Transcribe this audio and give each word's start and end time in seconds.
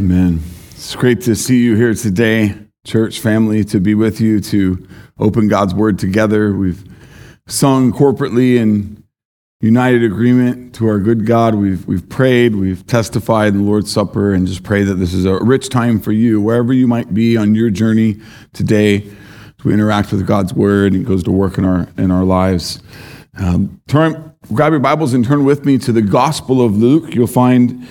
Amen. 0.00 0.40
It's 0.70 0.96
great 0.96 1.20
to 1.22 1.36
see 1.36 1.62
you 1.62 1.76
here 1.76 1.92
today, 1.92 2.54
church 2.86 3.20
family, 3.20 3.64
to 3.64 3.78
be 3.78 3.94
with 3.94 4.18
you, 4.18 4.40
to 4.40 4.88
open 5.18 5.46
God's 5.46 5.74
word 5.74 5.98
together. 5.98 6.54
We've 6.54 6.82
sung 7.46 7.92
corporately 7.92 8.56
in 8.56 9.04
united 9.60 10.02
agreement 10.02 10.74
to 10.76 10.86
our 10.86 10.98
good 10.98 11.26
God. 11.26 11.54
We've, 11.54 11.86
we've 11.86 12.08
prayed, 12.08 12.56
we've 12.56 12.86
testified 12.86 13.48
in 13.48 13.58
the 13.58 13.64
Lord's 13.64 13.92
Supper, 13.92 14.32
and 14.32 14.46
just 14.46 14.62
pray 14.62 14.84
that 14.84 14.94
this 14.94 15.12
is 15.12 15.26
a 15.26 15.34
rich 15.34 15.68
time 15.68 16.00
for 16.00 16.12
you, 16.12 16.40
wherever 16.40 16.72
you 16.72 16.88
might 16.88 17.12
be 17.12 17.36
on 17.36 17.54
your 17.54 17.68
journey 17.68 18.22
today, 18.54 19.02
as 19.02 19.64
we 19.66 19.74
interact 19.74 20.12
with 20.12 20.26
God's 20.26 20.54
word 20.54 20.94
and 20.94 21.02
it 21.02 21.06
goes 21.06 21.22
to 21.24 21.30
work 21.30 21.58
in 21.58 21.66
our, 21.66 21.86
in 21.98 22.10
our 22.10 22.24
lives. 22.24 22.80
Um, 23.38 23.82
turn, 23.86 24.34
grab 24.50 24.72
your 24.72 24.80
Bibles 24.80 25.12
and 25.12 25.26
turn 25.26 25.44
with 25.44 25.66
me 25.66 25.76
to 25.76 25.92
the 25.92 26.00
Gospel 26.00 26.64
of 26.64 26.74
Luke. 26.74 27.14
You'll 27.14 27.26
find 27.26 27.86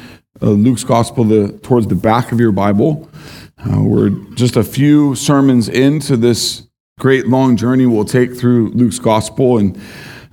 Luke's 0.48 0.84
Gospel 0.84 1.24
the, 1.24 1.58
towards 1.64 1.88
the 1.88 1.96
back 1.96 2.32
of 2.32 2.40
your 2.40 2.52
Bible. 2.52 3.10
Uh, 3.58 3.82
we're 3.84 4.10
just 4.36 4.56
a 4.56 4.64
few 4.64 5.16
sermons 5.16 5.68
into 5.68 6.16
this 6.16 6.68
great 7.00 7.28
long 7.28 7.58
journey 7.58 7.86
we'll 7.86 8.06
take 8.06 8.36
through 8.36 8.70
Luke's 8.70 9.00
Gospel, 9.00 9.58
and 9.58 9.82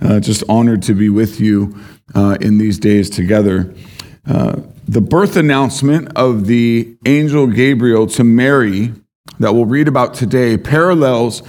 uh, 0.00 0.20
just 0.20 0.44
honored 0.48 0.82
to 0.82 0.94
be 0.94 1.08
with 1.08 1.40
you 1.40 1.76
uh, 2.14 2.36
in 2.40 2.58
these 2.58 2.78
days 2.78 3.08
together. 3.10 3.74
Uh, 4.26 4.60
the 4.86 5.00
birth 5.00 5.36
announcement 5.36 6.08
of 6.16 6.46
the 6.46 6.96
angel 7.06 7.46
Gabriel 7.46 8.06
to 8.08 8.24
Mary 8.24 8.92
that 9.38 9.54
we'll 9.54 9.66
read 9.66 9.88
about 9.88 10.14
today 10.14 10.56
parallels 10.56 11.42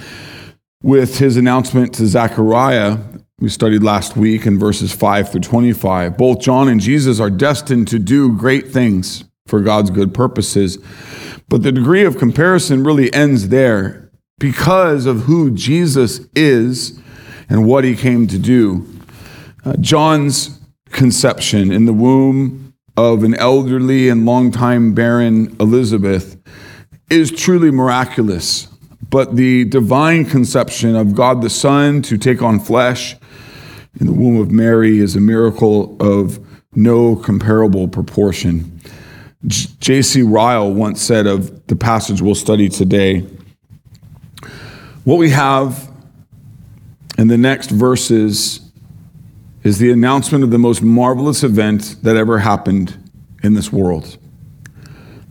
with 0.82 1.18
his 1.18 1.36
announcement 1.36 1.94
to 1.94 2.06
Zechariah 2.06 2.98
we 3.40 3.48
studied 3.48 3.84
last 3.84 4.16
week 4.16 4.46
in 4.46 4.58
verses 4.58 4.92
5 4.92 5.30
through 5.30 5.42
25. 5.42 6.18
Both 6.18 6.40
John 6.40 6.68
and 6.68 6.80
Jesus 6.80 7.20
are 7.20 7.30
destined 7.30 7.86
to 7.88 7.98
do 7.98 8.36
great 8.36 8.72
things 8.72 9.24
for 9.46 9.60
God's 9.60 9.90
good 9.90 10.12
purposes, 10.12 10.78
but 11.48 11.62
the 11.62 11.70
degree 11.70 12.04
of 12.04 12.18
comparison 12.18 12.82
really 12.82 13.12
ends 13.12 13.48
there 13.48 14.10
because 14.40 15.06
of 15.06 15.20
who 15.22 15.52
Jesus 15.52 16.20
is 16.34 17.00
and 17.48 17.64
what 17.64 17.84
he 17.84 17.94
came 17.94 18.26
to 18.26 18.38
do. 18.38 18.86
Uh, 19.64 19.76
John's 19.76 20.60
conception 20.90 21.70
in 21.70 21.84
the 21.84 21.92
womb 21.92 22.74
of 22.96 23.22
an 23.22 23.34
elderly 23.36 24.08
and 24.08 24.26
longtime 24.26 24.94
barren 24.94 25.56
Elizabeth 25.60 26.36
is 27.08 27.30
truly 27.30 27.70
miraculous. 27.70 28.66
But 29.10 29.36
the 29.36 29.64
divine 29.64 30.24
conception 30.24 30.96
of 30.96 31.14
God 31.14 31.40
the 31.42 31.50
Son 31.50 32.02
to 32.02 32.18
take 32.18 32.42
on 32.42 32.60
flesh 32.60 33.16
in 34.00 34.06
the 34.06 34.12
womb 34.12 34.40
of 34.40 34.50
Mary 34.50 34.98
is 34.98 35.16
a 35.16 35.20
miracle 35.20 35.96
of 36.00 36.38
no 36.74 37.16
comparable 37.16 37.88
proportion. 37.88 38.80
J.C. 39.46 40.22
Ryle 40.22 40.72
once 40.72 41.00
said 41.00 41.26
of 41.26 41.66
the 41.68 41.76
passage 41.76 42.20
we'll 42.20 42.34
study 42.34 42.68
today 42.68 43.24
what 45.08 45.16
we 45.16 45.30
have 45.30 45.90
in 47.16 47.28
the 47.28 47.38
next 47.38 47.70
verses 47.70 48.60
is 49.62 49.78
the 49.78 49.90
announcement 49.90 50.44
of 50.44 50.50
the 50.50 50.58
most 50.58 50.82
marvelous 50.82 51.42
event 51.42 51.96
that 52.02 52.14
ever 52.14 52.40
happened 52.40 53.10
in 53.42 53.54
this 53.54 53.72
world 53.72 54.18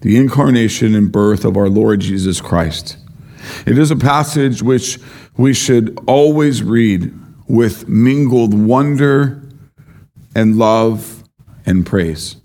the 0.02 0.18
incarnation 0.18 0.96
and 0.96 1.12
birth 1.12 1.46
of 1.46 1.56
our 1.56 1.70
Lord 1.70 2.00
Jesus 2.00 2.42
Christ. 2.42 2.98
It 3.66 3.78
is 3.78 3.92
a 3.92 3.96
passage 3.96 4.62
which 4.62 5.00
we 5.38 5.54
should 5.54 5.98
always 6.08 6.64
read 6.64 7.14
with 7.48 7.88
mingled 7.88 8.54
wonder 8.54 9.42
and 10.36 10.58
love 10.58 11.24
and 11.66 11.86
praise. 11.86 12.36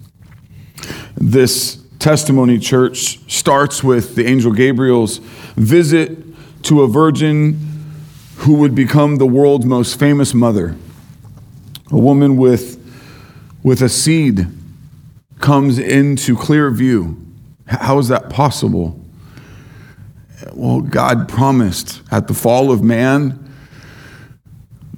This 1.16 1.82
testimony 1.98 2.58
church 2.58 3.20
starts 3.30 3.84
with 3.84 4.14
the 4.14 4.26
angel 4.26 4.52
Gabriel's 4.52 5.18
visit 5.56 6.18
to 6.64 6.82
a 6.82 6.88
virgin 6.88 7.58
who 8.38 8.54
would 8.54 8.74
become 8.74 9.16
the 9.16 9.26
world's 9.26 9.66
most 9.66 9.98
famous 9.98 10.34
mother. 10.34 10.76
A 11.90 11.98
woman 11.98 12.36
with, 12.36 12.78
with 13.62 13.82
a 13.82 13.88
seed 13.88 14.46
comes 15.38 15.78
into 15.78 16.36
clear 16.36 16.70
view. 16.70 17.16
How 17.66 17.98
is 17.98 18.08
that 18.08 18.30
possible? 18.30 18.98
Well, 20.52 20.80
God 20.80 21.28
promised 21.28 22.02
at 22.10 22.28
the 22.28 22.34
fall 22.34 22.70
of 22.70 22.82
man 22.82 23.38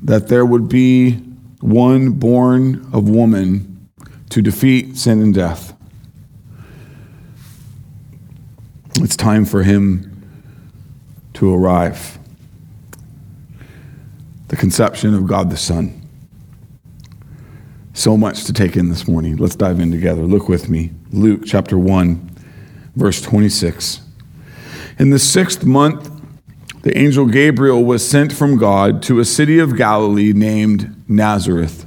that 0.02 0.28
there 0.28 0.44
would 0.44 0.68
be 0.68 1.12
one 1.60 2.10
born 2.10 2.86
of 2.92 3.08
woman 3.08 3.88
to 4.30 4.42
defeat 4.42 4.96
sin 4.96 5.22
and 5.22 5.34
death. 5.34 5.74
It's 9.00 9.16
time 9.16 9.44
for 9.44 9.62
him 9.62 10.10
to 11.34 11.52
arrive. 11.52 12.18
The 14.48 14.56
conception 14.56 15.14
of 15.14 15.26
God 15.26 15.50
the 15.50 15.56
Son. 15.56 16.00
So 17.92 18.16
much 18.16 18.44
to 18.44 18.52
take 18.52 18.76
in 18.76 18.88
this 18.88 19.08
morning. 19.08 19.36
Let's 19.36 19.56
dive 19.56 19.80
in 19.80 19.90
together. 19.90 20.22
Look 20.22 20.48
with 20.48 20.68
me. 20.68 20.90
Luke 21.10 21.42
chapter 21.44 21.78
1, 21.78 22.30
verse 22.96 23.22
26. 23.22 24.03
In 24.96 25.10
the 25.10 25.18
sixth 25.18 25.64
month, 25.64 26.10
the 26.82 26.96
angel 26.96 27.26
Gabriel 27.26 27.82
was 27.82 28.06
sent 28.06 28.32
from 28.32 28.56
God 28.56 29.02
to 29.04 29.18
a 29.18 29.24
city 29.24 29.58
of 29.58 29.76
Galilee 29.76 30.32
named 30.32 30.94
Nazareth. 31.08 31.84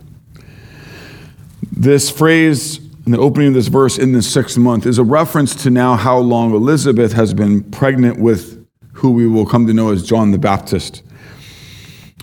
This 1.72 2.10
phrase 2.10 2.80
in 3.06 3.14
the 3.14 3.20
opening 3.20 3.50
of 3.50 3.54
this 3.54 3.68
verse 3.68 3.98
in 3.98 4.12
the 4.12 4.22
sixth 4.22 4.58
month 4.58 4.86
is 4.86 4.98
a 4.98 5.04
reference 5.04 5.56
to 5.64 5.70
now 5.70 5.96
how 5.96 6.18
long 6.18 6.54
Elizabeth 6.54 7.14
has 7.14 7.34
been 7.34 7.64
pregnant 7.72 8.20
with 8.20 8.68
who 8.94 9.12
we 9.12 9.26
will 9.26 9.46
come 9.46 9.68
to 9.68 9.74
know 9.74 9.92
as 9.92 10.06
John 10.06 10.32
the 10.32 10.38
Baptist. 10.38 11.04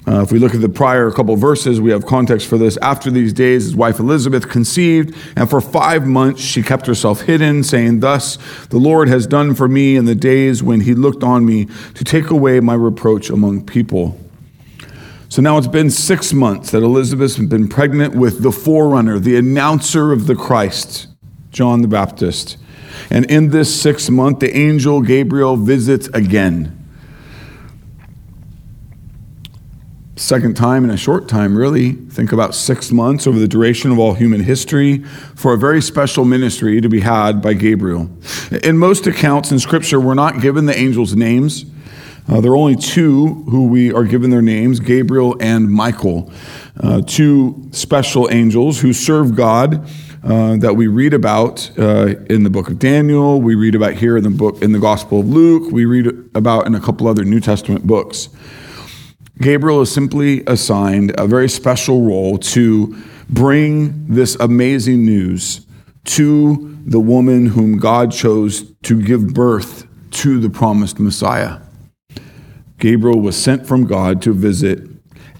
Uh, 0.06 0.20
if 0.20 0.30
we 0.30 0.38
look 0.38 0.54
at 0.54 0.60
the 0.60 0.68
prior 0.68 1.10
couple 1.10 1.34
verses, 1.34 1.80
we 1.80 1.90
have 1.90 2.04
context 2.04 2.46
for 2.46 2.58
this. 2.58 2.76
After 2.78 3.10
these 3.10 3.32
days, 3.32 3.64
his 3.64 3.74
wife 3.74 3.98
Elizabeth 3.98 4.50
conceived, 4.50 5.16
and 5.34 5.48
for 5.48 5.62
five 5.62 6.06
months 6.06 6.42
she 6.42 6.62
kept 6.62 6.86
herself 6.86 7.22
hidden, 7.22 7.62
saying, 7.62 8.00
Thus 8.00 8.36
the 8.66 8.78
Lord 8.78 9.08
has 9.08 9.26
done 9.26 9.54
for 9.54 9.66
me 9.66 9.96
in 9.96 10.04
the 10.04 10.14
days 10.14 10.62
when 10.62 10.82
he 10.82 10.94
looked 10.94 11.22
on 11.22 11.46
me 11.46 11.66
to 11.94 12.04
take 12.04 12.28
away 12.28 12.60
my 12.60 12.74
reproach 12.74 13.30
among 13.30 13.64
people. 13.64 14.20
So 15.30 15.40
now 15.40 15.56
it's 15.56 15.66
been 15.66 15.90
six 15.90 16.34
months 16.34 16.70
that 16.72 16.82
Elizabeth 16.82 17.36
has 17.36 17.46
been 17.46 17.66
pregnant 17.66 18.14
with 18.14 18.42
the 18.42 18.52
forerunner, 18.52 19.18
the 19.18 19.36
announcer 19.36 20.12
of 20.12 20.26
the 20.26 20.36
Christ, 20.36 21.08
John 21.50 21.80
the 21.80 21.88
Baptist. 21.88 22.58
And 23.10 23.24
in 23.30 23.50
this 23.50 23.80
sixth 23.80 24.10
month, 24.10 24.40
the 24.40 24.54
angel 24.56 25.00
Gabriel 25.00 25.56
visits 25.56 26.08
again. 26.08 26.83
Second 30.16 30.56
time 30.56 30.84
in 30.84 30.90
a 30.90 30.96
short 30.96 31.28
time, 31.28 31.56
really. 31.56 31.92
Think 31.92 32.32
about 32.32 32.54
six 32.54 32.92
months 32.92 33.26
over 33.26 33.38
the 33.38 33.48
duration 33.48 33.90
of 33.90 33.98
all 33.98 34.14
human 34.14 34.42
history 34.42 34.98
for 35.34 35.54
a 35.54 35.58
very 35.58 35.82
special 35.82 36.24
ministry 36.24 36.80
to 36.80 36.88
be 36.88 37.00
had 37.00 37.42
by 37.42 37.54
Gabriel. 37.54 38.08
In 38.62 38.78
most 38.78 39.06
accounts 39.06 39.50
in 39.50 39.58
Scripture, 39.58 39.98
we're 39.98 40.14
not 40.14 40.40
given 40.40 40.66
the 40.66 40.76
angels' 40.76 41.16
names. 41.16 41.64
Uh, 42.28 42.40
there 42.40 42.52
are 42.52 42.56
only 42.56 42.76
two 42.76 43.44
who 43.50 43.66
we 43.66 43.92
are 43.92 44.04
given 44.04 44.30
their 44.30 44.40
names 44.40 44.80
Gabriel 44.80 45.36
and 45.40 45.70
Michael, 45.70 46.32
uh, 46.80 47.02
two 47.02 47.68
special 47.72 48.30
angels 48.30 48.80
who 48.80 48.92
serve 48.92 49.34
God. 49.34 49.88
Uh, 50.22 50.56
that 50.56 50.74
we 50.74 50.86
read 50.86 51.12
about 51.12 51.70
uh, 51.78 52.14
in 52.30 52.44
the 52.44 52.48
book 52.48 52.70
of 52.70 52.78
Daniel, 52.78 53.42
we 53.42 53.54
read 53.54 53.74
about 53.74 53.92
here 53.92 54.16
in 54.16 54.24
the 54.24 54.30
book 54.30 54.62
in 54.62 54.72
the 54.72 54.78
Gospel 54.78 55.20
of 55.20 55.28
Luke, 55.28 55.70
we 55.70 55.84
read 55.84 56.06
about 56.34 56.66
in 56.66 56.74
a 56.74 56.80
couple 56.80 57.06
other 57.06 57.24
New 57.26 57.40
Testament 57.40 57.86
books. 57.86 58.30
Gabriel 59.40 59.82
is 59.82 59.92
simply 59.92 60.44
assigned 60.46 61.12
a 61.18 61.26
very 61.26 61.48
special 61.48 62.02
role 62.02 62.38
to 62.38 62.96
bring 63.28 64.06
this 64.06 64.36
amazing 64.36 65.04
news 65.04 65.66
to 66.04 66.78
the 66.86 67.00
woman 67.00 67.46
whom 67.46 67.78
God 67.78 68.12
chose 68.12 68.72
to 68.82 69.02
give 69.02 69.34
birth 69.34 69.86
to 70.12 70.38
the 70.38 70.50
promised 70.50 71.00
Messiah. 71.00 71.58
Gabriel 72.78 73.18
was 73.18 73.36
sent 73.36 73.66
from 73.66 73.86
God 73.86 74.22
to 74.22 74.32
visit 74.32 74.88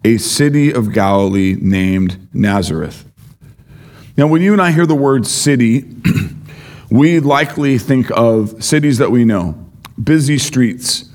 a 0.04 0.16
city 0.18 0.72
of 0.72 0.92
Galilee 0.92 1.56
named 1.60 2.28
Nazareth. 2.34 3.08
Now, 4.16 4.26
when 4.26 4.42
you 4.42 4.52
and 4.52 4.62
I 4.62 4.72
hear 4.72 4.86
the 4.86 4.94
word 4.94 5.26
city, 5.26 5.84
we 6.90 7.20
likely 7.20 7.78
think 7.78 8.10
of 8.16 8.62
cities 8.62 8.98
that 8.98 9.10
we 9.10 9.24
know 9.24 9.52
busy 10.02 10.38
streets, 10.38 11.10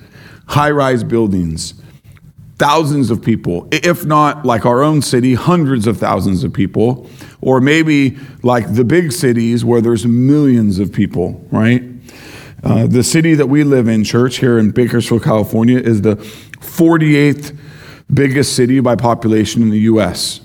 high 0.48 0.72
rise 0.72 1.04
buildings 1.04 1.79
thousands 2.60 3.10
of 3.10 3.24
people, 3.24 3.68
if 3.72 4.06
not 4.06 4.46
like 4.46 4.66
our 4.66 4.84
own 4.84 5.02
city, 5.02 5.34
hundreds 5.34 5.88
of 5.88 5.98
thousands 5.98 6.44
of 6.44 6.54
people, 6.54 7.10
or 7.42 7.62
maybe 7.62 8.18
like 8.44 8.76
the 8.76 8.84
big 8.84 9.14
cities 9.14 9.64
where 9.64 9.80
there's 9.80 10.06
millions 10.06 10.78
of 10.78 10.92
people, 10.92 11.42
right? 11.52 11.82
Uh, 12.62 12.86
the 12.86 13.04
city 13.04 13.34
that 13.34 13.48
we 13.48 13.64
live 13.64 13.88
in, 13.88 14.04
church, 14.04 14.38
here 14.38 14.60
in 14.60 14.72
Bakersfield, 14.72 15.24
California, 15.24 15.80
is 15.80 16.02
the 16.02 16.18
48th 16.18 17.58
biggest 18.14 18.56
city 18.56 18.82
by 18.82 18.96
population 18.96 19.62
in 19.62 19.70
the 19.70 19.80
U.S., 19.80 20.42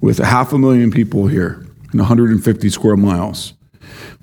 with 0.00 0.20
a 0.20 0.26
half 0.26 0.52
a 0.52 0.58
million 0.58 0.90
people 0.90 1.26
here 1.26 1.66
and 1.90 2.00
150 2.00 2.70
square 2.70 2.96
miles. 2.96 3.54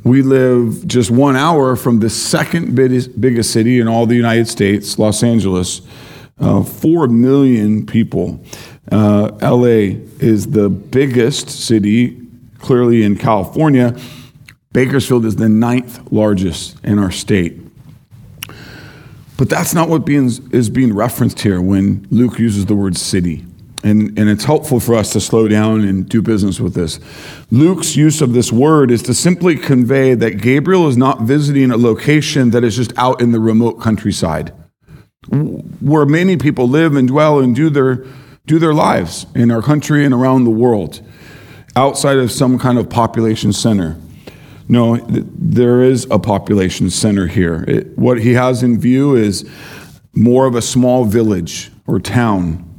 We 0.03 0.21
live 0.21 0.85
just 0.87 1.11
one 1.11 1.35
hour 1.35 1.75
from 1.75 1.99
the 1.99 2.09
second 2.09 2.75
biggest 2.75 3.53
city 3.53 3.79
in 3.79 3.87
all 3.87 4.05
the 4.05 4.15
United 4.15 4.47
States, 4.47 4.97
Los 4.97 5.23
Angeles. 5.23 5.81
Uh, 6.43 6.61
Four 6.61 7.07
million 7.07 7.85
people. 7.85 8.43
Uh, 8.91 9.31
LA 9.41 9.95
is 10.19 10.47
the 10.47 10.69
biggest 10.69 11.49
city, 11.49 12.21
clearly 12.59 13.03
in 13.03 13.17
California. 13.17 13.97
Bakersfield 14.73 15.25
is 15.25 15.37
the 15.37 15.47
ninth 15.47 16.11
largest 16.11 16.83
in 16.83 16.99
our 16.99 17.11
state. 17.11 17.59
But 19.37 19.49
that's 19.49 19.73
not 19.73 19.87
what 19.87 20.05
being, 20.05 20.29
is 20.51 20.69
being 20.69 20.93
referenced 20.93 21.39
here 21.39 21.61
when 21.61 22.07
Luke 22.11 22.37
uses 22.39 22.65
the 22.65 22.75
word 22.75 22.97
city. 22.97 23.45
And, 23.85 24.17
and 24.17 24.29
it's 24.29 24.45
helpful 24.45 24.79
for 24.79 24.95
us 24.95 25.13
to 25.13 25.21
slow 25.21 25.47
down 25.47 25.81
and 25.81 26.07
do 26.07 26.21
business 26.21 26.59
with 26.59 26.73
this. 26.73 26.99
Luke's 27.51 27.95
use 27.95 28.21
of 28.21 28.33
this 28.33 28.51
word 28.51 28.91
is 28.91 29.01
to 29.03 29.13
simply 29.13 29.55
convey 29.55 30.13
that 30.13 30.41
Gabriel 30.41 30.87
is 30.87 30.97
not 30.97 31.21
visiting 31.21 31.71
a 31.71 31.77
location 31.77 32.51
that 32.51 32.63
is 32.63 32.75
just 32.75 32.93
out 32.97 33.21
in 33.21 33.31
the 33.31 33.39
remote 33.39 33.81
countryside, 33.81 34.53
where 35.29 36.05
many 36.05 36.37
people 36.37 36.67
live 36.67 36.95
and 36.95 37.07
dwell 37.07 37.39
and 37.39 37.55
do 37.55 37.69
their, 37.69 38.05
do 38.45 38.59
their 38.59 38.73
lives 38.73 39.25
in 39.35 39.51
our 39.51 39.61
country 39.61 40.05
and 40.05 40.13
around 40.13 40.43
the 40.43 40.49
world, 40.49 41.01
outside 41.75 42.17
of 42.17 42.31
some 42.31 42.59
kind 42.59 42.77
of 42.77 42.89
population 42.89 43.53
center. 43.53 43.97
No, 44.67 44.97
there 44.97 45.83
is 45.83 46.07
a 46.09 46.19
population 46.19 46.89
center 46.89 47.27
here. 47.27 47.65
It, 47.67 47.97
what 47.97 48.19
he 48.19 48.33
has 48.33 48.63
in 48.63 48.79
view 48.79 49.15
is 49.15 49.49
more 50.13 50.45
of 50.45 50.55
a 50.55 50.61
small 50.61 51.05
village 51.05 51.71
or 51.87 51.99
town 51.99 52.69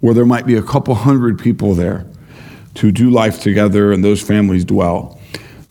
where 0.00 0.14
there 0.14 0.26
might 0.26 0.46
be 0.46 0.56
a 0.56 0.62
couple 0.62 0.94
hundred 0.94 1.38
people 1.38 1.74
there 1.74 2.06
to 2.74 2.90
do 2.92 3.10
life 3.10 3.40
together 3.40 3.92
and 3.92 4.04
those 4.04 4.20
families 4.20 4.64
dwell. 4.64 5.20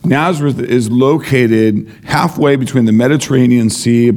Nazareth 0.04 0.58
is 0.58 0.90
located 0.90 1.90
halfway 2.04 2.56
between 2.56 2.86
the 2.86 2.92
Mediterranean 2.92 3.68
Sea 3.70 4.12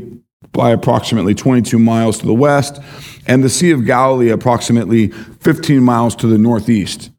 by 0.54 0.72
approximately 0.72 1.36
22 1.36 1.78
miles 1.78 2.20
to 2.20 2.26
the 2.26 2.34
west 2.34 2.80
and 3.28 3.44
the 3.44 3.50
Sea 3.50 3.72
of 3.72 3.86
Galilee 3.86 4.30
approximately 4.30 5.08
15 5.08 5.84
miles 5.84 6.16
to 6.18 6.28
the 6.28 6.38
northeast. 6.38 7.10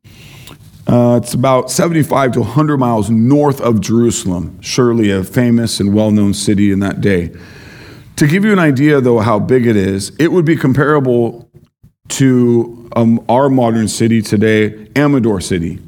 Uh, 0.86 1.18
it's 1.22 1.34
about 1.34 1.70
75 1.70 2.32
to 2.32 2.40
100 2.40 2.78
miles 2.78 3.10
north 3.10 3.60
of 3.60 3.80
Jerusalem, 3.80 4.60
surely 4.60 5.10
a 5.10 5.24
famous 5.24 5.80
and 5.80 5.94
well 5.94 6.10
known 6.10 6.34
city 6.34 6.70
in 6.70 6.80
that 6.80 7.00
day. 7.00 7.34
To 8.16 8.26
give 8.26 8.44
you 8.44 8.52
an 8.52 8.58
idea, 8.58 9.00
though, 9.00 9.18
how 9.20 9.38
big 9.38 9.66
it 9.66 9.76
is, 9.76 10.12
it 10.18 10.30
would 10.30 10.44
be 10.44 10.56
comparable 10.56 11.50
to 12.08 12.88
um, 12.94 13.24
our 13.28 13.48
modern 13.48 13.88
city 13.88 14.20
today, 14.20 14.88
Amador 14.94 15.40
City. 15.40 15.80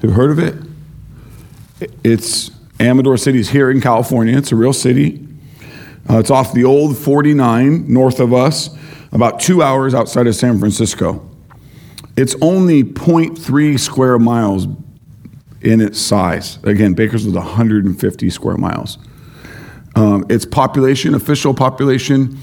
Have 0.00 0.10
you 0.10 0.10
heard 0.10 0.30
of 0.30 0.38
it? 0.38 0.54
It's 2.02 2.50
Amador 2.80 3.16
City 3.16 3.38
is 3.38 3.50
here 3.50 3.70
in 3.70 3.80
California. 3.80 4.36
It's 4.36 4.52
a 4.52 4.56
real 4.56 4.72
city. 4.72 5.27
Uh, 6.08 6.18
it's 6.18 6.30
off 6.30 6.54
the 6.54 6.64
old 6.64 6.96
49 6.96 7.92
north 7.92 8.18
of 8.20 8.32
us, 8.32 8.70
about 9.12 9.40
two 9.40 9.62
hours 9.62 9.94
outside 9.94 10.26
of 10.26 10.34
San 10.34 10.58
Francisco. 10.58 11.28
It's 12.16 12.34
only 12.40 12.82
0.3 12.82 13.78
square 13.78 14.18
miles 14.18 14.66
in 15.60 15.80
its 15.80 16.00
size. 16.00 16.58
Again, 16.64 16.94
Bakersfield 16.94 17.34
is 17.34 17.42
150 17.42 18.30
square 18.30 18.56
miles. 18.56 18.98
Um, 19.96 20.24
its 20.28 20.44
population, 20.44 21.14
official 21.14 21.52
population 21.52 22.38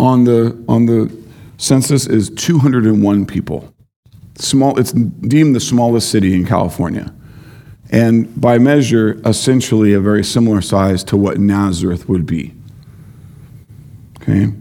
on 0.00 0.24
the, 0.24 0.64
on 0.68 0.86
the 0.86 1.14
census 1.56 2.06
is 2.06 2.30
201 2.30 3.26
people. 3.26 3.72
Small, 4.36 4.78
it's 4.78 4.92
deemed 4.92 5.54
the 5.54 5.60
smallest 5.60 6.10
city 6.10 6.34
in 6.34 6.46
California. 6.46 7.12
And 7.90 8.40
by 8.40 8.58
measure, 8.58 9.20
essentially 9.24 9.92
a 9.92 10.00
very 10.00 10.24
similar 10.24 10.60
size 10.60 11.02
to 11.04 11.16
what 11.16 11.38
Nazareth 11.38 12.08
would 12.08 12.26
be. 12.26 12.54
Okay? 14.28 14.52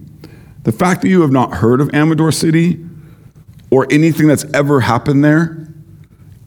The 0.63 0.71
fact 0.71 1.01
that 1.01 1.09
you 1.09 1.21
have 1.21 1.31
not 1.31 1.55
heard 1.55 1.81
of 1.81 1.93
Amador 1.93 2.31
City 2.31 2.83
or 3.69 3.87
anything 3.91 4.27
that's 4.27 4.45
ever 4.53 4.81
happened 4.81 5.23
there 5.23 5.67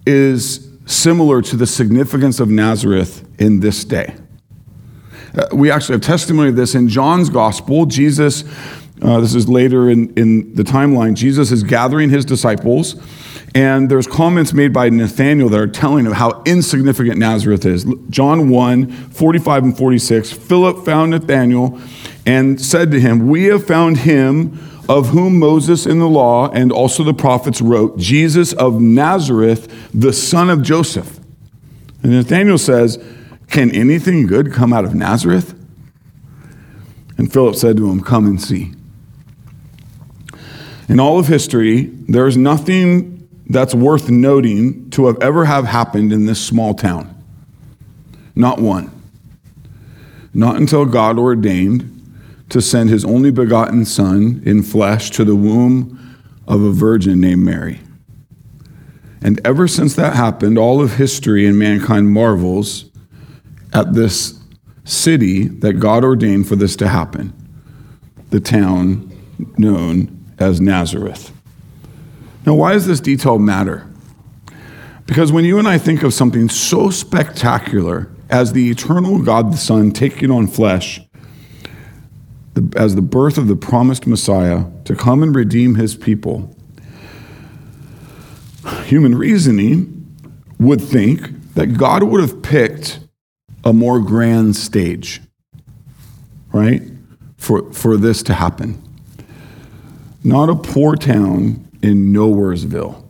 is 0.06 0.68
similar 0.86 1.40
to 1.42 1.56
the 1.56 1.66
significance 1.66 2.40
of 2.40 2.48
Nazareth 2.48 3.26
in 3.38 3.60
this 3.60 3.84
day. 3.84 4.14
Uh, 5.34 5.46
we 5.52 5.70
actually 5.70 5.94
have 5.94 6.02
testimony 6.02 6.48
of 6.48 6.56
this 6.56 6.74
in 6.74 6.88
John's 6.88 7.30
gospel. 7.30 7.86
Jesus, 7.86 8.42
uh, 9.00 9.20
this 9.20 9.34
is 9.34 9.48
later 9.48 9.88
in, 9.88 10.12
in 10.14 10.54
the 10.54 10.64
timeline, 10.64 11.14
Jesus 11.14 11.52
is 11.52 11.62
gathering 11.62 12.10
his 12.10 12.24
disciples, 12.24 12.96
and 13.54 13.88
there's 13.88 14.06
comments 14.06 14.52
made 14.52 14.72
by 14.72 14.88
Nathanael 14.90 15.48
that 15.50 15.60
are 15.60 15.68
telling 15.68 16.06
of 16.06 16.14
how 16.14 16.42
insignificant 16.44 17.18
Nazareth 17.18 17.64
is. 17.64 17.86
John 18.08 18.48
1 18.48 18.90
45 18.90 19.62
and 19.62 19.78
46 19.78 20.32
Philip 20.32 20.84
found 20.84 21.12
Nathanael 21.12 21.80
and 22.26 22.60
said 22.60 22.90
to 22.90 23.00
him, 23.00 23.28
We 23.28 23.44
have 23.44 23.66
found 23.66 23.98
him 23.98 24.58
of 24.88 25.08
whom 25.08 25.38
Moses 25.38 25.86
in 25.86 26.00
the 26.00 26.08
law 26.08 26.50
and 26.50 26.72
also 26.72 27.04
the 27.04 27.14
prophets 27.14 27.60
wrote, 27.60 27.96
Jesus 27.96 28.52
of 28.52 28.80
Nazareth, 28.80 29.72
the 29.94 30.12
son 30.12 30.50
of 30.50 30.62
Joseph. 30.62 31.20
And 32.02 32.12
Nathanael 32.12 32.58
says, 32.58 33.02
Can 33.48 33.70
anything 33.70 34.26
good 34.26 34.52
come 34.52 34.72
out 34.72 34.84
of 34.84 34.94
Nazareth? 34.94 35.54
And 37.16 37.32
Philip 37.32 37.54
said 37.54 37.76
to 37.76 37.88
him, 37.90 38.02
Come 38.02 38.26
and 38.26 38.40
see. 38.40 38.72
In 40.88 40.98
all 40.98 41.20
of 41.20 41.28
history, 41.28 41.82
there 42.08 42.26
is 42.26 42.36
nothing 42.36 43.28
that's 43.48 43.74
worth 43.74 44.10
noting 44.10 44.90
to 44.90 45.06
have 45.06 45.22
ever 45.22 45.44
have 45.44 45.66
happened 45.66 46.12
in 46.12 46.26
this 46.26 46.44
small 46.44 46.74
town. 46.74 47.14
Not 48.34 48.60
one. 48.60 48.90
Not 50.34 50.56
until 50.56 50.84
God 50.84 51.18
ordained 51.18 51.99
to 52.50 52.60
send 52.60 52.90
his 52.90 53.04
only 53.04 53.30
begotten 53.30 53.84
Son 53.84 54.42
in 54.44 54.62
flesh 54.62 55.10
to 55.10 55.24
the 55.24 55.36
womb 55.36 56.18
of 56.46 56.62
a 56.62 56.70
virgin 56.70 57.20
named 57.20 57.42
Mary. 57.42 57.80
And 59.22 59.40
ever 59.44 59.68
since 59.68 59.94
that 59.96 60.14
happened, 60.14 60.58
all 60.58 60.80
of 60.80 60.94
history 60.94 61.46
and 61.46 61.58
mankind 61.58 62.10
marvels 62.10 62.90
at 63.72 63.94
this 63.94 64.40
city 64.84 65.46
that 65.46 65.74
God 65.74 66.04
ordained 66.04 66.48
for 66.48 66.56
this 66.56 66.74
to 66.76 66.88
happen, 66.88 67.32
the 68.30 68.40
town 68.40 69.06
known 69.56 70.32
as 70.38 70.60
Nazareth. 70.60 71.32
Now, 72.46 72.54
why 72.54 72.72
does 72.72 72.86
this 72.86 73.00
detail 73.00 73.38
matter? 73.38 73.86
Because 75.06 75.30
when 75.30 75.44
you 75.44 75.58
and 75.58 75.68
I 75.68 75.78
think 75.78 76.02
of 76.02 76.14
something 76.14 76.48
so 76.48 76.90
spectacular 76.90 78.10
as 78.30 78.52
the 78.52 78.70
eternal 78.70 79.22
God 79.22 79.52
the 79.52 79.56
Son 79.56 79.90
taking 79.90 80.30
on 80.30 80.46
flesh, 80.46 81.00
as 82.76 82.94
the 82.94 83.02
birth 83.02 83.38
of 83.38 83.46
the 83.46 83.56
promised 83.56 84.06
Messiah 84.06 84.64
to 84.84 84.94
come 84.94 85.22
and 85.22 85.34
redeem 85.34 85.76
his 85.76 85.94
people, 85.94 86.54
human 88.84 89.14
reasoning 89.14 89.96
would 90.58 90.80
think 90.80 91.54
that 91.54 91.78
God 91.78 92.02
would 92.02 92.20
have 92.20 92.42
picked 92.42 93.00
a 93.64 93.72
more 93.72 94.00
grand 94.00 94.56
stage, 94.56 95.20
right, 96.52 96.82
for, 97.36 97.72
for 97.72 97.96
this 97.96 98.22
to 98.24 98.34
happen. 98.34 98.82
Not 100.22 100.50
a 100.50 100.54
poor 100.54 100.96
town 100.96 101.68
in 101.82 102.12
Nowheresville. 102.12 103.06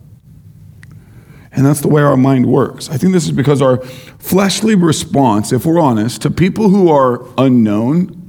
And 1.53 1.67
that's 1.67 1.81
the 1.81 1.89
way 1.89 2.03
our 2.03 2.17
mind 2.17 2.47
works. 2.47 2.89
I 2.89 2.97
think 2.97 3.13
this 3.13 3.25
is 3.25 3.33
because 3.33 3.61
our 3.61 3.79
fleshly 4.19 4.77
response, 4.77 5.53
if 5.53 5.67
we're 5.67 5.81
honest, 5.81 6.23
to 6.23 6.31
people 6.31 6.69
who 6.69 6.89
are 6.89 7.27
unknown 7.37 8.20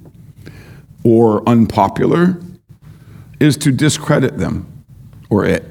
or 1.03 1.47
unpopular 1.47 2.39
is 3.39 3.57
to 3.57 3.71
discredit 3.71 4.37
them 4.37 4.83
or 5.29 5.45
it. 5.45 5.65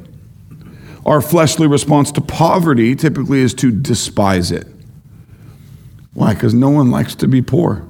Our 1.06 1.20
fleshly 1.20 1.66
response 1.66 2.12
to 2.12 2.20
poverty 2.20 2.94
typically 2.94 3.40
is 3.40 3.54
to 3.54 3.70
despise 3.70 4.50
it. 4.50 4.66
Why? 6.12 6.34
Because 6.34 6.52
no 6.52 6.70
one 6.70 6.90
likes 6.90 7.14
to 7.16 7.28
be 7.28 7.40
poor. 7.40 7.86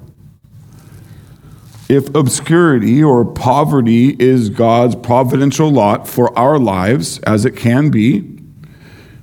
If 1.89 2.13
obscurity 2.15 3.03
or 3.03 3.25
poverty 3.25 4.15
is 4.17 4.49
God's 4.49 4.95
providential 4.95 5.69
lot 5.69 6.07
for 6.07 6.37
our 6.39 6.57
lives, 6.57 7.19
as 7.19 7.43
it 7.43 7.57
can 7.57 7.89
be, 7.89 8.39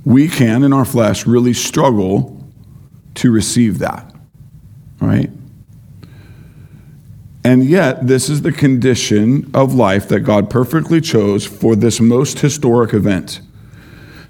we 0.05 0.29
can, 0.29 0.63
in 0.63 0.73
our 0.73 0.85
flesh, 0.85 1.27
really 1.27 1.55
struggle 1.55 2.47
to 3.15 3.31
receive 3.31 3.79
that. 3.79 4.15
Right? 5.01 5.31
And 7.45 7.65
yet, 7.65 8.07
this 8.07 8.29
is 8.29 8.43
the 8.43 8.53
condition 8.53 9.51
of 9.55 9.75
life 9.75 10.09
that 10.09 10.21
God 10.21 10.51
perfectly 10.51 11.01
chose 11.01 11.47
for 11.47 11.77
this 11.77 12.01
most 12.01 12.41
historic 12.41 12.93
event. 12.93 13.41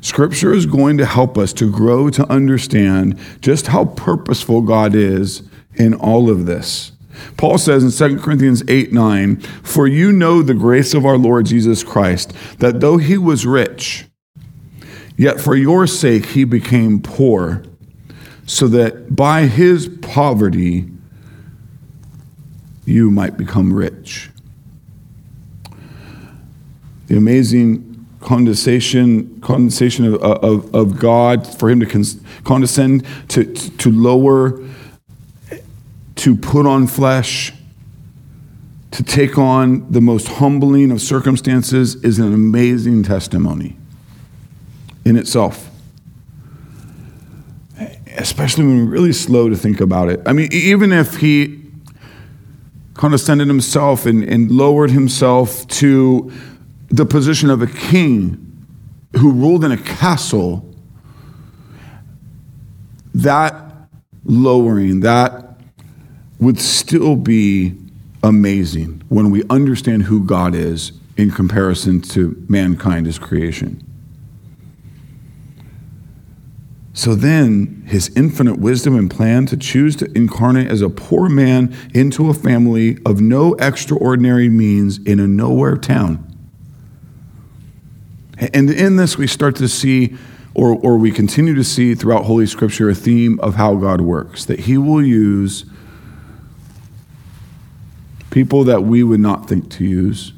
Scripture 0.00 0.52
is 0.52 0.66
going 0.66 0.98
to 0.98 1.06
help 1.06 1.36
us 1.36 1.52
to 1.54 1.70
grow 1.70 2.10
to 2.10 2.30
understand 2.30 3.18
just 3.40 3.68
how 3.68 3.86
purposeful 3.86 4.62
God 4.62 4.94
is 4.94 5.42
in 5.74 5.94
all 5.94 6.30
of 6.30 6.46
this. 6.46 6.92
Paul 7.36 7.58
says 7.58 7.82
in 8.00 8.10
2 8.16 8.22
Corinthians 8.22 8.62
8 8.68 8.92
9, 8.92 9.40
For 9.40 9.88
you 9.88 10.12
know 10.12 10.42
the 10.42 10.54
grace 10.54 10.94
of 10.94 11.04
our 11.04 11.18
Lord 11.18 11.46
Jesus 11.46 11.82
Christ, 11.82 12.32
that 12.58 12.80
though 12.80 12.98
he 12.98 13.18
was 13.18 13.44
rich, 13.44 14.06
yet 15.16 15.40
for 15.40 15.56
your 15.56 15.86
sake 15.88 16.26
he 16.26 16.44
became 16.44 17.00
poor, 17.00 17.64
so 18.46 18.68
that 18.68 19.16
by 19.16 19.46
his 19.46 19.88
poverty 20.00 20.88
you 22.88 23.10
might 23.10 23.36
become 23.36 23.70
rich. 23.70 24.30
The 27.08 27.18
amazing 27.18 28.06
condensation, 28.20 29.40
condensation 29.42 30.06
of, 30.06 30.14
of, 30.22 30.74
of 30.74 30.98
God, 30.98 31.46
for 31.46 31.68
him 31.68 31.80
to 31.80 32.20
condescend, 32.44 33.06
to, 33.28 33.44
to 33.44 33.92
lower, 33.92 34.64
to 36.16 36.34
put 36.34 36.66
on 36.66 36.86
flesh, 36.86 37.52
to 38.90 39.02
take 39.02 39.36
on 39.36 39.90
the 39.92 40.00
most 40.00 40.26
humbling 40.26 40.90
of 40.90 41.02
circumstances 41.02 41.94
is 41.96 42.18
an 42.18 42.32
amazing 42.32 43.02
testimony 43.02 43.76
in 45.04 45.16
itself. 45.16 45.70
Especially 48.16 48.64
when 48.64 48.86
we're 48.86 48.90
really 48.90 49.12
slow 49.12 49.50
to 49.50 49.56
think 49.56 49.80
about 49.80 50.08
it. 50.08 50.22
I 50.26 50.32
mean, 50.32 50.48
even 50.52 50.90
if 50.90 51.16
he 51.16 51.57
condescended 52.98 53.46
himself 53.46 54.06
and, 54.06 54.24
and 54.24 54.50
lowered 54.50 54.90
himself 54.90 55.66
to 55.68 56.30
the 56.88 57.06
position 57.06 57.48
of 57.48 57.62
a 57.62 57.66
king 57.66 58.44
who 59.16 59.30
ruled 59.30 59.64
in 59.64 59.70
a 59.70 59.76
castle, 59.76 60.68
that 63.14 63.54
lowering, 64.24 65.00
that 65.00 65.60
would 66.40 66.58
still 66.58 67.14
be 67.14 67.74
amazing 68.24 69.00
when 69.08 69.30
we 69.30 69.44
understand 69.48 70.02
who 70.02 70.24
God 70.24 70.56
is 70.56 70.90
in 71.16 71.30
comparison 71.30 72.00
to 72.00 72.44
mankind 72.48 73.06
as 73.06 73.16
creation. 73.16 73.87
So 76.98 77.14
then, 77.14 77.84
his 77.86 78.10
infinite 78.16 78.58
wisdom 78.58 78.96
and 78.96 79.08
plan 79.08 79.46
to 79.46 79.56
choose 79.56 79.94
to 79.94 80.10
incarnate 80.18 80.66
as 80.66 80.82
a 80.82 80.90
poor 80.90 81.28
man 81.28 81.72
into 81.94 82.28
a 82.28 82.34
family 82.34 82.98
of 83.06 83.20
no 83.20 83.54
extraordinary 83.54 84.48
means 84.48 84.98
in 85.04 85.20
a 85.20 85.28
nowhere 85.28 85.76
town. 85.76 86.36
And 88.52 88.68
in 88.68 88.96
this, 88.96 89.16
we 89.16 89.28
start 89.28 89.54
to 89.56 89.68
see, 89.68 90.16
or, 90.54 90.74
or 90.74 90.98
we 90.98 91.12
continue 91.12 91.54
to 91.54 91.62
see 91.62 91.94
throughout 91.94 92.24
Holy 92.24 92.46
Scripture, 92.46 92.90
a 92.90 92.96
theme 92.96 93.38
of 93.38 93.54
how 93.54 93.76
God 93.76 94.00
works, 94.00 94.44
that 94.46 94.58
He 94.58 94.76
will 94.76 95.00
use 95.00 95.66
people 98.30 98.64
that 98.64 98.82
we 98.82 99.04
would 99.04 99.20
not 99.20 99.48
think 99.48 99.70
to 99.70 99.84
use, 99.84 100.32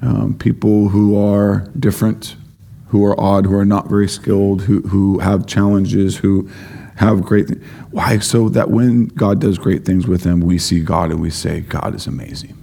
um, 0.00 0.34
people 0.38 0.88
who 0.88 1.14
are 1.22 1.68
different, 1.78 2.36
who 2.90 3.04
are 3.04 3.18
odd, 3.18 3.46
who 3.46 3.56
are 3.56 3.64
not 3.64 3.88
very 3.88 4.08
skilled, 4.08 4.62
who, 4.62 4.80
who 4.82 5.18
have 5.20 5.46
challenges, 5.46 6.18
who 6.18 6.48
have 6.96 7.22
great 7.22 7.48
things. 7.48 7.64
Why? 7.90 8.18
So 8.18 8.48
that 8.50 8.70
when 8.70 9.06
God 9.06 9.40
does 9.40 9.58
great 9.58 9.84
things 9.84 10.06
with 10.06 10.22
them, 10.22 10.40
we 10.40 10.58
see 10.58 10.80
God 10.80 11.10
and 11.10 11.20
we 11.20 11.30
say, 11.30 11.60
God 11.60 11.94
is 11.94 12.06
amazing. 12.06 12.56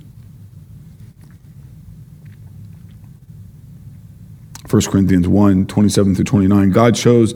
1 4.69 4.81
Corinthians 4.83 5.27
1 5.27 5.65
27 5.65 6.15
through 6.15 6.25
29. 6.25 6.71
God 6.71 6.95
chose 6.95 7.31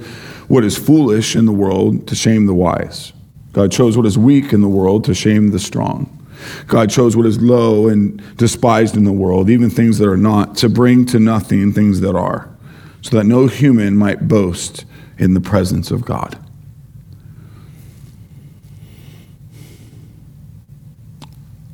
what 0.47 0.65
is 0.65 0.77
foolish 0.77 1.35
in 1.35 1.45
the 1.45 1.53
world 1.53 2.07
to 2.07 2.15
shame 2.15 2.45
the 2.45 2.53
wise. 2.53 3.13
God 3.53 3.71
chose 3.71 3.95
what 3.95 4.05
is 4.05 4.17
weak 4.17 4.51
in 4.53 4.61
the 4.61 4.67
world 4.67 5.05
to 5.05 5.13
shame 5.13 5.51
the 5.51 5.59
strong. 5.59 6.17
God 6.67 6.89
chose 6.89 7.15
what 7.15 7.25
is 7.25 7.41
low 7.41 7.87
and 7.87 8.21
despised 8.35 8.97
in 8.97 9.03
the 9.03 9.11
world, 9.11 9.49
even 9.49 9.69
things 9.69 9.97
that 9.99 10.09
are 10.09 10.17
not, 10.17 10.57
to 10.57 10.69
bring 10.69 11.05
to 11.07 11.19
nothing 11.19 11.71
things 11.71 12.01
that 12.01 12.15
are, 12.15 12.50
so 13.01 13.17
that 13.17 13.25
no 13.25 13.47
human 13.47 13.95
might 13.95 14.27
boast 14.27 14.85
in 15.17 15.33
the 15.33 15.41
presence 15.41 15.91
of 15.91 16.05
God. 16.05 16.37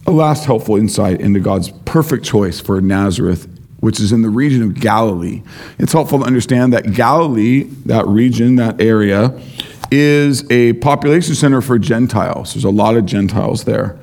A 0.05 0.11
last 0.11 0.45
helpful 0.45 0.77
insight 0.77 1.19
into 1.19 1.39
God's 1.39 1.69
perfect 1.85 2.23
choice 2.23 2.61
for 2.61 2.79
Nazareth 2.79 3.47
which 3.79 3.99
is 3.99 4.11
in 4.11 4.21
the 4.21 4.29
region 4.29 4.63
of 4.63 4.73
Galilee. 4.73 5.43
It's 5.77 5.93
helpful 5.93 6.19
to 6.19 6.25
understand 6.25 6.73
that 6.73 6.93
Galilee, 6.93 7.63
that 7.85 8.07
region, 8.07 8.55
that 8.55 8.81
area, 8.81 9.39
is 9.91 10.49
a 10.51 10.73
population 10.73 11.35
center 11.35 11.61
for 11.61 11.77
Gentiles. 11.77 12.53
There's 12.53 12.63
a 12.63 12.69
lot 12.69 12.97
of 12.97 13.05
Gentiles 13.05 13.63
there. 13.63 13.97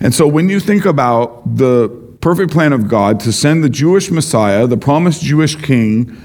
And 0.00 0.14
so 0.14 0.26
when 0.26 0.48
you 0.48 0.60
think 0.60 0.86
about 0.86 1.56
the 1.56 1.88
perfect 2.20 2.52
plan 2.52 2.72
of 2.72 2.88
God 2.88 3.20
to 3.20 3.32
send 3.32 3.62
the 3.62 3.68
Jewish 3.68 4.10
Messiah, 4.10 4.66
the 4.66 4.78
promised 4.78 5.22
Jewish 5.22 5.56
king, 5.56 6.16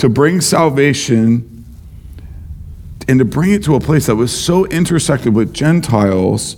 to 0.00 0.08
bring 0.08 0.40
salvation 0.40 1.62
and 3.06 3.18
to 3.18 3.24
bring 3.26 3.50
it 3.50 3.62
to 3.62 3.74
a 3.74 3.80
place 3.80 4.06
that 4.06 4.16
was 4.16 4.34
so 4.34 4.64
intersected 4.68 5.34
with 5.34 5.52
Gentiles, 5.52 6.56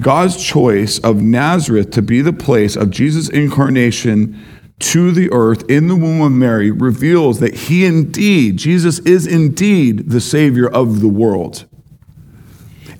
God's 0.00 0.44
choice 0.44 0.98
of 0.98 1.22
Nazareth 1.22 1.92
to 1.92 2.02
be 2.02 2.22
the 2.22 2.32
place 2.32 2.74
of 2.74 2.90
Jesus' 2.90 3.28
incarnation 3.28 4.44
to 4.80 5.12
the 5.12 5.30
earth 5.30 5.62
in 5.70 5.86
the 5.86 5.94
womb 5.94 6.20
of 6.20 6.32
Mary 6.32 6.72
reveals 6.72 7.38
that 7.38 7.54
he 7.54 7.84
indeed, 7.84 8.56
Jesus 8.56 8.98
is 9.00 9.28
indeed 9.28 10.10
the 10.10 10.20
Savior 10.20 10.66
of 10.66 11.00
the 11.00 11.08
world. 11.08 11.66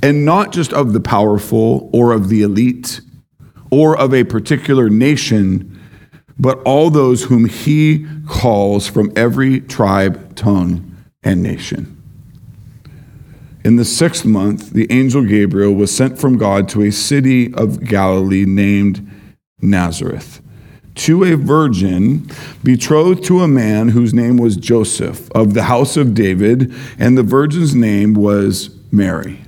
And 0.01 0.25
not 0.25 0.53
just 0.53 0.73
of 0.73 0.93
the 0.93 1.01
powerful 1.01 1.91
or 1.93 2.13
of 2.13 2.29
the 2.29 2.43
elite 2.43 3.01
or 3.73 3.99
of 3.99 4.15
a 4.15 4.23
particular 4.23 4.89
nation, 4.89 5.76
but 6.39 6.61
all 6.63 6.91
those 6.91 7.25
whom 7.25 7.47
he 7.47 8.07
calls 8.27 8.87
from 8.87 9.13
every 9.17 9.61
tribe, 9.61 10.37
tongue, 10.37 10.97
and 11.23 11.43
nation. 11.43 11.93
In 13.65 13.77
the 13.77 13.85
sixth 13.85 14.25
month, 14.25 14.71
the 14.71 14.87
angel 14.91 15.25
Gabriel 15.25 15.75
was 15.75 15.95
sent 15.95 16.19
from 16.19 16.39
God 16.39 16.69
to 16.71 16.83
a 16.83 16.93
city 16.93 17.53
of 17.55 17.85
Galilee 17.85 18.45
named 18.45 19.11
Nazareth 19.61 20.41
to 20.97 21.25
a 21.25 21.37
virgin 21.37 22.29
betrothed 22.65 23.23
to 23.25 23.41
a 23.41 23.49
man 23.49 23.91
whose 23.91 24.13
name 24.15 24.39
was 24.39 24.57
Joseph 24.57 25.31
of 25.33 25.55
the 25.55 25.65
house 25.65 25.97
of 25.97 26.15
David, 26.15 26.75
and 26.99 27.17
the 27.17 27.23
virgin's 27.23 27.75
name 27.75 28.15
was 28.15 28.71
Mary. 28.91 29.43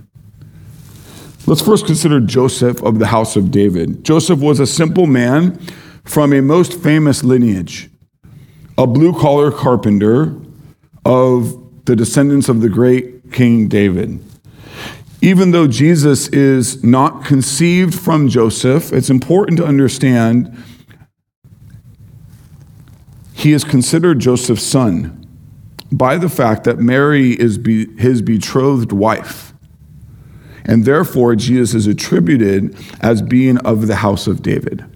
Let's 1.47 1.63
first 1.63 1.87
consider 1.87 2.21
Joseph 2.21 2.83
of 2.83 2.99
the 2.99 3.07
house 3.07 3.35
of 3.35 3.51
David. 3.51 4.05
Joseph 4.05 4.41
was 4.41 4.61
a 4.61 4.67
simple 4.67 5.07
man 5.07 5.59
from 6.09 6.33
a 6.33 6.41
most 6.41 6.73
famous 6.73 7.23
lineage, 7.23 7.91
a 8.79 8.87
blue 8.87 9.13
collar 9.13 9.53
carpenter 9.53 10.35
of 11.05 11.85
the 11.85 11.95
descendants 11.95 12.49
of 12.49 12.63
the 12.63 12.69
great 12.69 13.31
King 13.31 13.69
David. 13.69 14.19
Even 15.21 15.51
though 15.51 15.67
Jesus 15.67 16.29
is 16.29 16.83
not 16.83 17.27
conceived 17.27 17.95
from 17.95 18.29
Joseph, 18.29 18.91
it's 18.91 19.11
important 19.11 19.59
to 19.59 19.67
understand 19.67 20.57
he 23.35 23.53
is 23.53 23.63
considered 23.63 24.19
Joseph's 24.19 24.63
son 24.63 25.27
by 25.93 26.17
the 26.17 26.31
fact 26.31 26.65
that 26.65 26.79
Mary 26.79 27.33
is 27.33 27.59
be, 27.59 27.95
his 27.99 28.23
betrothed 28.23 28.93
wife. 28.93 29.53
And 30.65 30.87
therefore, 30.87 31.37
Jesus 31.37 31.75
is 31.75 31.87
attributed 31.87 32.75
as 33.01 33.21
being 33.21 33.59
of 33.59 33.87
the 33.87 33.97
house 33.97 34.27
of 34.27 34.43
David. 34.43 34.87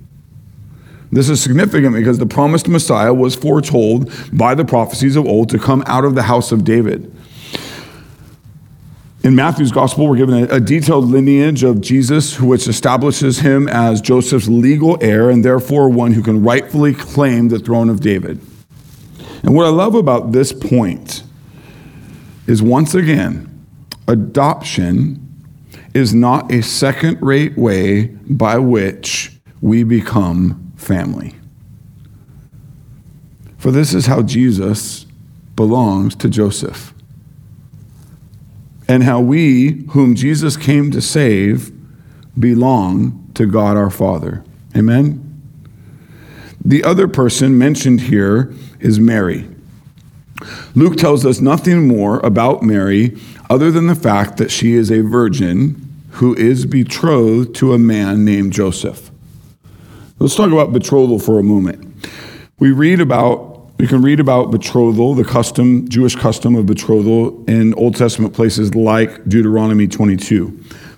This 1.12 1.28
is 1.28 1.42
significant 1.42 1.94
because 1.94 2.18
the 2.18 2.26
promised 2.26 2.68
Messiah 2.68 3.12
was 3.12 3.34
foretold 3.34 4.10
by 4.32 4.54
the 4.54 4.64
prophecies 4.64 5.14
of 5.14 5.26
old 5.26 5.50
to 5.50 5.58
come 5.58 5.84
out 5.86 6.06
of 6.06 6.14
the 6.14 6.22
house 6.22 6.52
of 6.52 6.64
David. 6.64 7.14
In 9.22 9.36
Matthew's 9.36 9.70
gospel, 9.70 10.08
we're 10.08 10.16
given 10.16 10.50
a, 10.50 10.58
detailed 10.58 11.04
lineage 11.04 11.62
of 11.62 11.82
Jesus, 11.82 12.40
which 12.40 12.66
establishes 12.66 13.38
him 13.38 13.68
as 13.68 14.00
Joseph's 14.00 14.48
legal 14.48 14.98
heir 15.00 15.30
and 15.30 15.44
therefore 15.44 15.90
one 15.90 16.12
who 16.12 16.22
can 16.22 16.42
rightfully 16.42 16.94
claim 16.94 17.48
the 17.48 17.58
throne 17.58 17.90
of 17.90 18.00
David. 18.00 18.40
And 19.42 19.54
what 19.54 19.66
I 19.66 19.68
love 19.68 19.94
about 19.94 20.32
this 20.32 20.52
point 20.52 21.24
is 22.46 22.62
once 22.62 22.94
again, 22.94 23.64
adoption 24.08 25.20
is 25.94 26.14
not 26.14 26.50
a 26.50 26.62
second 26.62 27.20
rate 27.20 27.56
way 27.56 28.06
by 28.06 28.56
which 28.56 29.30
we 29.60 29.84
become 29.84 30.71
family. 30.82 31.34
For 33.56 33.70
this 33.70 33.94
is 33.94 34.06
how 34.06 34.22
Jesus 34.22 35.06
belongs 35.54 36.14
to 36.16 36.28
Joseph 36.28 36.92
and 38.88 39.04
how 39.04 39.20
we, 39.20 39.84
whom 39.90 40.14
Jesus 40.14 40.56
came 40.56 40.90
to 40.90 41.00
save, 41.00 41.72
belong 42.38 43.30
to 43.34 43.46
God 43.46 43.76
our 43.76 43.90
Father. 43.90 44.44
Amen? 44.76 45.28
The 46.64 46.82
other 46.82 47.06
person 47.06 47.56
mentioned 47.56 48.02
here 48.02 48.52
is 48.80 48.98
Mary. 48.98 49.48
Luke 50.74 50.96
tells 50.96 51.24
us 51.24 51.40
nothing 51.40 51.86
more 51.86 52.18
about 52.20 52.62
Mary 52.62 53.16
other 53.48 53.70
than 53.70 53.86
the 53.86 53.94
fact 53.94 54.38
that 54.38 54.50
she 54.50 54.72
is 54.72 54.90
a 54.90 55.02
virgin 55.02 55.78
who 56.12 56.34
is 56.34 56.66
betrothed 56.66 57.54
to 57.54 57.72
a 57.72 57.78
man 57.78 58.24
named 58.24 58.52
Joseph. 58.52 59.11
Let's 60.22 60.36
talk 60.36 60.52
about 60.52 60.72
betrothal 60.72 61.18
for 61.18 61.40
a 61.40 61.42
moment. 61.42 62.06
We 62.60 62.70
read 62.70 63.00
about 63.00 63.76
We 63.78 63.88
can 63.88 64.02
read 64.02 64.20
about 64.20 64.52
betrothal, 64.52 65.14
the 65.14 65.24
custom, 65.24 65.88
Jewish 65.88 66.14
custom 66.14 66.54
of 66.54 66.66
betrothal 66.66 67.44
in 67.46 67.74
Old 67.74 67.96
Testament 67.96 68.32
places 68.32 68.76
like 68.76 69.24
Deuteronomy 69.24 69.88
22. 69.88 70.56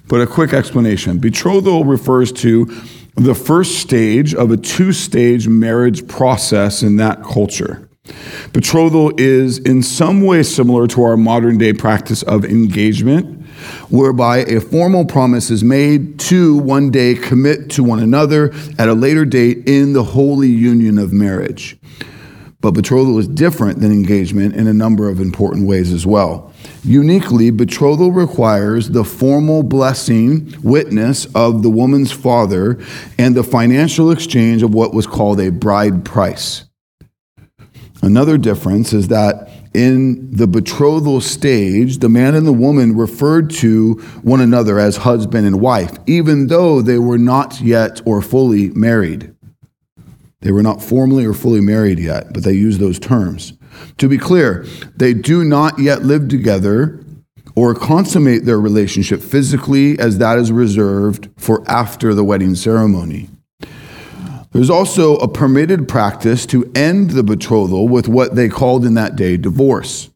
But 0.09 0.21
a 0.21 0.27
quick 0.27 0.53
explanation. 0.53 1.17
Betrothal 1.17 1.87
refers 1.87 2.33
to 2.33 2.67
the 3.15 3.35
first 3.35 3.79
stage 3.79 4.35
of 4.35 4.51
a 4.51 4.59
two 4.59 4.93
stage 4.93 5.49
marriage 5.49 6.07
process 6.07 6.83
in 6.83 6.97
that 6.97 7.23
culture. 7.23 7.89
Betrothal 8.53 9.15
is 9.17 9.57
in 9.57 9.83
some 9.83 10.21
way 10.21 10.43
similar 10.43 10.87
to 10.89 11.03
our 11.03 11.17
modern 11.17 11.57
day 11.57 11.73
practice 11.73 12.23
of 12.25 12.45
engagement, 12.45 13.44
whereby 13.91 14.39
a 14.39 14.61
formal 14.61 15.05
promise 15.05 15.51
is 15.51 15.65
made 15.65 16.19
to 16.21 16.57
one 16.59 16.91
day 16.91 17.15
commit 17.15 17.71
to 17.71 17.85
one 17.85 18.01
another 18.01 18.53
at 18.79 18.89
a 18.89 18.95
later 18.95 19.25
date 19.25 19.69
in 19.69 19.93
the 19.93 20.05
holy 20.05 20.49
union 20.49 20.99
of 20.99 21.13
marriage. 21.13 21.79
But 22.61 22.73
betrothal 22.73 23.19
is 23.19 23.29
different 23.29 23.81
than 23.81 23.93
engagement 23.93 24.57
in 24.57 24.67
a 24.67 24.73
number 24.73 25.11
of 25.11 25.21
important 25.21 25.67
ways 25.67 25.93
as 25.93 26.07
well. 26.07 26.51
Uniquely, 26.83 27.51
betrothal 27.51 28.11
requires 28.11 28.89
the 28.89 29.05
formal 29.05 29.63
blessing, 29.63 30.55
witness 30.63 31.27
of 31.35 31.63
the 31.63 31.69
woman's 31.69 32.11
father, 32.11 32.79
and 33.19 33.35
the 33.35 33.45
financial 33.45 34.11
exchange 34.11 34.63
of 34.63 34.73
what 34.73 34.95
was 34.95 35.07
called 35.07 35.41
a 35.41 35.51
bride 35.51 36.07
price. 36.07 36.65
Another 38.01 38.39
difference 38.39 38.95
is 38.95 39.09
that 39.09 39.51
in 39.75 40.31
the 40.31 40.47
betrothal 40.47 41.21
stage, 41.21 41.99
the 41.99 42.09
man 42.09 42.35
and 42.35 42.47
the 42.47 42.53
woman 42.53 42.97
referred 42.97 43.51
to 43.51 43.95
one 44.23 44.41
another 44.41 44.79
as 44.79 44.99
husband 44.99 45.47
and 45.47 45.61
wife, 45.61 45.99
even 46.07 46.47
though 46.47 46.81
they 46.81 46.99
were 46.99 47.19
not 47.19 47.61
yet 47.61 48.01
or 48.07 48.23
fully 48.23 48.71
married. 48.71 49.35
They 50.41 50.53
were 50.53 50.63
not 50.63 50.83
formally 50.83 51.27
or 51.27 51.35
fully 51.35 51.61
married 51.61 51.99
yet, 51.99 52.33
but 52.33 52.45
they 52.45 52.53
used 52.53 52.79
those 52.79 52.99
terms. 52.99 53.55
To 53.99 54.09
be 54.09 54.19
clear, 54.19 54.65
they 54.95 55.13
do 55.13 55.43
not 55.45 55.79
yet 55.79 56.03
live 56.03 56.29
together 56.29 57.05
or 57.57 57.75
consummate 57.75 58.45
their 58.45 58.61
relationship 58.61 59.23
physically, 59.23 59.99
as 59.99 60.19
that 60.19 60.39
is 60.39 60.53
reserved 60.53 61.31
for 61.37 61.69
after 61.69 62.15
the 62.15 62.25
wedding 62.25 62.55
ceremony. 62.55 63.29
There's 64.55 64.71
also 64.71 65.17
a 65.17 65.27
permitted 65.27 65.89
practice 65.89 66.47
to 66.47 66.71
end 66.77 67.11
the 67.11 67.25
betrothal 67.25 67.89
with 67.89 68.07
what 68.07 68.37
they 68.37 68.49
called 68.49 68.85
in 68.85 68.95
that 68.95 69.17
day 69.17 69.37
divorce. 69.37 70.11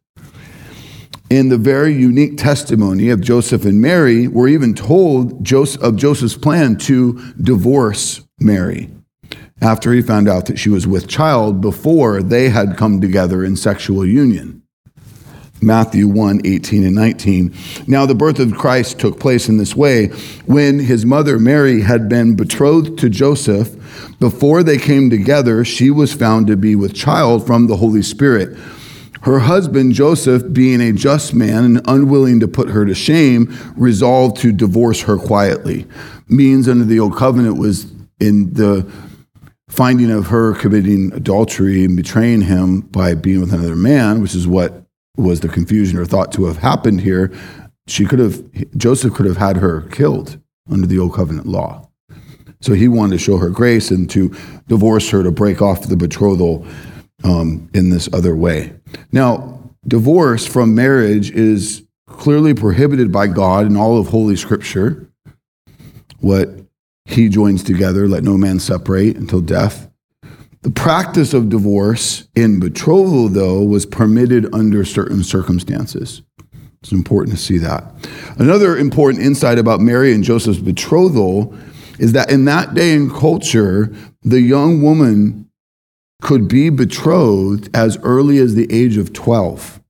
In 1.28 1.48
the 1.48 1.58
very 1.58 1.92
unique 1.92 2.38
testimony 2.38 3.10
of 3.10 3.20
Joseph 3.20 3.64
and 3.64 3.80
Mary, 3.80 4.28
we're 4.28 4.46
even 4.46 4.74
told 4.74 5.44
of 5.82 5.96
Joseph's 5.96 6.36
plan 6.36 6.76
to 6.76 7.34
divorce 7.34 8.22
Mary 8.38 8.90
after 9.60 9.92
he 9.92 10.00
found 10.00 10.28
out 10.28 10.46
that 10.46 10.58
she 10.58 10.68
was 10.68 10.86
with 10.86 11.08
child 11.08 11.60
before 11.60 12.22
they 12.22 12.48
had 12.48 12.76
come 12.76 13.00
together 13.00 13.42
in 13.44 13.56
sexual 13.56 14.06
union. 14.06 14.62
Matthew 15.60 16.08
1 16.08 16.42
18 16.44 16.84
and 16.84 16.94
19. 16.94 17.54
Now, 17.86 18.06
the 18.06 18.14
birth 18.14 18.38
of 18.38 18.54
Christ 18.54 18.98
took 18.98 19.18
place 19.18 19.48
in 19.48 19.56
this 19.56 19.74
way 19.74 20.06
when 20.46 20.78
his 20.78 21.04
mother 21.04 21.38
Mary 21.38 21.80
had 21.82 22.08
been 22.08 22.36
betrothed 22.36 22.98
to 22.98 23.08
Joseph. 23.08 23.74
Before 24.20 24.62
they 24.62 24.78
came 24.78 25.10
together, 25.10 25.64
she 25.64 25.90
was 25.90 26.12
found 26.14 26.46
to 26.46 26.56
be 26.56 26.74
with 26.74 26.94
child 26.94 27.46
from 27.46 27.66
the 27.66 27.76
Holy 27.76 28.02
Spirit. 28.02 28.56
Her 29.22 29.40
husband, 29.40 29.94
Joseph, 29.94 30.52
being 30.52 30.80
a 30.80 30.92
just 30.92 31.34
man 31.34 31.64
and 31.64 31.80
unwilling 31.86 32.40
to 32.40 32.48
put 32.48 32.70
her 32.70 32.84
to 32.84 32.94
shame, 32.94 33.54
resolved 33.76 34.36
to 34.38 34.52
divorce 34.52 35.02
her 35.02 35.18
quietly. 35.18 35.86
Means 36.28 36.68
under 36.68 36.84
the 36.84 37.00
old 37.00 37.16
covenant 37.16 37.58
was 37.58 37.92
in 38.20 38.52
the 38.54 38.90
finding 39.68 40.10
of 40.10 40.28
her 40.28 40.54
committing 40.54 41.12
adultery 41.12 41.84
and 41.84 41.96
betraying 41.96 42.42
him 42.42 42.80
by 42.80 43.14
being 43.14 43.40
with 43.40 43.52
another 43.52 43.76
man, 43.76 44.22
which 44.22 44.34
is 44.34 44.46
what 44.46 44.87
was 45.18 45.40
the 45.40 45.48
confusion 45.48 45.98
or 45.98 46.04
thought 46.04 46.32
to 46.32 46.46
have 46.46 46.58
happened 46.58 47.00
here, 47.00 47.32
she 47.86 48.04
could 48.04 48.18
have, 48.18 48.42
Joseph 48.76 49.14
could 49.14 49.26
have 49.26 49.36
had 49.36 49.56
her 49.58 49.82
killed 49.82 50.40
under 50.70 50.86
the 50.86 50.98
old 50.98 51.14
covenant 51.14 51.46
law. 51.46 51.88
So 52.60 52.72
he 52.72 52.88
wanted 52.88 53.12
to 53.12 53.18
show 53.18 53.38
her 53.38 53.50
grace 53.50 53.90
and 53.90 54.08
to 54.10 54.34
divorce 54.66 55.10
her 55.10 55.22
to 55.22 55.30
break 55.30 55.62
off 55.62 55.88
the 55.88 55.96
betrothal 55.96 56.66
um, 57.24 57.70
in 57.72 57.90
this 57.90 58.08
other 58.12 58.34
way. 58.34 58.74
Now, 59.12 59.72
divorce 59.86 60.46
from 60.46 60.74
marriage 60.74 61.30
is 61.30 61.84
clearly 62.06 62.54
prohibited 62.54 63.12
by 63.12 63.28
God 63.28 63.66
in 63.66 63.76
all 63.76 63.98
of 63.98 64.08
Holy 64.08 64.36
Scripture. 64.36 65.08
What 66.18 66.50
he 67.04 67.28
joins 67.28 67.62
together, 67.62 68.08
let 68.08 68.24
no 68.24 68.36
man 68.36 68.58
separate 68.58 69.16
until 69.16 69.40
death. 69.40 69.88
The 70.62 70.70
practice 70.70 71.34
of 71.34 71.48
divorce 71.48 72.26
in 72.34 72.58
betrothal, 72.58 73.28
though, 73.28 73.62
was 73.62 73.86
permitted 73.86 74.52
under 74.52 74.84
certain 74.84 75.22
circumstances. 75.22 76.22
It's 76.82 76.92
important 76.92 77.36
to 77.36 77.42
see 77.42 77.58
that. 77.58 77.84
Another 78.38 78.76
important 78.76 79.24
insight 79.24 79.58
about 79.58 79.80
Mary 79.80 80.12
and 80.12 80.24
Joseph's 80.24 80.58
betrothal 80.58 81.54
is 81.98 82.12
that 82.12 82.30
in 82.30 82.44
that 82.46 82.74
day 82.74 82.94
and 82.94 83.12
culture, 83.12 83.94
the 84.22 84.40
young 84.40 84.82
woman 84.82 85.48
could 86.22 86.48
be 86.48 86.70
betrothed 86.70 87.68
as 87.74 87.96
early 87.98 88.38
as 88.38 88.54
the 88.54 88.72
age 88.72 88.96
of 88.96 89.12
12, 89.12 89.80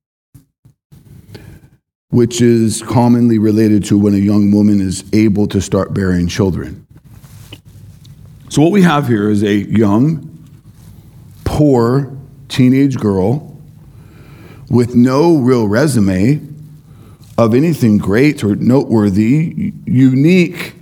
which 2.09 2.41
is 2.41 2.83
commonly 2.83 3.39
related 3.39 3.83
to 3.85 3.97
when 3.97 4.13
a 4.13 4.17
young 4.17 4.51
woman 4.51 4.79
is 4.81 5.03
able 5.13 5.47
to 5.47 5.61
start 5.61 5.93
bearing 5.93 6.27
children. 6.27 6.85
So, 8.49 8.61
what 8.63 8.71
we 8.71 8.81
have 8.81 9.07
here 9.07 9.29
is 9.29 9.43
a 9.43 9.55
young, 9.55 10.28
poor 11.59 12.17
teenage 12.47 12.95
girl 12.95 13.53
with 14.69 14.95
no 14.95 15.35
real 15.35 15.67
resume 15.67 16.39
of 17.37 17.53
anything 17.53 17.97
great 17.97 18.45
or 18.45 18.55
noteworthy, 18.55 19.73
unique, 19.85 20.73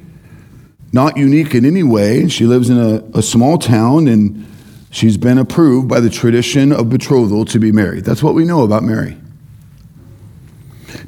not 0.94 1.18
unique 1.18 1.56
in 1.56 1.66
any 1.66 1.82
way. 1.82 2.28
She 2.28 2.46
lives 2.46 2.70
in 2.70 2.78
a, 2.78 3.02
a 3.18 3.24
small 3.24 3.58
town 3.58 4.08
and 4.08 4.46
she's 4.92 5.18
been 5.18 5.40
approved 5.40 5.88
by 5.88 6.00
the 6.00 6.12
tradition 6.12 6.72
of 6.72 6.92
betrothal 6.92 7.44
to 7.46 7.58
be 7.58 7.72
married. 7.72 8.06
That's 8.06 8.22
what 8.22 8.36
we 8.36 8.46
know 8.46 8.62
about 8.62 8.84
Mary. 8.84 9.18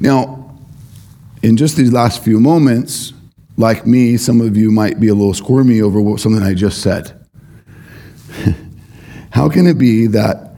Now, 0.00 0.58
in 1.44 1.56
just 1.56 1.76
these 1.76 1.92
last 1.92 2.24
few 2.24 2.40
moments, 2.40 3.12
like 3.56 3.86
me, 3.86 4.16
some 4.16 4.40
of 4.40 4.56
you 4.56 4.72
might 4.72 4.98
be 4.98 5.06
a 5.06 5.14
little 5.14 5.32
squirmy 5.32 5.80
over 5.80 6.00
what, 6.00 6.18
something 6.18 6.42
I 6.42 6.54
just 6.54 6.82
said. 6.82 7.19
How 9.30 9.48
can 9.48 9.66
it 9.66 9.78
be 9.78 10.06
that 10.08 10.50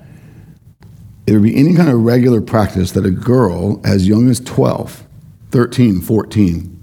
there 1.27 1.39
would 1.39 1.45
be 1.45 1.57
any 1.57 1.75
kind 1.75 1.89
of 1.89 2.03
regular 2.03 2.41
practice 2.41 2.93
that 2.93 3.07
a 3.07 3.11
girl 3.11 3.81
as 3.85 4.09
young 4.09 4.29
as 4.29 4.41
12, 4.41 5.05
13, 5.51 6.01
14 6.01 6.81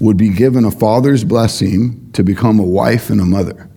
would 0.00 0.16
be 0.16 0.28
given 0.28 0.64
a 0.64 0.70
father's 0.70 1.24
blessing 1.24 2.10
to 2.12 2.22
become 2.22 2.58
a 2.58 2.64
wife 2.64 3.10
and 3.10 3.20
a 3.20 3.24
mother? 3.24 3.68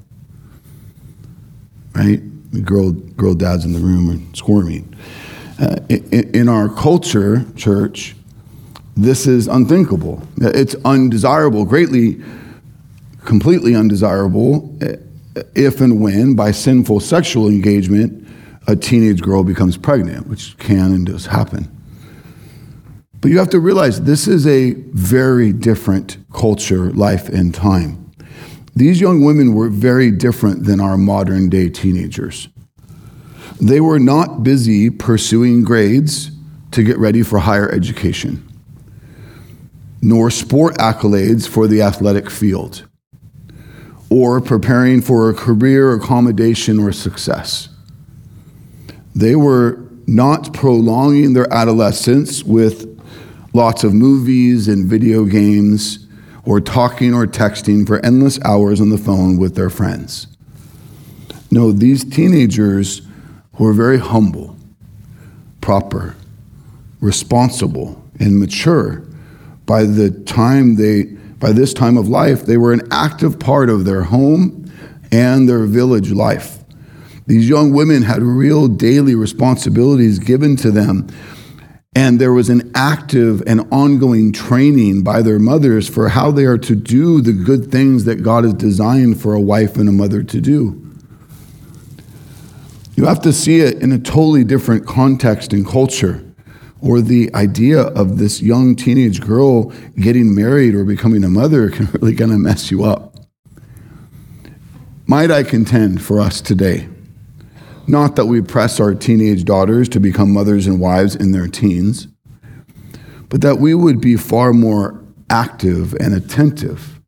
Right? 1.93 2.21
Girl, 2.63 2.91
girl 2.91 3.33
dads 3.33 3.65
in 3.65 3.73
the 3.73 3.79
room 3.79 4.10
are 4.10 4.36
squirming. 4.36 4.93
Uh, 5.60 5.77
in, 5.89 6.36
in 6.36 6.49
our 6.49 6.69
culture, 6.69 7.45
church, 7.55 8.15
this 8.95 9.25
is 9.25 9.47
unthinkable. 9.47 10.27
It's 10.38 10.75
undesirable, 10.86 11.65
greatly, 11.65 12.21
completely 13.25 13.75
undesirable 13.75 14.77
if 15.56 15.82
and 15.82 16.02
when, 16.02 16.36
by 16.36 16.52
sinful 16.52 17.00
sexual 17.00 17.47
engagement, 17.47 18.28
a 18.67 18.76
teenage 18.76 19.21
girl 19.21 19.43
becomes 19.43 19.78
pregnant, 19.78 20.28
which 20.28 20.58
can 20.58 20.93
and 20.93 21.06
does 21.06 21.26
happen. 21.28 21.71
But 23.21 23.32
you 23.32 23.39
have 23.39 23.50
to 23.50 23.60
realize 23.60 24.02
this 24.02 24.28
is 24.28 24.45
a 24.45 24.73
very 24.93 25.52
different 25.52 26.17
culture, 26.34 26.91
life, 26.91 27.30
and 27.30 27.54
time. 27.54 28.12
These 28.76 29.02
young 29.02 29.23
women 29.23 29.54
were 29.54 29.69
very 29.69 30.12
different 30.12 30.65
than 30.65 30.80
our 30.80 30.97
modern 30.97 31.50
day 31.50 31.69
teenagers. 31.69 32.47
They 33.60 33.82
were 33.82 34.00
not 34.00 34.43
busy 34.43 34.91
pursuing 34.91 35.63
grades 35.63 36.30
to 36.71 36.84
get 36.84 36.97
ready 37.00 37.23
for 37.23 37.39
higher 37.39 37.71
education, 37.71 38.47
nor 40.02 40.30
sport 40.30 40.78
accolades 40.78 41.47
for 41.47 41.65
the 41.65 41.82
athletic 41.82 42.30
field 42.30 42.87
or 44.10 44.39
preparing 44.39 45.02
for 45.02 45.30
a 45.30 45.34
career 45.34 45.93
accommodation 45.93 46.80
or 46.80 46.91
success. 46.91 47.70
They 49.15 49.36
were 49.36 49.84
not 50.06 50.54
prolonging 50.54 51.34
their 51.34 51.52
adolescence 51.54 52.43
with 52.43 52.98
lots 53.54 53.84
of 53.84 53.93
movies 53.93 54.67
and 54.67 54.88
video 54.88 55.26
games 55.26 56.08
or 56.46 56.62
talking 56.62 57.13
or 57.13 57.26
texting 57.26 57.86
for 57.86 58.04
endless 58.06 58.39
hours 58.46 58.80
on 58.80 58.89
the 58.89 58.98
phone 58.98 59.38
with 59.38 59.56
their 59.56 59.70
friends. 59.70 60.28
No, 61.52 61.72
these 61.72 62.06
teenagers 62.06 63.02
were 63.58 63.74
very 63.74 64.00
humble, 64.00 64.56
proper, 65.60 66.15
responsible, 67.02 68.02
and 68.20 68.39
mature 68.39 69.04
by 69.65 69.84
the 69.84 70.10
time 70.10 70.76
they 70.76 71.16
by 71.39 71.52
this 71.52 71.73
time 71.73 71.97
of 71.97 72.08
life, 72.08 72.45
they 72.45 72.58
were 72.58 72.73
an 72.73 72.88
active 72.91 73.39
part 73.39 73.69
of 73.69 73.86
their 73.86 74.04
home 74.04 74.71
and 75.12 75.47
their 75.47 75.65
village 75.65 76.12
life. 76.12 76.63
These 77.28 77.50
young 77.50 77.73
women 77.73 78.04
had 78.04 78.23
real 78.23 78.67
daily 78.67 79.13
responsibilities 79.13 80.17
given 80.17 80.56
to 80.58 80.71
them. 80.71 81.08
And 81.95 82.21
there 82.21 82.32
was 82.32 82.50
an 82.50 82.71
active 82.76 83.41
and 83.47 83.67
ongoing 83.71 84.32
training 84.32 85.04
by 85.04 85.21
their 85.21 85.39
mothers 85.39 85.89
for 85.89 86.10
how 86.10 86.32
they 86.32 86.45
are 86.45 86.58
to 86.60 86.76
do 86.76 87.21
the 87.21 87.34
good 87.34 87.71
things 87.71 88.06
that 88.06 88.23
God 88.23 88.43
has 88.43 88.54
designed 88.54 89.19
for 89.19 89.34
a 89.34 89.41
wife 89.41 89.78
and 89.78 89.89
a 89.89 89.91
mother 89.91 90.23
to 90.23 90.41
do. 90.41 90.84
You 92.95 93.06
have 93.06 93.21
to 93.21 93.34
see 93.34 93.60
it 93.60 93.82
in 93.82 93.91
a 93.91 94.00
totally 94.00 94.43
different 94.43 94.86
context 94.88 95.54
and 95.54 95.67
culture. 95.67 96.26
Or 96.81 97.01
the 97.01 97.33
idea 97.33 97.81
of 97.81 98.17
this 98.17 98.41
young 98.41 98.75
teenage 98.75 99.21
girl 99.21 99.71
getting 99.99 100.35
married 100.35 100.75
or 100.75 100.83
becoming 100.83 101.23
a 101.23 101.29
mother 101.29 101.69
can 101.71 101.87
really 101.93 102.15
kind 102.15 102.31
of 102.31 102.39
mess 102.39 102.71
you 102.71 102.83
up. 102.83 103.15
Might 105.05 105.31
I 105.31 105.43
contend 105.43 106.01
for 106.01 106.19
us 106.19 106.41
today? 106.41 106.89
Not 107.87 108.17
that 108.17 108.25
we 108.25 108.41
press 108.41 108.81
our 108.81 108.93
teenage 108.93 109.45
daughters 109.45 109.87
to 109.89 109.99
become 110.01 110.33
mothers 110.33 110.67
and 110.67 110.81
wives 110.81 111.15
in 111.15 111.31
their 111.31 111.47
teens, 111.47 112.09
but 113.29 113.39
that 113.41 113.59
we 113.59 113.73
would 113.73 114.01
be 114.01 114.17
far 114.17 114.51
more 114.51 115.01
active 115.29 115.93
and 115.93 116.13
attentive 116.13 116.99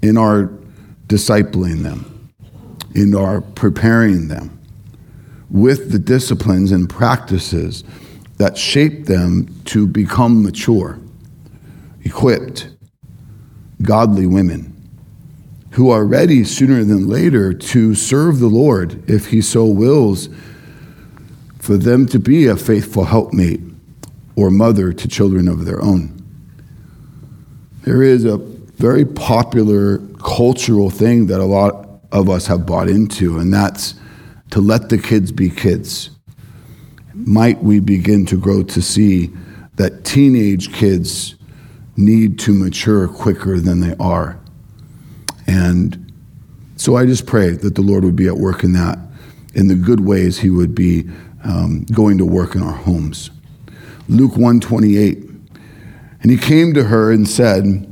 in 0.00 0.16
our 0.16 0.50
discipling 1.06 1.82
them, 1.82 2.32
in 2.94 3.14
our 3.14 3.42
preparing 3.42 4.28
them 4.28 4.58
with 5.50 5.92
the 5.92 5.98
disciplines 5.98 6.72
and 6.72 6.88
practices 6.88 7.84
that 8.36 8.58
shape 8.58 9.06
them 9.06 9.62
to 9.64 9.86
become 9.86 10.42
mature, 10.42 10.98
equipped, 12.02 12.70
godly 13.82 14.26
women 14.26 14.72
who 15.72 15.90
are 15.90 16.06
ready 16.06 16.42
sooner 16.42 16.84
than 16.84 17.06
later 17.06 17.52
to 17.52 17.94
serve 17.94 18.38
the 18.38 18.46
Lord 18.46 19.08
if 19.10 19.26
He 19.26 19.42
so 19.42 19.66
wills, 19.66 20.30
for 21.58 21.76
them 21.76 22.06
to 22.06 22.18
be 22.18 22.46
a 22.46 22.56
faithful 22.56 23.04
helpmate 23.04 23.60
or 24.36 24.50
mother 24.50 24.92
to 24.92 25.08
children 25.08 25.48
of 25.48 25.64
their 25.64 25.82
own. 25.82 26.12
There 27.82 28.02
is 28.02 28.24
a 28.24 28.38
very 28.38 29.04
popular 29.04 29.98
cultural 30.22 30.90
thing 30.90 31.26
that 31.26 31.40
a 31.40 31.44
lot 31.44 31.86
of 32.10 32.30
us 32.30 32.46
have 32.46 32.64
bought 32.64 32.88
into, 32.88 33.38
and 33.38 33.52
that's 33.52 33.94
to 34.50 34.60
let 34.60 34.88
the 34.88 34.98
kids 34.98 35.30
be 35.30 35.50
kids. 35.50 36.10
Might 37.16 37.62
we 37.62 37.80
begin 37.80 38.26
to 38.26 38.38
grow 38.38 38.62
to 38.62 38.82
see 38.82 39.30
that 39.76 40.04
teenage 40.04 40.72
kids 40.74 41.34
need 41.96 42.38
to 42.40 42.52
mature 42.52 43.08
quicker 43.08 43.58
than 43.58 43.80
they 43.80 43.96
are? 43.98 44.38
And 45.46 46.12
so 46.76 46.94
I 46.94 47.06
just 47.06 47.26
pray 47.26 47.52
that 47.52 47.74
the 47.74 47.80
Lord 47.80 48.04
would 48.04 48.16
be 48.16 48.26
at 48.26 48.36
work 48.36 48.64
in 48.64 48.74
that, 48.74 48.98
in 49.54 49.68
the 49.68 49.74
good 49.74 50.00
ways 50.00 50.38
He 50.38 50.50
would 50.50 50.74
be 50.74 51.08
um, 51.42 51.84
going 51.84 52.18
to 52.18 52.26
work 52.26 52.54
in 52.54 52.62
our 52.62 52.74
homes. 52.74 53.30
Luke 54.10 54.32
128. 54.32 55.18
And 56.20 56.30
he 56.30 56.36
came 56.36 56.74
to 56.74 56.84
her 56.84 57.10
and 57.10 57.26
said, 57.26 57.90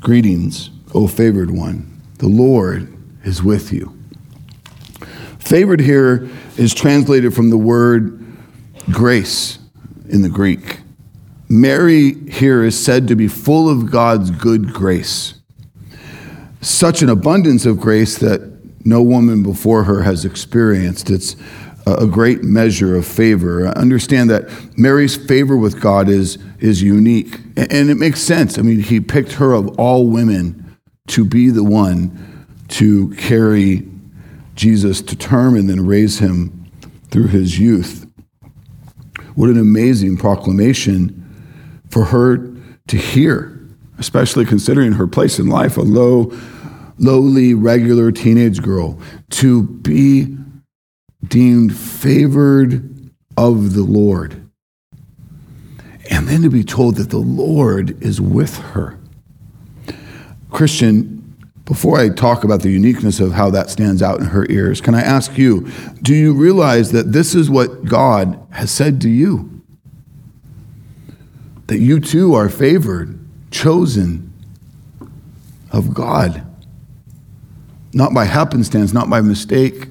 Greetings, 0.00 0.70
O 0.94 1.08
favored 1.08 1.50
one, 1.50 2.00
the 2.18 2.28
Lord 2.28 2.96
is 3.24 3.42
with 3.42 3.72
you. 3.72 3.98
Favored 5.38 5.80
here 5.80 6.30
is 6.56 6.74
translated 6.74 7.34
from 7.34 7.50
the 7.50 7.58
word 7.58 8.21
grace 8.90 9.58
in 10.08 10.22
the 10.22 10.28
Greek. 10.28 10.80
Mary 11.48 12.14
here 12.30 12.64
is 12.64 12.82
said 12.82 13.08
to 13.08 13.14
be 13.14 13.28
full 13.28 13.68
of 13.68 13.90
God's 13.90 14.30
good 14.30 14.72
grace 14.72 15.34
such 16.62 17.02
an 17.02 17.08
abundance 17.08 17.66
of 17.66 17.78
grace 17.78 18.18
that 18.18 18.40
no 18.86 19.02
woman 19.02 19.42
before 19.42 19.84
her 19.84 20.02
has 20.02 20.24
experienced. 20.24 21.10
It's 21.10 21.36
a 21.86 22.06
great 22.06 22.44
measure 22.44 22.96
of 22.96 23.04
favor. 23.04 23.66
Understand 23.66 24.30
that 24.30 24.48
Mary's 24.78 25.16
favor 25.16 25.56
with 25.56 25.80
God 25.80 26.08
is, 26.08 26.38
is 26.60 26.80
unique. 26.80 27.38
And 27.56 27.90
it 27.90 27.96
makes 27.96 28.20
sense. 28.20 28.58
I 28.58 28.62
mean, 28.62 28.80
he 28.80 29.00
picked 29.00 29.32
her 29.32 29.52
of 29.52 29.78
all 29.78 30.06
women 30.06 30.76
to 31.08 31.24
be 31.24 31.50
the 31.50 31.64
one 31.64 32.46
to 32.68 33.10
carry 33.14 33.88
Jesus 34.54 35.02
to 35.02 35.16
term 35.16 35.56
and 35.56 35.68
then 35.68 35.84
raise 35.84 36.20
him 36.20 36.70
through 37.10 37.26
his 37.26 37.58
youth. 37.58 38.06
What 39.34 39.50
an 39.50 39.58
amazing 39.58 40.16
proclamation 40.16 41.18
for 41.88 42.06
her 42.06 42.52
to 42.88 42.96
hear, 42.96 43.60
especially 43.98 44.44
considering 44.44 44.92
her 44.92 45.06
place 45.06 45.38
in 45.38 45.46
life, 45.46 45.76
a 45.76 45.82
low 45.82 46.32
lowly, 46.98 47.54
regular 47.54 48.12
teenage 48.12 48.62
girl 48.62 48.98
to 49.30 49.62
be 49.64 50.36
deemed 51.26 51.76
favored 51.76 53.10
of 53.36 53.74
the 53.74 53.82
Lord. 53.82 54.38
And 56.10 56.28
then 56.28 56.42
to 56.42 56.50
be 56.50 56.64
told 56.64 56.96
that 56.96 57.10
the 57.10 57.18
Lord 57.18 58.00
is 58.02 58.20
with 58.20 58.56
her. 58.58 58.98
Christian, 60.50 61.21
before 61.64 61.98
I 61.98 62.08
talk 62.08 62.44
about 62.44 62.62
the 62.62 62.70
uniqueness 62.70 63.20
of 63.20 63.32
how 63.32 63.50
that 63.50 63.70
stands 63.70 64.02
out 64.02 64.20
in 64.20 64.26
her 64.26 64.46
ears, 64.50 64.80
can 64.80 64.94
I 64.94 65.02
ask 65.02 65.38
you, 65.38 65.68
do 66.02 66.14
you 66.14 66.32
realize 66.32 66.92
that 66.92 67.12
this 67.12 67.34
is 67.34 67.48
what 67.48 67.84
God 67.84 68.44
has 68.50 68.70
said 68.70 69.00
to 69.02 69.08
you? 69.08 69.62
That 71.68 71.78
you 71.78 72.00
too 72.00 72.34
are 72.34 72.48
favored, 72.48 73.18
chosen 73.50 74.32
of 75.70 75.94
God 75.94 76.46
not 77.92 78.14
by 78.14 78.24
happenstance, 78.24 78.92
not 78.92 79.10
by 79.10 79.20
mistake, 79.20 79.88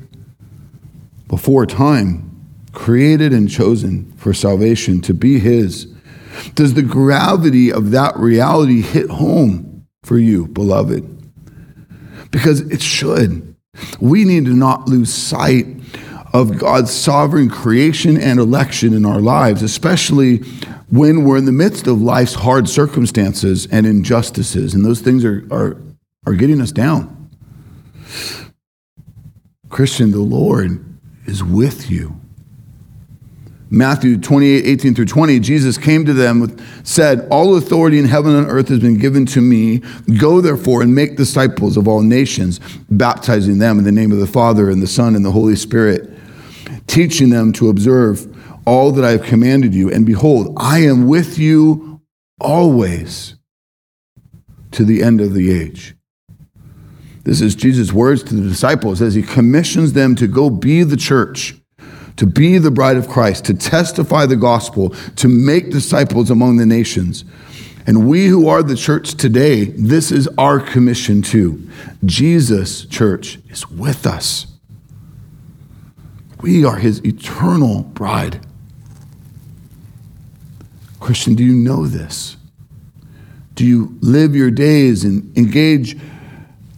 before 1.28 1.66
time, 1.66 2.28
created 2.72 3.32
and 3.32 3.50
chosen 3.50 4.12
for 4.14 4.34
salvation 4.34 5.02
to 5.02 5.14
be 5.14 5.40
His. 5.40 5.86
Does 6.56 6.74
the 6.74 6.82
gravity 6.82 7.72
of 7.72 7.92
that 7.92 8.16
reality 8.18 8.82
hit 8.82 9.10
home 9.10 9.86
for 10.04 10.18
you, 10.18 10.48
beloved? 10.48 11.21
Because 12.32 12.62
it 12.62 12.82
should. 12.82 13.56
We 14.00 14.26
need 14.26 14.46
to 14.46 14.54
not 14.54 14.88
lose 14.88 15.14
sight 15.14 15.66
of 16.34 16.58
God's 16.58 16.92
sovereign 16.92 17.50
creation 17.50 18.18
and 18.18 18.40
election 18.40 18.94
in 18.94 19.06
our 19.06 19.20
lives, 19.20 19.62
especially 19.62 20.38
when 20.90 21.24
we're 21.24 21.38
in 21.38 21.46
the 21.46 21.52
midst 21.52 21.88
of 21.88 22.02
life's 22.02 22.34
hard 22.34 22.68
circumstances 22.70 23.66
and 23.68 23.86
injustices, 23.86 24.74
and 24.74 24.84
those 24.84 25.02
things 25.02 25.24
are, 25.24 25.46
are, 25.52 25.82
are 26.26 26.34
getting 26.34 26.62
us 26.62 26.72
down. 26.72 27.30
Christian, 29.70 30.12
the 30.12 30.20
Lord 30.20 30.86
is 31.26 31.44
with 31.44 31.90
you. 31.90 32.21
Matthew 33.74 34.18
28, 34.18 34.66
18 34.66 34.96
through 34.96 35.06
20, 35.06 35.40
Jesus 35.40 35.78
came 35.78 36.06
to 36.06 36.14
them 36.14 36.58
said, 36.84 37.26
All 37.32 37.56
authority 37.56 38.00
in 38.00 38.06
heaven 38.06 38.36
and 38.36 38.46
earth 38.48 38.68
has 38.68 38.80
been 38.80 38.98
given 38.98 39.26
to 39.28 39.40
me. 39.40 39.82
Go 40.20 40.42
therefore 40.42 40.82
and 40.82 40.94
make 40.94 41.16
disciples 41.16 41.78
of 41.78 41.88
all 41.88 42.02
nations, 42.02 42.60
baptizing 42.90 43.60
them 43.60 43.80
in 43.80 43.86
the 43.86 43.92
name 43.94 44.12
of 44.12 44.18
the 44.18 44.28
Father 44.28 44.70
and 44.70 44.84
the 44.84 44.88
Son 44.88 45.16
and 45.16 45.24
the 45.24 45.32
Holy 45.32 45.56
Spirit, 45.56 46.12
teaching 46.88 47.30
them 47.30 47.54
to 47.54 47.70
observe 47.70 48.28
all 48.68 48.92
that 48.92 49.06
I 49.06 49.12
have 49.12 49.24
commanded 49.24 49.74
you. 49.74 49.90
And 49.90 50.06
behold, 50.06 50.54
I 50.58 50.80
am 50.80 51.08
with 51.08 51.40
you 51.40 52.02
always 52.42 53.36
to 54.72 54.84
the 54.84 55.02
end 55.02 55.22
of 55.22 55.34
the 55.34 55.50
age. 55.50 55.96
This 57.24 57.40
is 57.40 57.56
Jesus' 57.56 57.94
words 57.94 58.22
to 58.24 58.36
the 58.36 58.50
disciples 58.50 59.02
as 59.02 59.14
he 59.14 59.22
commissions 59.22 59.94
them 59.94 60.16
to 60.16 60.28
go 60.28 60.50
be 60.50 60.84
the 60.84 60.98
church, 60.98 61.56
to 62.22 62.28
be 62.28 62.60
the 62.60 62.70
bride 62.70 62.98
of 62.98 63.08
Christ, 63.08 63.46
to 63.46 63.56
testify 63.56 64.28
the 64.28 64.36
gospel, 64.36 64.92
to 65.16 65.28
make 65.28 65.72
disciples 65.72 66.30
among 66.30 66.58
the 66.58 66.68
nations. 66.68 67.26
And 67.88 68.08
we 68.08 68.28
who 68.28 68.48
are 68.48 68.62
the 68.62 68.76
church 68.76 69.16
today, 69.16 69.66
this 69.66 70.12
is 70.12 70.30
our 70.38 70.60
commission 70.60 71.24
too. 71.24 71.68
Jesus, 72.06 72.86
church, 72.86 73.40
is 73.50 73.68
with 73.72 74.06
us. 74.06 74.46
We 76.42 76.64
are 76.64 76.76
his 76.76 77.04
eternal 77.04 77.82
bride. 77.82 78.46
Christian, 81.00 81.34
do 81.34 81.44
you 81.44 81.56
know 81.56 81.88
this? 81.88 82.38
Do 83.56 83.66
you 83.66 83.98
live 84.02 84.36
your 84.36 84.52
days 84.52 85.04
and 85.04 85.36
engage 85.36 85.98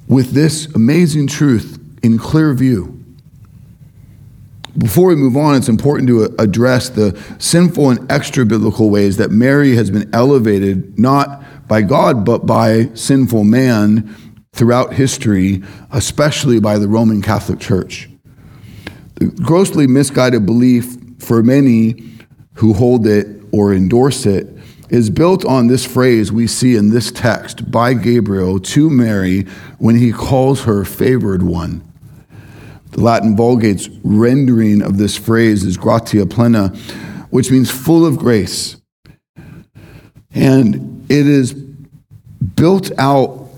with 0.08 0.32
this 0.32 0.68
amazing 0.68 1.28
truth 1.28 1.84
in 2.02 2.18
clear 2.18 2.54
view. 2.54 2.93
Before 4.78 5.08
we 5.08 5.16
move 5.16 5.38
on, 5.38 5.56
it's 5.56 5.70
important 5.70 6.08
to 6.08 6.24
uh, 6.24 6.28
address 6.40 6.90
the 6.90 7.20
sinful 7.38 7.92
and 7.92 8.12
extra 8.12 8.46
biblical 8.46 8.90
ways 8.90 9.18
that 9.18 9.30
Mary 9.30 9.76
has 9.76 9.92
been 9.92 10.10
elevated, 10.14 10.98
not 10.98 11.44
by 11.68 11.84
God, 11.84 12.26
but 12.26 12.46
by 12.48 12.90
sinful 12.96 13.44
man 13.44 14.16
throughout 14.54 14.94
history, 14.94 15.62
especially 15.92 16.60
by 16.60 16.80
the 16.80 16.88
Roman 16.88 17.22
Catholic 17.22 17.60
Church. 17.60 18.10
The 19.16 19.28
grossly 19.28 19.86
misguided 19.86 20.46
belief 20.46 20.98
for 21.20 21.44
many 21.44 22.04
who 22.56 22.74
hold 22.74 23.06
it 23.06 23.28
or 23.52 23.74
endorse 23.74 24.26
it 24.26 24.48
is 24.90 25.10
built 25.10 25.46
on 25.46 25.68
this 25.68 25.86
phrase 25.86 26.32
we 26.32 26.48
see 26.48 26.76
in 26.76 26.90
this 26.90 27.12
text 27.12 27.72
by 27.72 27.94
Gabriel 27.94 28.60
to 28.60 28.90
Mary 28.90 29.42
when 29.78 29.96
he 29.96 30.12
calls 30.12 30.64
her 30.64 30.84
favored 30.84 31.44
one. 31.44 31.93
The 32.94 33.02
Latin 33.02 33.36
Vulgate's 33.36 33.90
rendering 34.04 34.82
of 34.82 34.98
this 34.98 35.18
phrase 35.18 35.64
is 35.64 35.78
gratia 35.78 36.26
plena, 36.26 36.70
which 37.32 37.52
means 37.52 37.70
full 37.70 38.06
of 38.06 38.18
grace. 38.18 38.78
And 40.34 41.06
it 41.10 41.28
is 41.28 41.54
built 41.54 42.92
out 42.98 43.50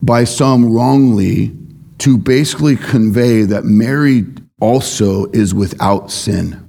by 0.00 0.24
some 0.24 0.72
wrongly 0.72 1.52
to 1.98 2.16
basically 2.16 2.76
convey 2.76 3.42
that 3.42 3.64
Mary 3.64 4.24
also 4.60 5.26
is 5.26 5.54
without 5.54 6.10
sin. 6.10 6.66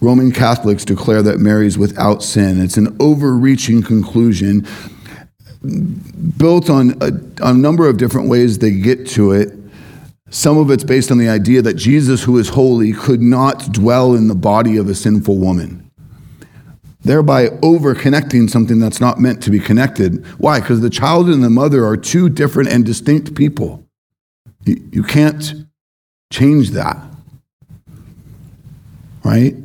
Roman 0.00 0.32
Catholics 0.32 0.84
declare 0.84 1.22
that 1.22 1.38
Mary 1.38 1.66
is 1.66 1.78
without 1.78 2.22
sin. 2.22 2.60
It's 2.60 2.76
an 2.76 2.96
overreaching 3.00 3.82
conclusion 3.82 4.66
built 6.38 6.70
on 6.70 6.96
a, 7.02 7.12
a, 7.42 7.52
number 7.52 7.86
of 7.86 7.98
different 7.98 8.30
ways 8.30 8.58
they 8.58 8.70
get 8.70 9.06
to 9.08 9.32
it. 9.32 9.59
Some 10.30 10.58
of 10.58 10.70
it's 10.70 10.84
based 10.84 11.10
on 11.10 11.18
the 11.18 11.28
idea 11.28 11.60
that 11.62 11.74
Jesus, 11.74 12.22
who 12.22 12.38
is 12.38 12.50
holy, 12.50 12.92
could 12.92 13.20
not 13.20 13.72
dwell 13.72 14.14
in 14.14 14.28
the 14.28 14.34
body 14.34 14.76
of 14.76 14.88
a 14.88 14.94
sinful 14.94 15.36
woman, 15.36 15.90
thereby 17.02 17.48
over 17.62 17.96
connecting 17.96 18.46
something 18.46 18.78
that's 18.78 19.00
not 19.00 19.18
meant 19.18 19.42
to 19.42 19.50
be 19.50 19.58
connected. 19.58 20.24
Why? 20.38 20.60
Because 20.60 20.80
the 20.80 20.90
child 20.90 21.28
and 21.28 21.42
the 21.42 21.50
mother 21.50 21.84
are 21.84 21.96
two 21.96 22.28
different 22.28 22.68
and 22.68 22.86
distinct 22.86 23.34
people. 23.34 23.84
You, 24.64 24.88
you 24.92 25.02
can't 25.02 25.66
change 26.32 26.70
that. 26.70 26.96
Right? 29.24 29.56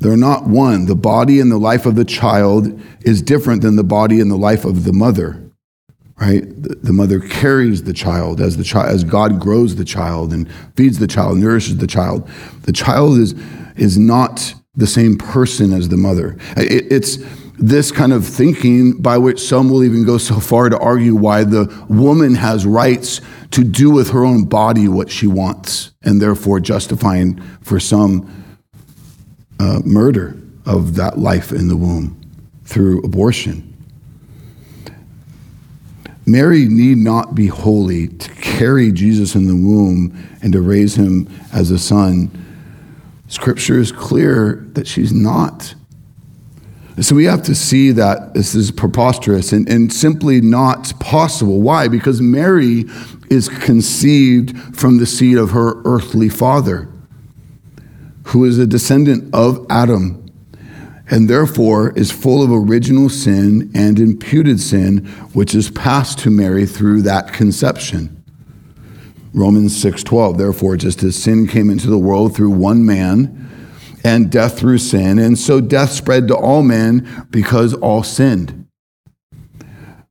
They're 0.00 0.16
not 0.16 0.48
one. 0.48 0.86
The 0.86 0.96
body 0.96 1.38
and 1.38 1.52
the 1.52 1.58
life 1.58 1.86
of 1.86 1.94
the 1.94 2.04
child 2.04 2.80
is 3.02 3.22
different 3.22 3.62
than 3.62 3.76
the 3.76 3.84
body 3.84 4.20
and 4.20 4.30
the 4.30 4.36
life 4.36 4.64
of 4.64 4.84
the 4.84 4.92
mother. 4.92 5.43
Right? 6.20 6.42
The, 6.62 6.76
the 6.76 6.92
mother 6.92 7.18
carries 7.18 7.82
the 7.82 7.92
child 7.92 8.40
as 8.40 8.56
the 8.56 8.64
child 8.64 8.90
as 8.90 9.02
God 9.02 9.40
grows 9.40 9.74
the 9.74 9.84
child 9.84 10.32
and 10.32 10.50
feeds 10.76 10.98
the 10.98 11.08
child, 11.08 11.38
nourishes 11.38 11.78
the 11.78 11.86
child. 11.86 12.28
The 12.62 12.72
child 12.72 13.18
is 13.18 13.34
is 13.76 13.98
not 13.98 14.54
the 14.76 14.86
same 14.86 15.16
person 15.16 15.72
as 15.72 15.88
the 15.88 15.96
mother. 15.96 16.36
It, 16.56 16.92
it's 16.92 17.18
this 17.58 17.92
kind 17.92 18.12
of 18.12 18.26
thinking 18.26 19.00
by 19.00 19.18
which 19.18 19.40
some 19.40 19.70
will 19.70 19.84
even 19.84 20.04
go 20.04 20.18
so 20.18 20.40
far 20.40 20.68
to 20.68 20.78
argue 20.78 21.14
why 21.14 21.44
the 21.44 21.72
woman 21.88 22.34
has 22.34 22.66
rights 22.66 23.20
to 23.52 23.62
do 23.62 23.90
with 23.90 24.10
her 24.10 24.24
own 24.24 24.44
body 24.44 24.88
what 24.88 25.10
she 25.10 25.26
wants, 25.26 25.92
and 26.02 26.20
therefore 26.20 26.58
justifying 26.60 27.40
for 27.60 27.78
some 27.78 28.44
uh, 29.60 29.80
murder 29.84 30.36
of 30.66 30.96
that 30.96 31.18
life 31.18 31.52
in 31.52 31.68
the 31.68 31.76
womb 31.76 32.20
through 32.64 33.00
abortion. 33.02 33.73
Mary 36.26 36.66
need 36.66 36.98
not 36.98 37.34
be 37.34 37.46
holy 37.46 38.08
to 38.08 38.30
carry 38.34 38.90
Jesus 38.90 39.34
in 39.34 39.46
the 39.46 39.54
womb 39.54 40.16
and 40.42 40.52
to 40.52 40.60
raise 40.60 40.94
him 40.96 41.28
as 41.52 41.70
a 41.70 41.78
son. 41.78 42.30
Scripture 43.28 43.78
is 43.78 43.92
clear 43.92 44.64
that 44.72 44.86
she's 44.86 45.12
not. 45.12 45.74
So 47.00 47.16
we 47.16 47.24
have 47.24 47.42
to 47.44 47.54
see 47.54 47.90
that 47.90 48.34
this 48.34 48.54
is 48.54 48.70
preposterous 48.70 49.52
and, 49.52 49.68
and 49.68 49.92
simply 49.92 50.40
not 50.40 50.98
possible. 51.00 51.60
Why? 51.60 51.88
Because 51.88 52.20
Mary 52.20 52.84
is 53.28 53.48
conceived 53.48 54.56
from 54.76 54.98
the 54.98 55.06
seed 55.06 55.36
of 55.36 55.50
her 55.50 55.82
earthly 55.84 56.28
father 56.28 56.88
who 58.26 58.44
is 58.44 58.58
a 58.58 58.66
descendant 58.66 59.34
of 59.34 59.66
Adam 59.68 60.23
and 61.14 61.30
therefore 61.30 61.92
is 61.92 62.10
full 62.10 62.42
of 62.42 62.50
original 62.50 63.08
sin 63.08 63.70
and 63.72 64.00
imputed 64.00 64.58
sin, 64.58 65.06
which 65.32 65.54
is 65.54 65.70
passed 65.70 66.18
to 66.18 66.28
Mary 66.28 66.66
through 66.66 67.02
that 67.02 67.32
conception. 67.32 68.20
Romans 69.32 69.80
6:12 69.80 70.36
Therefore 70.36 70.76
just 70.76 71.04
as 71.04 71.14
sin 71.14 71.46
came 71.46 71.70
into 71.70 71.88
the 71.88 71.98
world 71.98 72.34
through 72.34 72.50
one 72.50 72.84
man 72.84 73.48
and 74.02 74.28
death 74.28 74.58
through 74.58 74.78
sin 74.78 75.20
and 75.20 75.38
so 75.38 75.60
death 75.60 75.92
spread 75.92 76.26
to 76.26 76.34
all 76.34 76.64
men 76.64 77.06
because 77.30 77.74
all 77.74 78.02
sinned. 78.02 78.66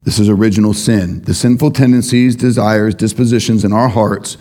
This 0.03 0.19
is 0.19 0.29
original 0.29 0.73
sin. 0.73 1.21
The 1.23 1.33
sinful 1.33 1.71
tendencies, 1.71 2.37
desires, 2.37 2.95
dispositions 2.95 3.65
in 3.65 3.73
our 3.73 3.89
hearts 3.89 4.37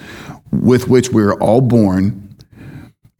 with 0.52 0.86
which 0.86 1.10
we 1.10 1.24
are 1.24 1.34
all 1.40 1.60
born 1.60 2.31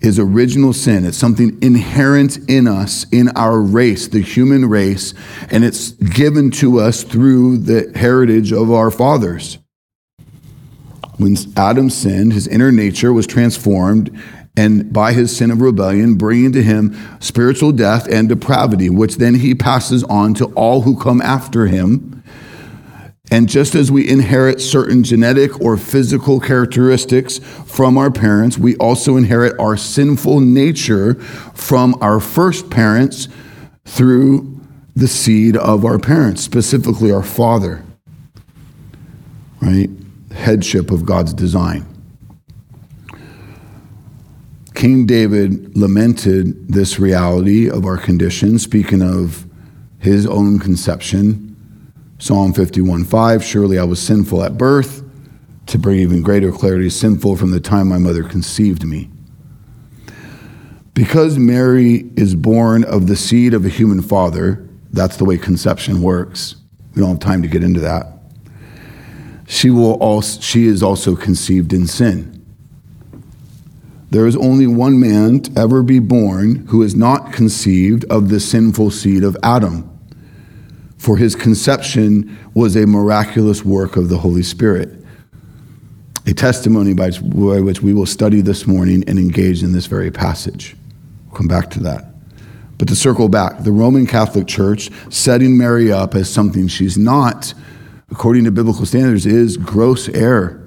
is 0.04 0.18
original 0.18 0.72
sin. 0.72 1.04
It's 1.04 1.16
something 1.16 1.58
inherent 1.62 2.38
in 2.48 2.66
us, 2.66 3.06
in 3.10 3.28
our 3.30 3.60
race, 3.60 4.08
the 4.08 4.20
human 4.20 4.68
race, 4.68 5.14
and 5.50 5.64
it's 5.64 5.90
given 5.92 6.50
to 6.52 6.80
us 6.80 7.02
through 7.02 7.58
the 7.58 7.92
heritage 7.96 8.52
of 8.52 8.70
our 8.70 8.90
fathers. 8.90 9.58
When 11.18 11.36
Adam 11.56 11.88
sinned, 11.88 12.32
his 12.32 12.48
inner 12.48 12.72
nature 12.72 13.12
was 13.12 13.26
transformed, 13.26 14.10
and 14.56 14.92
by 14.92 15.12
his 15.12 15.34
sin 15.34 15.50
of 15.50 15.60
rebellion, 15.60 16.16
bringing 16.16 16.52
to 16.52 16.62
him 16.62 16.96
spiritual 17.20 17.72
death 17.72 18.06
and 18.08 18.28
depravity, 18.28 18.90
which 18.90 19.16
then 19.16 19.36
he 19.36 19.54
passes 19.54 20.04
on 20.04 20.34
to 20.34 20.46
all 20.54 20.82
who 20.82 20.98
come 20.98 21.22
after 21.22 21.66
him 21.66 22.22
and 23.32 23.48
just 23.48 23.74
as 23.74 23.90
we 23.90 24.06
inherit 24.06 24.60
certain 24.60 25.02
genetic 25.02 25.58
or 25.58 25.78
physical 25.78 26.38
characteristics 26.38 27.38
from 27.38 27.96
our 27.96 28.10
parents, 28.10 28.58
we 28.58 28.76
also 28.76 29.16
inherit 29.16 29.58
our 29.58 29.74
sinful 29.74 30.40
nature 30.40 31.14
from 31.54 31.96
our 32.02 32.20
first 32.20 32.68
parents 32.68 33.28
through 33.86 34.60
the 34.94 35.08
seed 35.08 35.56
of 35.56 35.82
our 35.82 35.98
parents, 35.98 36.42
specifically 36.42 37.10
our 37.10 37.22
father. 37.22 37.82
Right? 39.62 39.88
Headship 40.34 40.90
of 40.90 41.06
God's 41.06 41.32
design. 41.32 41.86
King 44.74 45.06
David 45.06 45.74
lamented 45.74 46.68
this 46.70 46.98
reality 46.98 47.70
of 47.70 47.86
our 47.86 47.96
condition, 47.96 48.58
speaking 48.58 49.00
of 49.00 49.46
his 50.00 50.26
own 50.26 50.58
conception 50.58 51.51
Psalm 52.22 52.54
51 52.54 53.04
5, 53.04 53.42
surely 53.42 53.80
I 53.80 53.82
was 53.82 54.00
sinful 54.00 54.44
at 54.44 54.56
birth, 54.56 55.02
to 55.66 55.76
bring 55.76 55.98
even 55.98 56.22
greater 56.22 56.52
clarity, 56.52 56.88
sinful 56.88 57.34
from 57.34 57.50
the 57.50 57.58
time 57.58 57.88
my 57.88 57.98
mother 57.98 58.22
conceived 58.22 58.84
me. 58.84 59.10
Because 60.94 61.36
Mary 61.36 62.08
is 62.14 62.36
born 62.36 62.84
of 62.84 63.08
the 63.08 63.16
seed 63.16 63.54
of 63.54 63.66
a 63.66 63.68
human 63.68 64.00
father, 64.00 64.64
that's 64.92 65.16
the 65.16 65.24
way 65.24 65.36
conception 65.36 66.00
works. 66.00 66.54
We 66.94 67.00
don't 67.00 67.10
have 67.10 67.18
time 67.18 67.42
to 67.42 67.48
get 67.48 67.64
into 67.64 67.80
that. 67.80 68.06
She, 69.48 69.70
will 69.70 69.94
also, 69.94 70.40
she 70.40 70.66
is 70.66 70.80
also 70.80 71.16
conceived 71.16 71.72
in 71.72 71.88
sin. 71.88 72.46
There 74.10 74.28
is 74.28 74.36
only 74.36 74.68
one 74.68 75.00
man 75.00 75.40
to 75.40 75.60
ever 75.60 75.82
be 75.82 75.98
born 75.98 76.66
who 76.68 76.84
is 76.84 76.94
not 76.94 77.32
conceived 77.32 78.04
of 78.04 78.28
the 78.28 78.38
sinful 78.38 78.92
seed 78.92 79.24
of 79.24 79.36
Adam 79.42 79.91
for 81.02 81.16
his 81.16 81.34
conception 81.34 82.38
was 82.54 82.76
a 82.76 82.86
miraculous 82.86 83.64
work 83.64 83.96
of 83.96 84.08
the 84.08 84.18
Holy 84.18 84.44
Spirit. 84.44 85.04
A 86.28 86.32
testimony 86.32 86.94
by 86.94 87.10
which 87.10 87.82
we 87.82 87.92
will 87.92 88.06
study 88.06 88.40
this 88.40 88.68
morning 88.68 89.02
and 89.08 89.18
engage 89.18 89.64
in 89.64 89.72
this 89.72 89.86
very 89.86 90.12
passage. 90.12 90.76
We'll 91.26 91.38
come 91.38 91.48
back 91.48 91.70
to 91.70 91.80
that. 91.80 92.04
But 92.78 92.86
to 92.86 92.94
circle 92.94 93.28
back, 93.28 93.64
the 93.64 93.72
Roman 93.72 94.06
Catholic 94.06 94.46
Church 94.46 94.90
setting 95.10 95.58
Mary 95.58 95.90
up 95.90 96.14
as 96.14 96.30
something 96.30 96.68
she's 96.68 96.96
not, 96.96 97.52
according 98.12 98.44
to 98.44 98.52
biblical 98.52 98.86
standards, 98.86 99.26
is 99.26 99.56
gross 99.56 100.08
error 100.10 100.64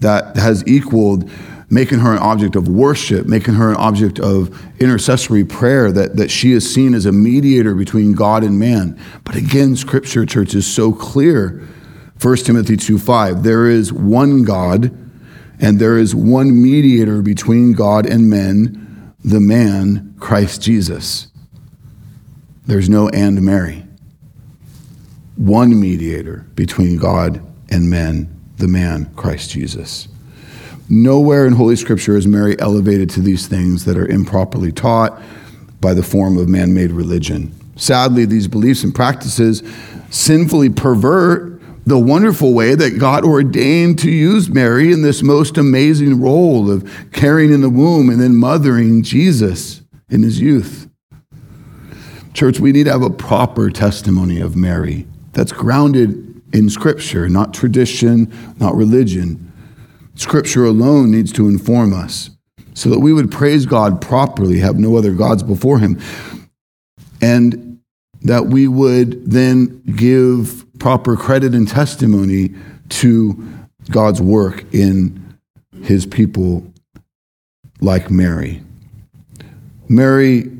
that 0.00 0.38
has 0.38 0.66
equaled 0.66 1.30
making 1.68 1.98
her 1.98 2.12
an 2.12 2.18
object 2.18 2.54
of 2.54 2.68
worship, 2.68 3.26
making 3.26 3.54
her 3.54 3.70
an 3.70 3.76
object 3.76 4.20
of 4.20 4.62
intercessory 4.80 5.44
prayer, 5.44 5.90
that, 5.90 6.16
that 6.16 6.30
she 6.30 6.52
is 6.52 6.72
seen 6.72 6.94
as 6.94 7.06
a 7.06 7.12
mediator 7.12 7.74
between 7.74 8.12
God 8.12 8.44
and 8.44 8.58
man. 8.58 8.98
But 9.24 9.34
again, 9.34 9.74
Scripture, 9.74 10.24
church, 10.24 10.54
is 10.54 10.66
so 10.66 10.92
clear. 10.92 11.66
1 12.20 12.36
Timothy 12.38 12.76
2 12.76 12.98
5, 12.98 13.42
there 13.42 13.66
is 13.66 13.92
one 13.92 14.44
God, 14.44 14.96
and 15.60 15.78
there 15.78 15.98
is 15.98 16.14
one 16.14 16.62
mediator 16.62 17.20
between 17.20 17.72
God 17.72 18.06
and 18.06 18.30
men, 18.30 19.14
the 19.24 19.40
man, 19.40 20.14
Christ 20.20 20.62
Jesus. 20.62 21.28
There's 22.66 22.88
no 22.88 23.08
and 23.08 23.42
Mary. 23.42 23.84
One 25.36 25.78
mediator 25.78 26.46
between 26.54 26.96
God 26.96 27.42
and 27.68 27.90
men, 27.90 28.34
the 28.56 28.68
man, 28.68 29.12
Christ 29.14 29.50
Jesus. 29.50 30.08
Nowhere 30.88 31.46
in 31.46 31.54
Holy 31.54 31.74
Scripture 31.74 32.16
is 32.16 32.28
Mary 32.28 32.58
elevated 32.60 33.10
to 33.10 33.20
these 33.20 33.48
things 33.48 33.84
that 33.86 33.96
are 33.96 34.06
improperly 34.06 34.70
taught 34.70 35.20
by 35.80 35.94
the 35.94 36.02
form 36.02 36.38
of 36.38 36.48
man 36.48 36.74
made 36.74 36.92
religion. 36.92 37.52
Sadly, 37.74 38.24
these 38.24 38.46
beliefs 38.46 38.84
and 38.84 38.94
practices 38.94 39.64
sinfully 40.10 40.70
pervert 40.70 41.60
the 41.86 41.98
wonderful 41.98 42.54
way 42.54 42.76
that 42.76 42.98
God 42.98 43.24
ordained 43.24 43.98
to 44.00 44.10
use 44.10 44.48
Mary 44.48 44.92
in 44.92 45.02
this 45.02 45.22
most 45.22 45.58
amazing 45.58 46.20
role 46.20 46.70
of 46.70 46.88
carrying 47.12 47.52
in 47.52 47.62
the 47.62 47.70
womb 47.70 48.08
and 48.08 48.20
then 48.20 48.36
mothering 48.36 49.02
Jesus 49.02 49.82
in 50.08 50.22
his 50.22 50.40
youth. 50.40 50.88
Church, 52.32 52.60
we 52.60 52.70
need 52.70 52.84
to 52.84 52.92
have 52.92 53.02
a 53.02 53.10
proper 53.10 53.70
testimony 53.70 54.40
of 54.40 54.54
Mary 54.56 55.06
that's 55.32 55.52
grounded 55.52 56.42
in 56.52 56.70
Scripture, 56.70 57.28
not 57.28 57.52
tradition, 57.52 58.32
not 58.58 58.74
religion 58.76 59.45
Scripture 60.16 60.64
alone 60.64 61.10
needs 61.10 61.32
to 61.32 61.48
inform 61.48 61.92
us 61.92 62.30
so 62.74 62.90
that 62.90 62.98
we 63.00 63.12
would 63.12 63.30
praise 63.30 63.64
God 63.64 64.00
properly, 64.00 64.58
have 64.58 64.78
no 64.78 64.96
other 64.96 65.12
gods 65.12 65.42
before 65.42 65.78
Him, 65.78 66.00
and 67.20 67.80
that 68.22 68.46
we 68.46 68.66
would 68.68 69.30
then 69.30 69.82
give 69.82 70.66
proper 70.78 71.16
credit 71.16 71.54
and 71.54 71.68
testimony 71.68 72.54
to 72.88 73.46
God's 73.90 74.20
work 74.20 74.64
in 74.74 75.38
His 75.82 76.06
people 76.06 76.70
like 77.80 78.10
Mary. 78.10 78.62
Mary 79.88 80.50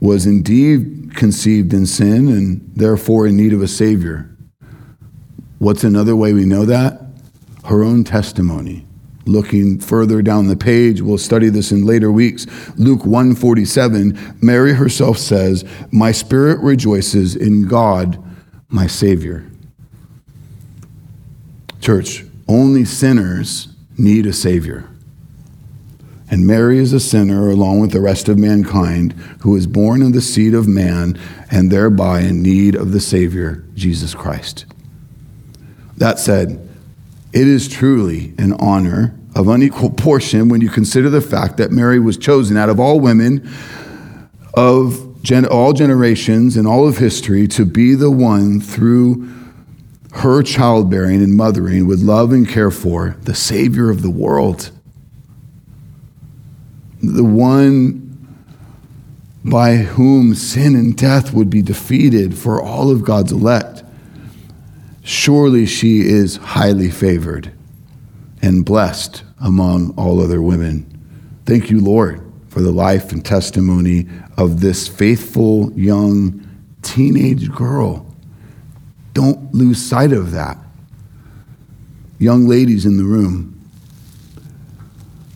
was 0.00 0.26
indeed 0.26 1.14
conceived 1.14 1.74
in 1.74 1.86
sin 1.86 2.28
and 2.28 2.70
therefore 2.74 3.26
in 3.26 3.36
need 3.36 3.52
of 3.52 3.62
a 3.62 3.68
Savior. 3.68 4.28
What's 5.58 5.84
another 5.84 6.16
way 6.16 6.32
we 6.32 6.46
know 6.46 6.64
that? 6.64 7.09
Her 7.64 7.82
own 7.82 8.04
testimony. 8.04 8.86
Looking 9.26 9.78
further 9.78 10.22
down 10.22 10.48
the 10.48 10.56
page, 10.56 11.02
we'll 11.02 11.18
study 11.18 11.50
this 11.50 11.72
in 11.72 11.84
later 11.84 12.10
weeks. 12.10 12.46
Luke 12.76 13.04
147, 13.04 14.36
Mary 14.40 14.74
herself 14.74 15.18
says, 15.18 15.64
My 15.92 16.10
spirit 16.10 16.58
rejoices 16.60 17.36
in 17.36 17.68
God, 17.68 18.22
my 18.68 18.86
Savior. 18.86 19.46
Church, 21.80 22.24
only 22.48 22.84
sinners 22.84 23.68
need 23.96 24.26
a 24.26 24.32
Savior. 24.32 24.88
And 26.30 26.46
Mary 26.46 26.78
is 26.78 26.92
a 26.92 27.00
sinner 27.00 27.50
along 27.50 27.80
with 27.80 27.90
the 27.90 28.00
rest 28.00 28.28
of 28.28 28.38
mankind 28.38 29.12
who 29.40 29.56
is 29.56 29.66
born 29.66 30.00
in 30.00 30.12
the 30.12 30.20
seed 30.20 30.54
of 30.54 30.68
man 30.68 31.18
and 31.50 31.70
thereby 31.70 32.20
in 32.20 32.42
need 32.42 32.74
of 32.76 32.92
the 32.92 33.00
Savior, 33.00 33.64
Jesus 33.74 34.14
Christ. 34.14 34.64
That 35.96 36.18
said, 36.18 36.69
it 37.32 37.46
is 37.46 37.68
truly 37.68 38.34
an 38.38 38.52
honor 38.54 39.18
of 39.34 39.48
unequal 39.48 39.90
portion 39.90 40.48
when 40.48 40.60
you 40.60 40.68
consider 40.68 41.08
the 41.08 41.20
fact 41.20 41.56
that 41.56 41.70
Mary 41.70 42.00
was 42.00 42.16
chosen 42.16 42.56
out 42.56 42.68
of 42.68 42.80
all 42.80 42.98
women 42.98 43.48
of 44.54 45.22
gen- 45.22 45.46
all 45.46 45.72
generations 45.72 46.56
and 46.56 46.66
all 46.66 46.88
of 46.88 46.98
history 46.98 47.46
to 47.46 47.64
be 47.64 47.94
the 47.94 48.10
one 48.10 48.60
through 48.60 49.28
her 50.12 50.42
childbearing 50.42 51.22
and 51.22 51.36
mothering 51.36 51.86
would 51.86 52.00
love 52.00 52.32
and 52.32 52.48
care 52.48 52.72
for 52.72 53.16
the 53.22 53.34
Savior 53.34 53.90
of 53.90 54.02
the 54.02 54.10
world 54.10 54.70
the 57.02 57.24
one 57.24 58.06
by 59.44 59.76
whom 59.76 60.34
sin 60.34 60.74
and 60.74 60.96
death 60.96 61.32
would 61.32 61.48
be 61.48 61.62
defeated 61.62 62.36
for 62.36 62.62
all 62.62 62.90
of 62.90 63.04
God's 63.04 63.32
elect. 63.32 63.82
Surely 65.10 65.66
she 65.66 66.02
is 66.02 66.36
highly 66.36 66.88
favored 66.88 67.50
and 68.40 68.64
blessed 68.64 69.24
among 69.40 69.92
all 69.96 70.20
other 70.20 70.40
women. 70.40 70.86
Thank 71.46 71.68
you, 71.68 71.80
Lord, 71.80 72.22
for 72.46 72.60
the 72.60 72.70
life 72.70 73.10
and 73.10 73.24
testimony 73.24 74.06
of 74.38 74.60
this 74.60 74.86
faithful 74.86 75.72
young 75.72 76.48
teenage 76.82 77.50
girl. 77.50 78.06
Don't 79.12 79.52
lose 79.52 79.84
sight 79.84 80.12
of 80.12 80.30
that. 80.30 80.56
Young 82.20 82.46
ladies 82.46 82.86
in 82.86 82.96
the 82.96 83.02
room, 83.02 83.60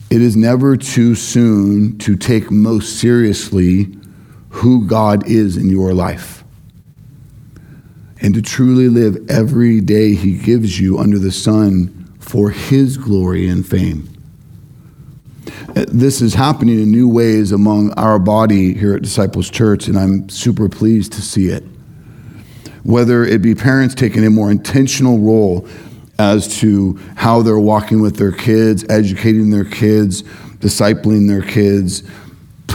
it 0.09 0.21
is 0.21 0.37
never 0.37 0.77
too 0.77 1.15
soon 1.15 1.97
to 1.97 2.15
take 2.15 2.49
most 2.49 2.97
seriously 2.97 3.93
who 4.51 4.87
God 4.87 5.27
is 5.27 5.57
in 5.57 5.69
your 5.69 5.93
life 5.93 6.44
and 8.21 8.33
to 8.33 8.41
truly 8.41 8.87
live 8.87 9.29
every 9.29 9.81
day 9.81 10.15
He 10.15 10.37
gives 10.37 10.79
you 10.79 10.97
under 10.97 11.19
the 11.19 11.31
sun 11.31 12.13
for 12.19 12.49
His 12.49 12.97
glory 12.97 13.47
and 13.47 13.65
fame. 13.65 14.09
This 15.73 16.21
is 16.21 16.33
happening 16.33 16.79
in 16.79 16.91
new 16.91 17.07
ways 17.07 17.51
among 17.51 17.91
our 17.93 18.17
body 18.17 18.73
here 18.73 18.95
at 18.95 19.01
Disciples 19.01 19.49
Church, 19.49 19.87
and 19.87 19.97
I'm 19.97 20.29
super 20.29 20.69
pleased 20.69 21.13
to 21.13 21.21
see 21.21 21.47
it. 21.47 21.63
Whether 22.83 23.23
it 23.23 23.41
be 23.41 23.55
parents 23.55 23.95
taking 23.95 24.25
a 24.25 24.29
more 24.29 24.51
intentional 24.51 25.19
role 25.19 25.67
as 26.17 26.59
to 26.59 26.97
how 27.15 27.41
they're 27.41 27.59
walking 27.59 28.01
with 28.01 28.17
their 28.17 28.31
kids, 28.31 28.85
educating 28.89 29.49
their 29.49 29.65
kids, 29.65 30.23
discipling 30.59 31.27
their 31.27 31.41
kids, 31.41 32.03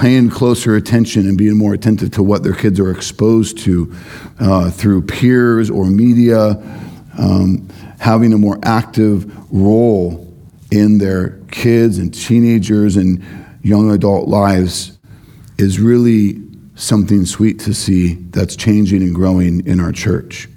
paying 0.00 0.30
closer 0.30 0.76
attention 0.76 1.28
and 1.28 1.36
being 1.36 1.58
more 1.58 1.74
attentive 1.74 2.10
to 2.10 2.22
what 2.22 2.42
their 2.42 2.54
kids 2.54 2.80
are 2.80 2.90
exposed 2.90 3.58
to 3.58 3.94
uh, 4.40 4.70
through 4.70 5.02
peers 5.02 5.68
or 5.68 5.84
media, 5.90 6.52
um, 7.18 7.68
having 7.98 8.32
a 8.32 8.38
more 8.38 8.58
active 8.62 9.30
role 9.52 10.26
in 10.70 10.96
their 10.96 11.38
kids 11.50 11.98
and 11.98 12.14
teenagers 12.14 12.96
and 12.96 13.22
young 13.62 13.90
adult 13.90 14.26
lives 14.26 14.98
is 15.58 15.78
really 15.78 16.40
something 16.76 17.26
sweet 17.26 17.58
to 17.58 17.74
see 17.74 18.14
that's 18.30 18.56
changing 18.56 19.02
and 19.02 19.14
growing 19.14 19.66
in 19.66 19.78
our 19.80 19.92
church 19.92 20.48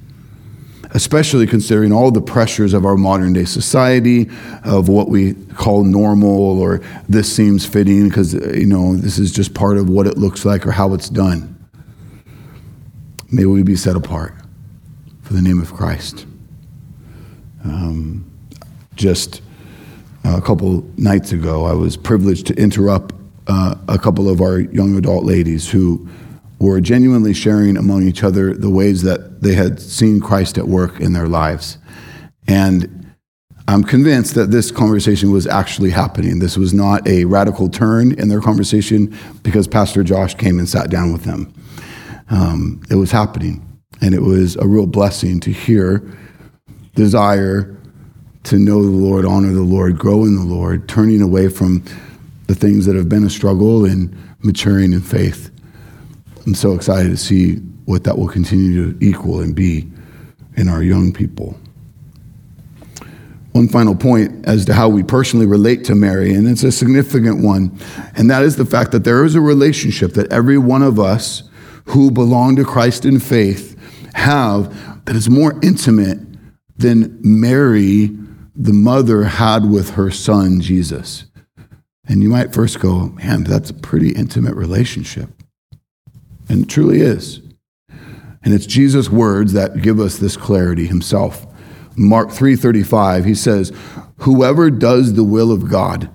especially 0.94 1.48
considering 1.48 1.92
all 1.92 2.12
the 2.12 2.22
pressures 2.22 2.74
of 2.74 2.86
our 2.86 2.96
modern 2.96 3.34
day 3.34 3.46
society, 3.46 4.30
of 4.64 4.88
what 4.88 5.10
we 5.10 5.34
call 5.56 5.84
normal, 5.84 6.60
or 6.60 6.82
this 7.10 7.34
seems 7.34 7.66
fitting 7.66 8.08
because, 8.08 8.34
you 8.34 8.66
know, 8.66 8.96
this 8.96 9.18
is 9.18 9.32
just 9.32 9.54
part 9.54 9.78
of 9.78 9.90
what 9.90 10.08
it 10.08 10.18
looks 10.18 10.46
like 10.46 10.66
or 10.66 10.72
how 10.72 10.94
it's 10.94 11.10
done. 11.10 11.50
May 13.32 13.46
we 13.46 13.64
be 13.64 13.76
set 13.76 13.96
apart 13.96 14.36
for 15.24 15.34
the 15.34 15.42
name 15.42 15.60
of 15.60 15.74
Christ. 15.74 16.28
Um, 17.64 18.30
just 18.96 19.42
a 20.24 20.42
couple 20.42 20.86
nights 20.98 21.32
ago, 21.32 21.66
I 21.66 21.74
was 21.74 21.98
privileged 21.98 22.48
to 22.48 22.54
interrupt 22.56 23.16
uh, 23.48 23.76
a 23.88 23.98
couple 23.98 24.30
of 24.30 24.42
our 24.42 24.60
young 24.60 24.96
adult 24.98 25.26
ladies 25.26 25.70
who 25.70 26.08
were 26.64 26.80
genuinely 26.80 27.34
sharing 27.34 27.76
among 27.76 28.08
each 28.08 28.24
other 28.24 28.54
the 28.54 28.70
ways 28.70 29.02
that 29.04 29.42
they 29.42 29.54
had 29.54 29.82
seen 29.82 30.22
Christ 30.22 30.58
at 30.58 30.68
work 30.68 31.02
in 31.02 31.12
their 31.12 31.28
lives. 31.28 31.78
And 32.48 33.14
I'm 33.68 33.84
convinced 33.84 34.36
that 34.36 34.50
this 34.50 34.72
conversation 34.72 35.32
was 35.32 35.46
actually 35.46 35.90
happening. 35.90 36.40
This 36.40 36.58
was 36.58 36.74
not 36.74 37.06
a 37.06 37.26
radical 37.26 37.68
turn 37.70 38.14
in 38.14 38.30
their 38.30 38.40
conversation 38.40 39.14
because 39.44 39.68
Pastor 39.68 40.04
Josh 40.04 40.36
came 40.36 40.58
and 40.58 40.68
sat 40.68 40.90
down 40.90 41.12
with 41.12 41.24
them. 41.24 41.54
Um, 42.30 42.82
it 42.90 42.96
was 42.96 43.12
happening. 43.12 43.82
And 44.02 44.16
it 44.16 44.22
was 44.22 44.56
a 44.56 44.66
real 44.66 44.88
blessing 44.88 45.42
to 45.42 45.52
hear 45.52 46.02
desire 46.96 47.78
to 48.44 48.58
know 48.58 48.84
the 48.84 48.90
Lord, 48.90 49.26
honor 49.26 49.52
the 49.52 49.62
Lord, 49.62 49.98
grow 49.98 50.24
in 50.24 50.36
the 50.36 50.44
Lord, 50.44 50.88
turning 50.88 51.22
away 51.22 51.50
from 51.50 51.84
the 52.48 52.56
things 52.56 52.86
that 52.86 52.96
have 52.96 53.10
been 53.10 53.26
a 53.26 53.30
struggle 53.30 53.86
and 53.86 54.16
maturing 54.40 54.94
in 54.94 55.02
faith. 55.02 55.53
I'm 56.46 56.56
so 56.56 56.74
excited 56.74 57.10
to 57.10 57.18
see 57.18 57.56
what 57.86 58.04
that 58.04 58.18
will 58.18 58.28
continue 58.28 58.94
to 58.94 59.06
equal 59.06 59.40
and 59.40 59.56
be 59.56 59.90
in 60.56 60.68
our 60.68 60.84
young 60.84 61.14
people. 61.14 61.58
One 63.54 63.68
final 63.68 63.96
point 63.96 64.46
as 64.46 64.66
to 64.66 64.74
how 64.74 64.90
we 64.90 65.04
personally 65.04 65.46
relate 65.46 65.86
to 65.86 65.96
Mary, 65.96 66.34
and 66.34 66.48
it's 66.48 66.64
a 66.64 66.72
significant 66.72 67.44
one, 67.44 67.78
and 68.16 68.30
that 68.30 68.44
is 68.44 68.56
the 68.56 68.66
fact 68.66 68.92
that 68.92 69.04
there 69.04 69.24
is 69.24 69.36
a 69.36 69.42
relationship 69.42 70.14
that 70.14 70.32
every 70.34 70.58
one 70.58 70.82
of 70.82 71.00
us 71.00 71.44
who 71.86 72.10
belong 72.10 72.56
to 72.56 72.66
Christ 72.66 73.06
in 73.06 73.20
faith 73.20 73.78
have 74.16 75.06
that 75.06 75.16
is 75.16 75.30
more 75.30 75.60
intimate 75.62 76.20
than 76.78 77.20
Mary, 77.22 78.10
the 78.56 78.74
mother, 78.74 79.24
had 79.24 79.70
with 79.70 79.92
her 79.92 80.10
son, 80.10 80.60
Jesus. 80.60 81.26
And 82.06 82.24
you 82.24 82.30
might 82.30 82.54
first 82.54 82.80
go, 82.80 83.10
man, 83.10 83.44
that's 83.44 83.70
a 83.70 83.74
pretty 83.74 84.10
intimate 84.10 84.56
relationship. 84.56 85.30
And 86.54 86.66
it 86.66 86.70
truly 86.70 87.02
is. 87.02 87.42
And 88.44 88.54
it's 88.54 88.68
Jesus' 88.68 89.10
words 89.10 89.54
that 89.54 89.82
give 89.82 90.00
us 90.00 90.20
this 90.20 90.38
clarity 90.38 90.86
himself. 90.86 91.48
Mark 91.96 92.30
3:35, 92.30 93.26
he 93.26 93.34
says, 93.34 93.72
"Whoever 94.18 94.70
does 94.70 95.14
the 95.14 95.24
will 95.24 95.52
of 95.52 95.68
God 95.68 96.10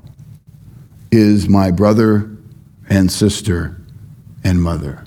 is 1.11 1.49
my 1.49 1.73
brother 1.73 2.31
and 2.89 3.11
sister 3.11 3.79
and 4.45 4.63
mother." 4.63 5.01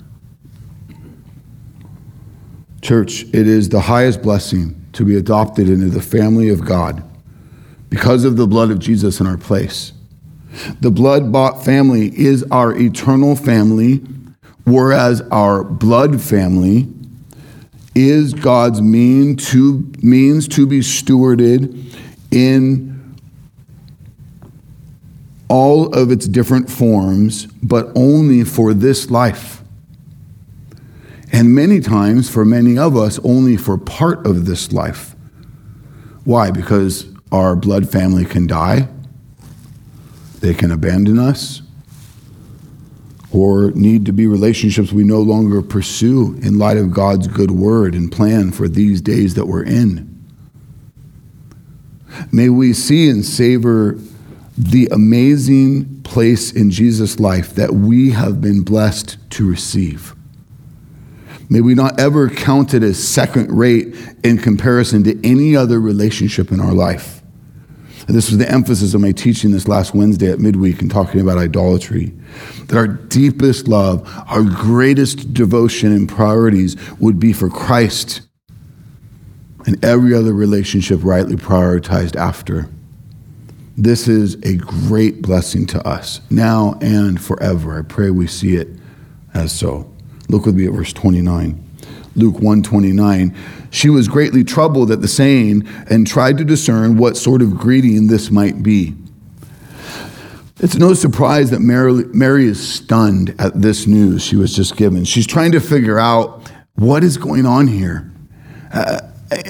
Church, 2.82 3.24
it 3.32 3.48
is 3.48 3.70
the 3.70 3.80
highest 3.80 4.20
blessing 4.20 4.74
to 4.92 5.02
be 5.02 5.16
adopted 5.16 5.66
into 5.66 5.88
the 5.88 6.02
family 6.02 6.50
of 6.50 6.66
God 6.66 7.02
because 7.88 8.24
of 8.24 8.36
the 8.36 8.46
blood 8.46 8.70
of 8.70 8.80
Jesus 8.80 9.18
in 9.18 9.26
our 9.26 9.38
place. 9.38 9.92
The 10.82 10.90
blood 10.90 11.32
bought 11.32 11.64
family 11.64 12.12
is 12.20 12.44
our 12.50 12.76
eternal 12.76 13.34
family 13.34 14.02
whereas 14.64 15.20
our 15.30 15.64
blood 15.64 16.20
family 16.20 16.88
is 17.94 18.32
God's 18.32 18.80
mean 18.80 19.36
to, 19.36 19.90
means 20.02 20.48
to 20.48 20.66
be 20.66 20.80
stewarded 20.80 21.96
in 22.30 23.16
all 25.48 25.92
of 25.94 26.10
its 26.10 26.26
different 26.26 26.70
forms, 26.70 27.46
but 27.62 27.90
only 27.94 28.42
for 28.44 28.72
this 28.72 29.10
life. 29.10 29.62
And 31.30 31.54
many 31.54 31.80
times, 31.80 32.30
for 32.30 32.44
many 32.44 32.78
of 32.78 32.96
us, 32.96 33.18
only 33.22 33.56
for 33.56 33.76
part 33.76 34.26
of 34.26 34.46
this 34.46 34.72
life. 34.72 35.14
Why? 36.24 36.50
Because 36.50 37.06
our 37.30 37.56
blood 37.56 37.90
family 37.90 38.24
can 38.24 38.46
die, 38.46 38.88
they 40.40 40.54
can 40.54 40.70
abandon 40.70 41.18
us, 41.18 41.62
or 43.32 43.70
need 43.72 44.04
to 44.06 44.12
be 44.12 44.26
relationships 44.26 44.92
we 44.92 45.04
no 45.04 45.20
longer 45.20 45.62
pursue 45.62 46.38
in 46.42 46.58
light 46.58 46.76
of 46.76 46.92
God's 46.92 47.26
good 47.28 47.50
word 47.50 47.94
and 47.94 48.12
plan 48.12 48.52
for 48.52 48.68
these 48.68 49.00
days 49.00 49.34
that 49.34 49.46
we're 49.46 49.64
in. 49.64 50.08
May 52.30 52.50
we 52.50 52.74
see 52.74 53.08
and 53.08 53.24
savor 53.24 53.98
the 54.56 54.86
amazing 54.92 56.02
place 56.02 56.52
in 56.52 56.70
Jesus' 56.70 57.18
life 57.18 57.54
that 57.54 57.72
we 57.72 58.10
have 58.10 58.40
been 58.40 58.62
blessed 58.62 59.16
to 59.30 59.48
receive. 59.48 60.14
May 61.48 61.62
we 61.62 61.74
not 61.74 61.98
ever 61.98 62.28
count 62.28 62.74
it 62.74 62.82
as 62.82 63.02
second 63.02 63.50
rate 63.50 63.94
in 64.22 64.38
comparison 64.38 65.04
to 65.04 65.26
any 65.26 65.56
other 65.56 65.80
relationship 65.80 66.52
in 66.52 66.60
our 66.60 66.72
life. 66.72 67.21
And 68.06 68.16
this 68.16 68.30
was 68.30 68.38
the 68.38 68.50
emphasis 68.50 68.94
of 68.94 69.00
my 69.00 69.12
teaching 69.12 69.52
this 69.52 69.68
last 69.68 69.94
Wednesday 69.94 70.30
at 70.30 70.40
midweek 70.40 70.82
and 70.82 70.90
talking 70.90 71.20
about 71.20 71.38
idolatry. 71.38 72.12
That 72.66 72.76
our 72.76 72.88
deepest 72.88 73.68
love, 73.68 74.08
our 74.28 74.42
greatest 74.42 75.32
devotion 75.32 75.92
and 75.92 76.08
priorities 76.08 76.76
would 76.98 77.20
be 77.20 77.32
for 77.32 77.48
Christ 77.48 78.22
and 79.66 79.82
every 79.84 80.14
other 80.14 80.32
relationship 80.32 81.00
rightly 81.02 81.36
prioritized 81.36 82.16
after. 82.16 82.68
This 83.76 84.08
is 84.08 84.34
a 84.42 84.56
great 84.56 85.22
blessing 85.22 85.66
to 85.68 85.86
us 85.86 86.20
now 86.30 86.78
and 86.82 87.20
forever. 87.20 87.78
I 87.78 87.82
pray 87.82 88.10
we 88.10 88.26
see 88.26 88.56
it 88.56 88.68
as 89.32 89.52
so. 89.52 89.90
Look 90.28 90.46
with 90.46 90.56
me 90.56 90.66
at 90.66 90.72
verse 90.72 90.92
29. 90.92 91.71
Luke 92.14 92.34
129. 92.34 93.34
She 93.70 93.88
was 93.88 94.08
greatly 94.08 94.44
troubled 94.44 94.90
at 94.90 95.00
the 95.00 95.08
saying 95.08 95.66
and 95.88 96.06
tried 96.06 96.38
to 96.38 96.44
discern 96.44 96.96
what 96.96 97.16
sort 97.16 97.42
of 97.42 97.56
greeting 97.56 98.06
this 98.06 98.30
might 98.30 98.62
be. 98.62 98.94
It's 100.58 100.76
no 100.76 100.94
surprise 100.94 101.50
that 101.50 101.60
Mary, 101.60 102.04
Mary 102.12 102.46
is 102.46 102.66
stunned 102.66 103.34
at 103.38 103.60
this 103.60 103.86
news 103.86 104.22
she 104.22 104.36
was 104.36 104.54
just 104.54 104.76
given. 104.76 105.04
She's 105.04 105.26
trying 105.26 105.52
to 105.52 105.60
figure 105.60 105.98
out 105.98 106.50
what 106.74 107.02
is 107.02 107.16
going 107.16 107.46
on 107.46 107.66
here. 107.66 108.12
Uh, 108.72 109.00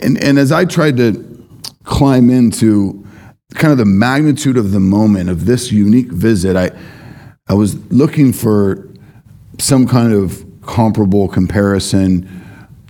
and, 0.03 0.23
and 0.23 0.39
as 0.39 0.53
I 0.53 0.65
tried 0.65 0.97
to 0.97 1.47
climb 1.85 2.31
into 2.31 3.07
kind 3.55 3.73
of 3.73 3.79
the 3.79 3.85
magnitude 3.85 4.57
of 4.57 4.71
the 4.71 4.81
moment 4.81 5.29
of 5.29 5.45
this 5.45 5.71
unique 5.71 6.11
visit, 6.11 6.57
I, 6.57 6.71
I 7.49 7.55
was 7.55 7.75
looking 7.93 8.33
for 8.33 8.89
some 9.59 9.87
kind 9.87 10.13
of 10.13 10.45
comparable 10.63 11.29
comparison 11.29 12.42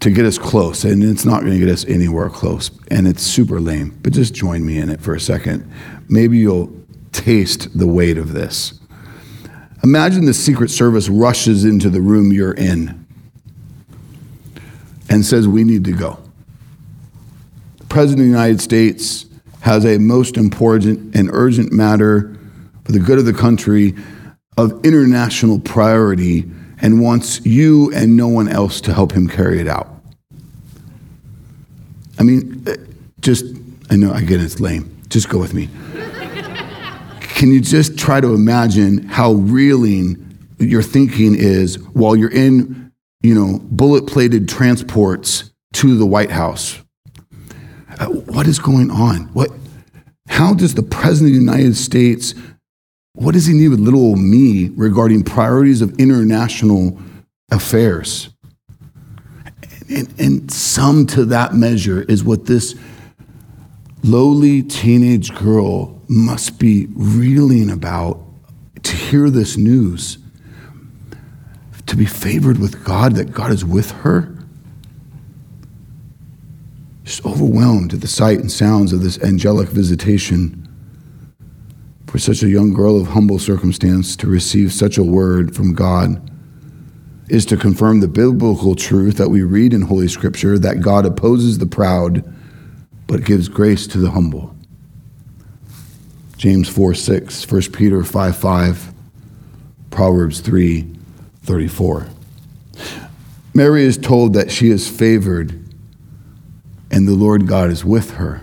to 0.02 0.10
get 0.10 0.24
us 0.24 0.36
close, 0.36 0.84
and 0.84 1.02
it's 1.02 1.24
not 1.24 1.42
going 1.42 1.52
to 1.52 1.58
get 1.64 1.68
us 1.68 1.84
anywhere 1.84 2.28
close, 2.28 2.72
and 2.90 3.06
it's 3.06 3.22
super 3.22 3.60
lame. 3.60 3.96
But 4.02 4.12
just 4.12 4.34
join 4.34 4.66
me 4.66 4.78
in 4.78 4.90
it 4.90 5.00
for 5.00 5.14
a 5.14 5.20
second. 5.20 5.70
Maybe 6.08 6.38
you'll 6.38 6.72
taste 7.12 7.78
the 7.78 7.86
weight 7.86 8.18
of 8.18 8.32
this. 8.32 8.80
Imagine 9.84 10.24
the 10.24 10.34
Secret 10.34 10.70
Service 10.70 11.08
rushes 11.08 11.64
into 11.64 11.88
the 11.88 12.00
room 12.00 12.32
you're 12.32 12.52
in 12.52 13.06
and 15.08 15.24
says, 15.24 15.46
We 15.46 15.62
need 15.62 15.84
to 15.84 15.92
go. 15.92 16.18
The 17.78 17.86
President 17.86 18.26
of 18.26 18.32
the 18.32 18.38
United 18.38 18.60
States 18.60 19.26
has 19.60 19.84
a 19.84 19.98
most 19.98 20.36
important 20.36 21.14
and 21.14 21.30
urgent 21.32 21.72
matter 21.72 22.36
for 22.84 22.90
the 22.90 22.98
good 22.98 23.20
of 23.20 23.24
the 23.24 23.32
country 23.32 23.94
of 24.56 24.84
international 24.84 25.60
priority 25.60 26.50
and 26.82 27.00
wants 27.00 27.40
you 27.46 27.90
and 27.94 28.16
no 28.16 28.28
one 28.28 28.48
else 28.48 28.80
to 28.82 28.92
help 28.92 29.12
him 29.12 29.28
carry 29.28 29.60
it 29.60 29.68
out. 29.68 29.88
I 32.18 32.24
mean, 32.24 32.64
uh, 32.66 32.74
just, 33.20 33.44
I 33.88 33.96
know, 33.96 34.12
again, 34.12 34.40
it's 34.40 34.60
lame. 34.60 35.00
Just 35.08 35.28
go 35.28 35.38
with 35.38 35.54
me. 35.54 35.68
Can 37.20 37.50
you 37.50 37.60
just 37.60 37.98
try 37.98 38.20
to 38.20 38.34
imagine 38.34 39.08
how 39.08 39.32
reeling 39.32 40.38
your 40.58 40.82
thinking 40.82 41.34
is 41.34 41.78
while 41.90 42.14
you're 42.14 42.30
in, 42.30 42.92
you 43.22 43.34
know, 43.34 43.58
bullet 43.62 44.06
plated 44.06 44.48
transports 44.48 45.50
to 45.74 45.96
the 45.96 46.06
White 46.06 46.30
House? 46.30 46.80
Uh, 47.98 48.06
what 48.06 48.46
is 48.46 48.58
going 48.58 48.90
on? 48.90 49.22
What, 49.32 49.50
how 50.28 50.54
does 50.54 50.74
the 50.74 50.82
President 50.82 51.36
of 51.36 51.44
the 51.44 51.52
United 51.52 51.76
States, 51.76 52.34
what 53.14 53.32
does 53.32 53.46
he 53.46 53.54
need 53.54 53.68
with 53.68 53.80
little 53.80 54.00
old 54.00 54.18
me 54.18 54.70
regarding 54.70 55.22
priorities 55.22 55.82
of 55.82 55.98
international 55.98 56.98
affairs? 57.50 58.30
And, 59.88 60.14
and 60.18 60.50
some 60.50 61.06
to 61.08 61.24
that 61.26 61.54
measure 61.54 62.02
is 62.02 62.24
what 62.24 62.46
this 62.46 62.74
lowly 64.02 64.62
teenage 64.62 65.34
girl 65.34 66.00
must 66.08 66.58
be 66.58 66.88
reeling 66.94 67.70
about 67.70 68.20
to 68.82 68.96
hear 68.96 69.30
this 69.30 69.56
news, 69.56 70.18
to 71.86 71.96
be 71.96 72.06
favored 72.06 72.58
with 72.58 72.84
God, 72.84 73.14
that 73.16 73.32
God 73.32 73.52
is 73.52 73.64
with 73.64 73.90
her. 73.90 74.34
Just 77.04 77.24
overwhelmed 77.26 77.92
at 77.92 78.00
the 78.00 78.08
sight 78.08 78.38
and 78.38 78.50
sounds 78.50 78.92
of 78.92 79.02
this 79.02 79.18
angelic 79.22 79.68
visitation. 79.68 80.61
For 82.12 82.18
such 82.18 82.42
a 82.42 82.48
young 82.50 82.74
girl 82.74 83.00
of 83.00 83.06
humble 83.06 83.38
circumstance 83.38 84.16
to 84.16 84.26
receive 84.26 84.70
such 84.70 84.98
a 84.98 85.02
word 85.02 85.56
from 85.56 85.72
God 85.72 86.30
is 87.30 87.46
to 87.46 87.56
confirm 87.56 88.00
the 88.00 88.06
biblical 88.06 88.76
truth 88.76 89.16
that 89.16 89.30
we 89.30 89.40
read 89.40 89.72
in 89.72 89.80
Holy 89.80 90.08
Scripture 90.08 90.58
that 90.58 90.82
God 90.82 91.06
opposes 91.06 91.56
the 91.56 91.64
proud 91.64 92.22
but 93.06 93.24
gives 93.24 93.48
grace 93.48 93.86
to 93.86 93.96
the 93.96 94.10
humble. 94.10 94.54
James 96.36 96.68
4 96.68 96.92
6, 96.92 97.50
1 97.50 97.62
Peter 97.72 98.04
5 98.04 98.36
5, 98.36 98.92
Proverbs 99.88 100.40
3 100.40 100.94
34. 101.44 102.08
Mary 103.54 103.84
is 103.84 103.96
told 103.96 104.34
that 104.34 104.50
she 104.50 104.68
is 104.68 104.86
favored 104.86 105.58
and 106.90 107.08
the 107.08 107.14
Lord 107.14 107.46
God 107.46 107.70
is 107.70 107.86
with 107.86 108.10
her. 108.10 108.42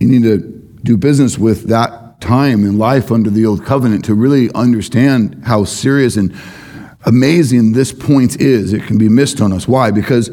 You 0.00 0.08
need 0.08 0.24
to 0.24 0.38
do 0.82 0.96
business 0.96 1.38
with 1.38 1.68
that 1.68 1.99
time 2.20 2.64
in 2.64 2.78
life 2.78 3.10
under 3.10 3.30
the 3.30 3.46
old 3.46 3.64
covenant 3.64 4.04
to 4.06 4.14
really 4.14 4.52
understand 4.54 5.42
how 5.44 5.64
serious 5.64 6.16
and 6.16 6.34
amazing 7.04 7.72
this 7.72 7.92
point 7.92 8.40
is, 8.40 8.72
it 8.72 8.84
can 8.84 8.98
be 8.98 9.08
missed 9.08 9.40
on 9.40 9.52
us. 9.52 9.66
Why? 9.66 9.90
Because 9.90 10.30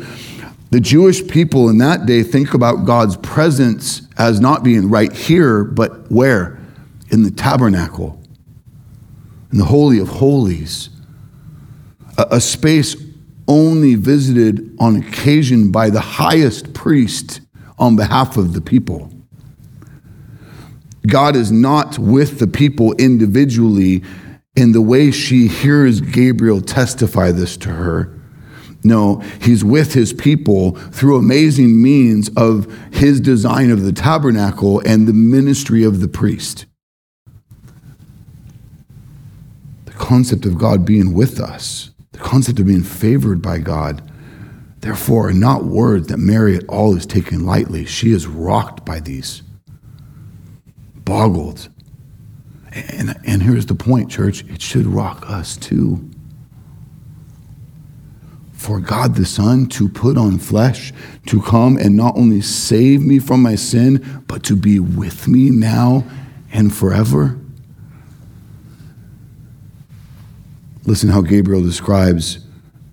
the 0.70 0.80
Jewish 0.80 1.26
people 1.28 1.70
in 1.70 1.78
that 1.78 2.06
day 2.06 2.24
think 2.24 2.54
about 2.54 2.86
God's 2.86 3.16
presence 3.18 4.02
as 4.18 4.40
not 4.40 4.64
being 4.64 4.90
right 4.90 5.12
here, 5.12 5.64
but 5.64 6.12
where? 6.12 6.60
In 7.10 7.24
the 7.24 7.32
tabernacle, 7.32 8.22
in 9.52 9.60
the 9.60 9.66
Holy 9.66 10.00
of 10.00 10.10
Holies, 10.10 10.90
a, 12.18 12.28
a 12.32 12.42
space 12.42 12.98
only 13.48 13.96
visited 13.96 14.76
on 14.78 14.98
occasion 14.98 15.72
by 15.72 15.90
the 15.90 16.02
highest 16.02 16.74
priest 16.74 17.40
on 17.80 17.96
behalf 17.96 18.36
of 18.36 18.52
the 18.52 18.60
people. 18.60 19.10
God 21.08 21.36
is 21.36 21.51
not 21.51 21.97
with 21.97 22.39
the 22.39 22.47
people 22.47 22.93
individually 22.93 24.03
in 24.55 24.72
the 24.72 24.82
way 24.82 25.12
she 25.12 25.47
hears 25.47 26.01
Gabriel 26.01 26.62
testify 26.62 27.32
this 27.32 27.58
to 27.58 27.70
her. 27.70 28.14
No, 28.84 29.20
he's 29.41 29.64
with 29.64 29.93
his 29.93 30.14
people 30.14 30.76
through 30.76 31.18
amazing 31.18 31.82
means 31.82 32.30
of 32.38 32.72
his 32.91 33.20
design 33.20 33.70
of 33.70 33.84
the 33.84 33.91
tabernacle 33.91 34.82
and 34.86 35.08
the 35.08 35.14
ministry 35.14 35.84
of 35.84 35.99
the 35.99 36.08
priest. 36.08 36.66
The 39.86 39.91
concept 39.91 40.45
of 40.45 40.58
God 40.58 40.86
being 40.86 41.14
with 41.14 41.39
us, 41.39 41.91
the 42.12 42.20
concept 42.20 42.60
of 42.60 42.68
being 42.68 42.84
favored 42.84 43.41
by 43.41 43.58
God, 43.58 44.10
therefore, 44.80 45.30
are 45.30 45.34
not 45.34 45.66
words 45.66 46.08
that 46.08 46.18
Mary 46.18 46.55
at 46.55 46.68
all 46.68 46.95
is 46.95 47.05
taking 47.05 47.45
lightly. 47.45 47.86
She 47.86 48.12
is 48.12 48.26
rocked 48.26 48.86
by 48.86 48.99
these, 48.99 49.41
boggled 51.08 51.70
and, 52.72 53.16
and 53.26 53.41
here's 53.41 53.66
the 53.66 53.76
point, 53.76 54.12
church 54.12 54.43
it 54.45 54.62
should 54.62 54.86
rock 54.86 55.30
us 55.30 55.58
too. 55.58 56.10
For 58.53 58.80
God 58.80 59.16
the 59.16 59.26
Son 59.26 59.68
to 59.70 59.88
put 59.88 60.18
on 60.18 60.38
flesh, 60.39 60.91
to 61.28 61.41
come 61.41 61.78
and 61.78 61.95
not 61.95 62.18
only 62.18 62.41
save 62.41 63.01
me 63.01 63.20
from 63.20 63.41
my 63.41 63.55
sin, 63.55 64.24
but 64.28 64.43
to 64.43 64.55
be 64.55 64.80
with 64.80 65.28
me 65.28 65.49
now 65.49 66.03
and 66.51 66.74
forever. 66.74 67.39
Listen 70.86 71.10
how 71.10 71.22
Gabriel 71.22 71.62
describes 71.62 72.39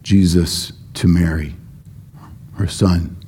Jesus 0.03 0.73
to 0.95 1.09
Mary, 1.09 1.55
her 2.57 2.67
son. 2.67 3.24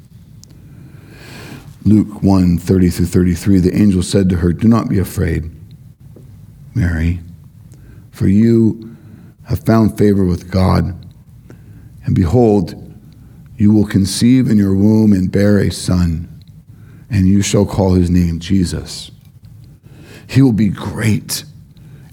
Luke 1.87 2.21
1 2.21 2.59
30 2.59 2.91
through 2.91 3.07
33, 3.07 3.61
the 3.61 3.77
angel 3.77 4.03
said 4.03 4.29
to 4.29 4.39
her, 4.39 4.53
Do 4.53 4.67
not 4.67 4.89
be 4.89 4.99
afraid. 4.99 5.53
Mary, 6.75 7.21
for 8.11 8.27
you 8.27 8.97
have 9.45 9.61
found 9.61 9.97
favor 9.97 10.25
with 10.25 10.51
God. 10.51 10.97
And 12.05 12.13
behold, 12.13 12.75
you 13.57 13.73
will 13.73 13.87
conceive 13.87 14.51
in 14.51 14.59
your 14.59 14.75
womb 14.75 15.13
and 15.13 15.31
bear 15.31 15.59
a 15.59 15.71
son, 15.71 16.43
and 17.09 17.29
you 17.29 17.41
shall 17.41 17.65
call 17.65 17.95
his 17.95 18.11
name 18.11 18.41
Jesus. 18.41 19.13
He 20.27 20.43
will 20.43 20.53
be 20.53 20.69
great 20.69 21.45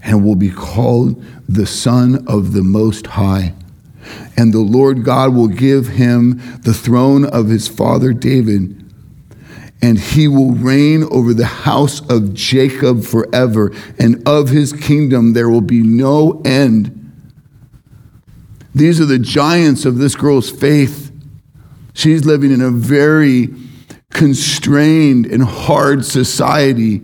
and 0.04 0.24
will 0.24 0.36
be 0.36 0.50
called 0.50 1.20
the 1.48 1.66
Son 1.66 2.24
of 2.28 2.52
the 2.52 2.62
Most 2.62 3.08
High. 3.08 3.54
And 4.36 4.52
the 4.52 4.60
Lord 4.60 5.02
God 5.02 5.34
will 5.34 5.48
give 5.48 5.88
him 5.88 6.40
the 6.62 6.74
throne 6.74 7.24
of 7.24 7.48
his 7.48 7.66
father 7.66 8.12
David, 8.12 8.83
and 9.84 9.98
he 9.98 10.26
will 10.28 10.52
reign 10.52 11.04
over 11.10 11.34
the 11.34 11.44
house 11.44 12.00
of 12.08 12.32
Jacob 12.32 13.04
forever, 13.04 13.70
and 13.98 14.26
of 14.26 14.48
his 14.48 14.72
kingdom 14.72 15.34
there 15.34 15.50
will 15.50 15.60
be 15.60 15.82
no 15.82 16.40
end. 16.42 17.12
These 18.74 18.98
are 18.98 19.04
the 19.04 19.18
giants 19.18 19.84
of 19.84 19.98
this 19.98 20.16
girl's 20.16 20.50
faith. 20.50 21.12
She's 21.92 22.24
living 22.24 22.50
in 22.50 22.62
a 22.62 22.70
very 22.70 23.50
constrained 24.08 25.26
and 25.26 25.44
hard 25.44 26.06
society. 26.06 27.02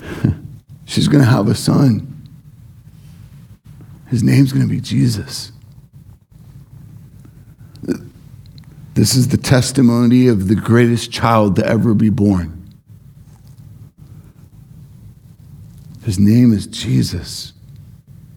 She's 0.86 1.06
going 1.06 1.22
to 1.22 1.30
have 1.30 1.46
a 1.46 1.54
son. 1.54 2.08
His 4.08 4.24
name's 4.24 4.52
going 4.52 4.66
to 4.66 4.74
be 4.74 4.80
Jesus. 4.80 5.51
This 8.94 9.14
is 9.14 9.28
the 9.28 9.38
testimony 9.38 10.28
of 10.28 10.48
the 10.48 10.54
greatest 10.54 11.10
child 11.10 11.56
to 11.56 11.66
ever 11.66 11.94
be 11.94 12.10
born. 12.10 12.58
His 16.04 16.18
name 16.18 16.52
is 16.52 16.66
Jesus, 16.66 17.54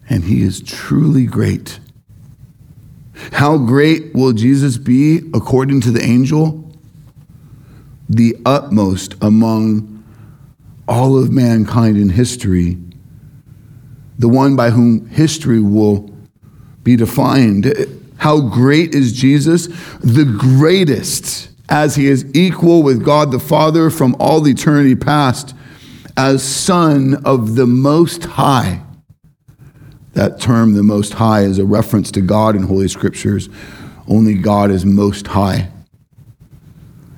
and 0.08 0.24
he 0.24 0.42
is 0.42 0.62
truly 0.62 1.26
great. 1.26 1.78
How 3.32 3.58
great 3.58 4.14
will 4.14 4.32
Jesus 4.32 4.78
be 4.78 5.18
according 5.34 5.82
to 5.82 5.90
the 5.90 6.02
angel? 6.02 6.70
The 8.08 8.36
utmost 8.46 9.14
among 9.20 10.04
all 10.88 11.18
of 11.18 11.30
mankind 11.30 11.98
in 11.98 12.08
history, 12.08 12.78
the 14.18 14.28
one 14.28 14.56
by 14.56 14.70
whom 14.70 15.06
history 15.08 15.60
will 15.60 16.10
be 16.82 16.96
defined. 16.96 17.66
How 18.26 18.40
great 18.40 18.92
is 18.92 19.12
Jesus? 19.12 19.68
The 20.00 20.24
greatest, 20.24 21.48
as 21.68 21.94
he 21.94 22.06
is 22.06 22.26
equal 22.34 22.82
with 22.82 23.04
God 23.04 23.30
the 23.30 23.38
Father 23.38 23.88
from 23.88 24.16
all 24.18 24.48
eternity 24.48 24.96
past, 24.96 25.54
as 26.16 26.42
Son 26.42 27.22
of 27.24 27.54
the 27.54 27.68
Most 27.68 28.24
High 28.24 28.82
that 30.14 30.40
term, 30.40 30.74
the 30.74 30.82
Most 30.82 31.12
High, 31.12 31.42
is 31.42 31.60
a 31.60 31.64
reference 31.64 32.10
to 32.10 32.20
God 32.20 32.56
in 32.56 32.64
Holy 32.64 32.88
Scriptures. 32.88 33.48
Only 34.08 34.34
God 34.34 34.72
is 34.72 34.84
Most 34.84 35.28
High. 35.28 35.70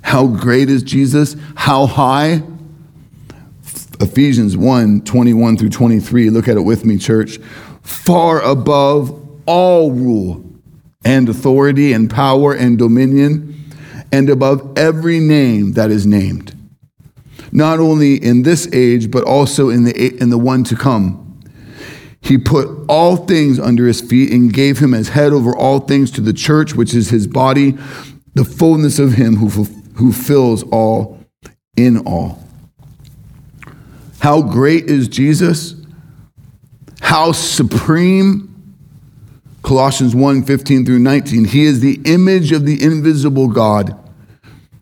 How 0.02 0.26
great 0.26 0.68
is 0.68 0.82
Jesus? 0.82 1.36
How 1.54 1.86
high? 1.86 2.42
Ephesians 3.98 4.58
1 4.58 5.04
21 5.04 5.56
through 5.56 5.70
23. 5.70 6.28
Look 6.28 6.48
at 6.48 6.58
it 6.58 6.64
with 6.64 6.84
me, 6.84 6.98
church. 6.98 7.38
Far 7.80 8.42
above 8.42 9.26
all 9.46 9.90
rule 9.90 10.44
and 11.04 11.28
authority 11.28 11.92
and 11.92 12.10
power 12.10 12.52
and 12.52 12.78
dominion, 12.78 13.54
and 14.10 14.28
above 14.28 14.76
every 14.76 15.20
name 15.20 15.72
that 15.72 15.90
is 15.90 16.06
named, 16.06 16.56
not 17.52 17.78
only 17.78 18.14
in 18.14 18.42
this 18.42 18.68
age, 18.72 19.10
but 19.10 19.24
also 19.24 19.68
in 19.68 19.84
the, 19.84 20.20
in 20.20 20.30
the 20.30 20.38
one 20.38 20.64
to 20.64 20.76
come. 20.76 21.24
He 22.20 22.36
put 22.36 22.68
all 22.88 23.16
things 23.16 23.58
under 23.58 23.86
his 23.86 24.00
feet 24.00 24.32
and 24.32 24.52
gave 24.52 24.78
him 24.80 24.92
as 24.92 25.10
head 25.10 25.32
over 25.32 25.56
all 25.56 25.80
things 25.80 26.10
to 26.12 26.20
the 26.20 26.32
church, 26.32 26.74
which 26.74 26.94
is 26.94 27.10
his 27.10 27.26
body, 27.26 27.78
the 28.34 28.44
fullness 28.44 28.98
of 28.98 29.12
him 29.12 29.36
who, 29.36 29.64
who 29.94 30.12
fills 30.12 30.62
all 30.64 31.18
in 31.76 31.98
all. 31.98 32.42
How 34.20 34.42
great 34.42 34.86
is 34.86 35.06
Jesus? 35.06 35.74
How 37.00 37.32
supreme? 37.32 38.47
Colossians 39.62 40.14
1 40.14 40.44
15 40.44 40.86
through 40.86 40.98
19. 40.98 41.46
He 41.46 41.64
is 41.64 41.80
the 41.80 42.00
image 42.04 42.52
of 42.52 42.64
the 42.64 42.82
invisible 42.82 43.48
God 43.48 43.98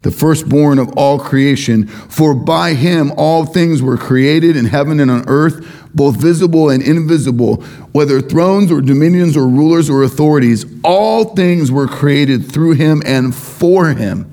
the 0.07 0.13
firstborn 0.13 0.79
of 0.79 0.89
all 0.97 1.19
creation. 1.19 1.89
For 1.89 2.33
by 2.33 2.75
him 2.75 3.13
all 3.17 3.45
things 3.45 3.83
were 3.83 3.97
created 3.97 4.57
in 4.57 4.67
heaven 4.67 5.01
and 5.01 5.11
on 5.11 5.25
earth, 5.29 5.89
both 5.93 6.17
visible 6.17 6.71
and 6.71 6.81
invisible, 6.81 7.57
whether 7.91 8.21
thrones 8.21 8.71
or 8.71 8.81
dominions 8.81 9.37
or 9.37 9.49
rulers 9.49 9.91
or 9.91 10.05
authorities. 10.05 10.65
All 10.85 11.35
things 11.35 11.73
were 11.73 11.89
created 11.89 12.51
through 12.51 12.75
him 12.75 13.03
and 13.05 13.35
for 13.35 13.89
him. 13.95 14.31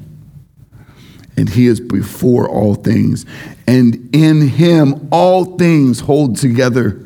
And 1.36 1.50
he 1.50 1.66
is 1.66 1.80
before 1.80 2.48
all 2.48 2.76
things. 2.76 3.26
And 3.66 4.14
in 4.14 4.50
him 4.50 5.08
all 5.12 5.58
things 5.58 6.02
hold 6.02 6.38
together. 6.38 7.00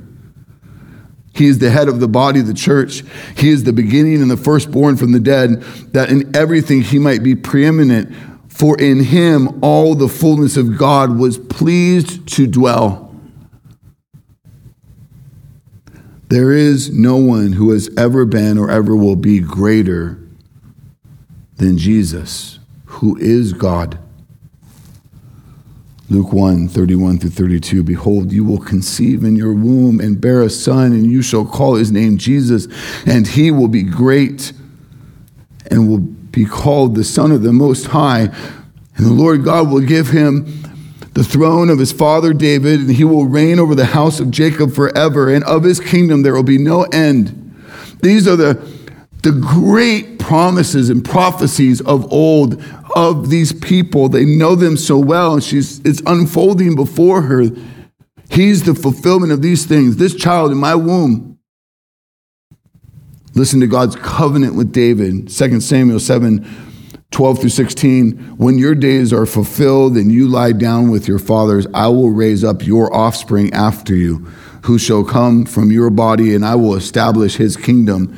He 1.37 1.45
is 1.45 1.59
the 1.59 1.69
head 1.69 1.87
of 1.87 1.99
the 1.99 2.07
body 2.07 2.41
the 2.41 2.53
church. 2.53 3.03
He 3.35 3.49
is 3.49 3.63
the 3.63 3.73
beginning 3.73 4.21
and 4.21 4.31
the 4.31 4.37
firstborn 4.37 4.97
from 4.97 5.11
the 5.11 5.19
dead, 5.19 5.61
that 5.93 6.09
in 6.09 6.35
everything 6.35 6.81
he 6.81 6.97
might 6.97 7.21
be 7.21 7.35
preeminent. 7.35 8.13
For 8.49 8.75
in 8.79 9.03
him 9.03 9.63
all 9.63 9.93
the 9.93 10.07
fullness 10.07 10.57
of 10.57 10.79
God 10.79 11.17
was 11.19 11.37
pleased 11.37 12.27
to 12.29 12.47
dwell. 12.47 13.15
There 16.29 16.51
is 16.51 16.89
no 16.89 17.17
one 17.17 17.53
who 17.53 17.71
has 17.71 17.89
ever 17.95 18.25
been 18.25 18.57
or 18.57 18.71
ever 18.71 18.95
will 18.95 19.15
be 19.15 19.39
greater 19.39 20.19
than 21.57 21.77
Jesus, 21.77 22.57
who 22.85 23.15
is 23.17 23.53
God. 23.53 23.99
Luke 26.09 26.31
1 26.31 26.69
31 26.69 27.19
through 27.19 27.29
32 27.31 27.83
Behold, 27.83 28.31
you 28.31 28.45
will 28.45 28.59
conceive 28.59 29.25
in 29.25 29.35
your 29.35 29.53
womb 29.53 29.99
and 29.99 30.21
bear 30.21 30.41
a 30.41 30.49
son, 30.49 30.93
and 30.93 31.11
you 31.11 31.21
shall 31.21 31.45
call 31.45 31.75
his 31.75 31.91
name 31.91 32.17
Jesus, 32.17 32.67
and 33.05 33.27
he 33.27 33.51
will 33.51 33.67
be 33.67 33.83
great 33.83 34.53
and 35.69 35.89
will 35.89 35.99
be 35.99 36.45
called 36.45 36.95
the 36.95 37.03
Son 37.03 37.31
of 37.31 37.41
the 37.43 37.51
Most 37.51 37.87
High, 37.87 38.29
and 38.95 39.05
the 39.05 39.11
Lord 39.11 39.43
God 39.43 39.69
will 39.69 39.81
give 39.81 40.09
him 40.09 40.45
the 41.13 41.25
throne 41.25 41.69
of 41.69 41.79
his 41.79 41.91
father 41.91 42.31
David, 42.31 42.79
and 42.79 42.91
he 42.91 43.03
will 43.03 43.25
reign 43.25 43.59
over 43.59 43.75
the 43.75 43.85
house 43.85 44.21
of 44.21 44.31
Jacob 44.31 44.73
forever, 44.73 45.33
and 45.33 45.43
of 45.43 45.63
his 45.63 45.79
kingdom 45.81 46.21
there 46.21 46.33
will 46.33 46.43
be 46.43 46.57
no 46.57 46.83
end. 46.83 47.55
These 48.01 48.27
are 48.29 48.37
the, 48.37 48.53
the 49.23 49.31
great 49.33 50.19
promises 50.19 50.89
and 50.89 51.03
prophecies 51.03 51.81
of 51.81 52.11
old 52.13 52.63
of 52.97 53.29
these 53.29 53.53
people. 53.53 54.09
They 54.09 54.25
know 54.25 54.55
them 54.55 54.75
so 54.75 54.97
well, 54.97 55.35
and 55.35 55.43
she's, 55.43 55.79
it's 55.85 56.01
unfolding 56.05 56.75
before 56.75 57.21
her. 57.21 57.43
He's 58.29 58.63
the 58.63 58.75
fulfillment 58.75 59.31
of 59.31 59.41
these 59.41 59.65
things. 59.65 59.97
This 59.97 60.15
child 60.15 60.51
in 60.51 60.57
my 60.57 60.75
womb 60.75 61.37
Listen 63.37 63.59
to 63.59 63.67
God's 63.67 63.95
covenant 63.95 64.55
with 64.55 64.71
David, 64.71 65.29
2 65.29 65.61
Samuel 65.61 65.99
7 65.99 66.43
12 67.11 67.39
through 67.39 67.49
16. 67.49 68.17
When 68.37 68.57
your 68.57 68.73
days 68.73 69.13
are 69.13 69.27
fulfilled 69.27 69.95
and 69.95 70.11
you 70.11 70.27
lie 70.27 70.53
down 70.53 70.89
with 70.89 71.07
your 71.07 71.19
fathers, 71.19 71.67
I 71.71 71.87
will 71.87 72.09
raise 72.09 72.43
up 72.43 72.65
your 72.65 72.91
offspring 72.91 73.53
after 73.53 73.95
you, 73.95 74.25
who 74.63 74.79
shall 74.79 75.03
come 75.03 75.45
from 75.45 75.71
your 75.71 75.91
body, 75.91 76.33
and 76.33 76.43
I 76.43 76.55
will 76.55 76.73
establish 76.73 77.35
his 77.35 77.55
kingdom. 77.55 78.17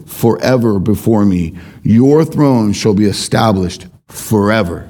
forever 0.21 0.77
before 0.77 1.25
me. 1.25 1.57
Your 1.81 2.23
throne 2.23 2.73
shall 2.73 2.93
be 2.93 3.05
established 3.05 3.87
forever. 4.07 4.87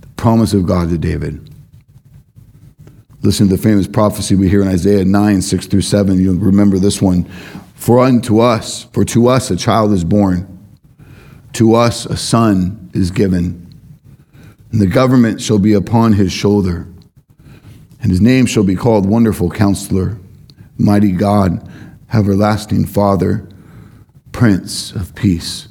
The 0.00 0.06
promise 0.16 0.54
of 0.54 0.64
God 0.64 0.88
to 0.88 0.96
David. 0.96 1.50
Listen 3.20 3.50
to 3.50 3.56
the 3.56 3.62
famous 3.62 3.86
prophecy 3.86 4.34
we 4.34 4.48
hear 4.48 4.62
in 4.62 4.68
Isaiah 4.68 5.04
9, 5.04 5.42
6 5.42 5.66
through 5.66 5.82
7. 5.82 6.18
You'll 6.18 6.36
remember 6.36 6.78
this 6.78 7.02
one. 7.02 7.24
For 7.74 7.98
unto 7.98 8.40
us, 8.40 8.84
for 8.94 9.04
to 9.04 9.28
us 9.28 9.50
a 9.50 9.56
child 9.56 9.92
is 9.92 10.04
born, 10.04 10.58
to 11.52 11.74
us 11.74 12.06
a 12.06 12.16
son 12.16 12.90
is 12.94 13.10
given, 13.10 13.78
and 14.72 14.80
the 14.80 14.86
government 14.86 15.42
shall 15.42 15.58
be 15.58 15.74
upon 15.74 16.14
his 16.14 16.32
shoulder. 16.32 16.88
And 18.00 18.10
his 18.10 18.22
name 18.22 18.46
shall 18.46 18.64
be 18.64 18.74
called 18.74 19.04
Wonderful 19.04 19.50
Counselor, 19.50 20.16
Mighty 20.78 21.12
God, 21.12 21.68
Everlasting 22.14 22.86
Father, 22.86 23.46
Prince 24.36 24.92
of 24.92 25.14
Peace. 25.14 25.68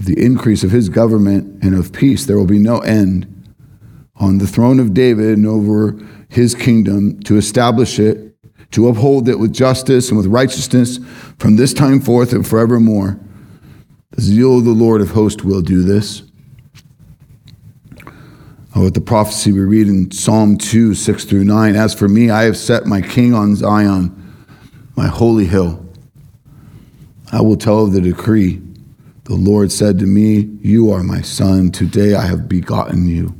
of 0.00 0.04
the 0.04 0.20
increase 0.20 0.64
of 0.64 0.72
his 0.72 0.88
government 0.88 1.62
and 1.62 1.76
of 1.76 1.92
peace, 1.92 2.26
there 2.26 2.36
will 2.36 2.44
be 2.44 2.58
no 2.58 2.80
end 2.80 3.54
on 4.16 4.38
the 4.38 4.48
throne 4.48 4.80
of 4.80 4.92
David 4.92 5.38
and 5.38 5.46
over 5.46 5.96
his 6.28 6.56
kingdom 6.56 7.20
to 7.20 7.36
establish 7.36 8.00
it, 8.00 8.34
to 8.72 8.88
uphold 8.88 9.28
it 9.28 9.38
with 9.38 9.52
justice 9.52 10.08
and 10.08 10.18
with 10.18 10.26
righteousness 10.26 10.98
from 11.38 11.54
this 11.54 11.72
time 11.72 12.00
forth 12.00 12.32
and 12.32 12.44
forevermore. 12.44 13.16
The 14.10 14.22
zeal 14.22 14.58
of 14.58 14.64
the 14.64 14.72
Lord 14.72 15.00
of 15.00 15.12
hosts 15.12 15.44
will 15.44 15.62
do 15.62 15.84
this. 15.84 16.24
Oh, 18.74 18.82
what 18.82 18.94
the 18.94 19.00
prophecy 19.00 19.52
we 19.52 19.60
read 19.60 19.86
in 19.86 20.10
Psalm 20.10 20.58
2, 20.58 20.94
6 20.94 21.24
through 21.26 21.44
9. 21.44 21.76
As 21.76 21.94
for 21.94 22.08
me, 22.08 22.28
I 22.30 22.42
have 22.42 22.56
set 22.56 22.86
my 22.86 23.00
king 23.00 23.34
on 23.34 23.54
Zion, 23.54 24.34
my 24.96 25.06
holy 25.06 25.44
hill. 25.44 25.81
I 27.32 27.40
will 27.40 27.56
tell 27.56 27.84
of 27.84 27.92
the 27.92 28.00
decree. 28.02 28.60
The 29.24 29.34
Lord 29.34 29.72
said 29.72 29.98
to 30.00 30.06
me, 30.06 30.50
You 30.60 30.90
are 30.90 31.02
my 31.02 31.22
son. 31.22 31.70
Today 31.70 32.14
I 32.14 32.26
have 32.26 32.46
begotten 32.46 33.08
you. 33.08 33.34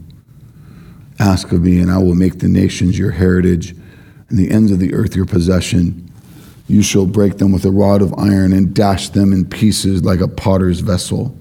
Ask 1.18 1.52
of 1.52 1.62
me, 1.62 1.78
and 1.78 1.90
I 1.90 1.98
will 1.98 2.14
make 2.14 2.38
the 2.38 2.48
nations 2.48 2.98
your 2.98 3.10
heritage 3.10 3.76
and 4.30 4.38
the 4.38 4.50
ends 4.50 4.72
of 4.72 4.78
the 4.78 4.94
earth 4.94 5.14
your 5.14 5.26
possession. 5.26 6.10
You 6.68 6.82
shall 6.82 7.04
break 7.04 7.36
them 7.36 7.52
with 7.52 7.66
a 7.66 7.70
rod 7.70 8.00
of 8.00 8.14
iron 8.14 8.54
and 8.54 8.74
dash 8.74 9.10
them 9.10 9.30
in 9.30 9.44
pieces 9.44 10.02
like 10.02 10.20
a 10.20 10.28
potter's 10.28 10.80
vessel. 10.80 11.36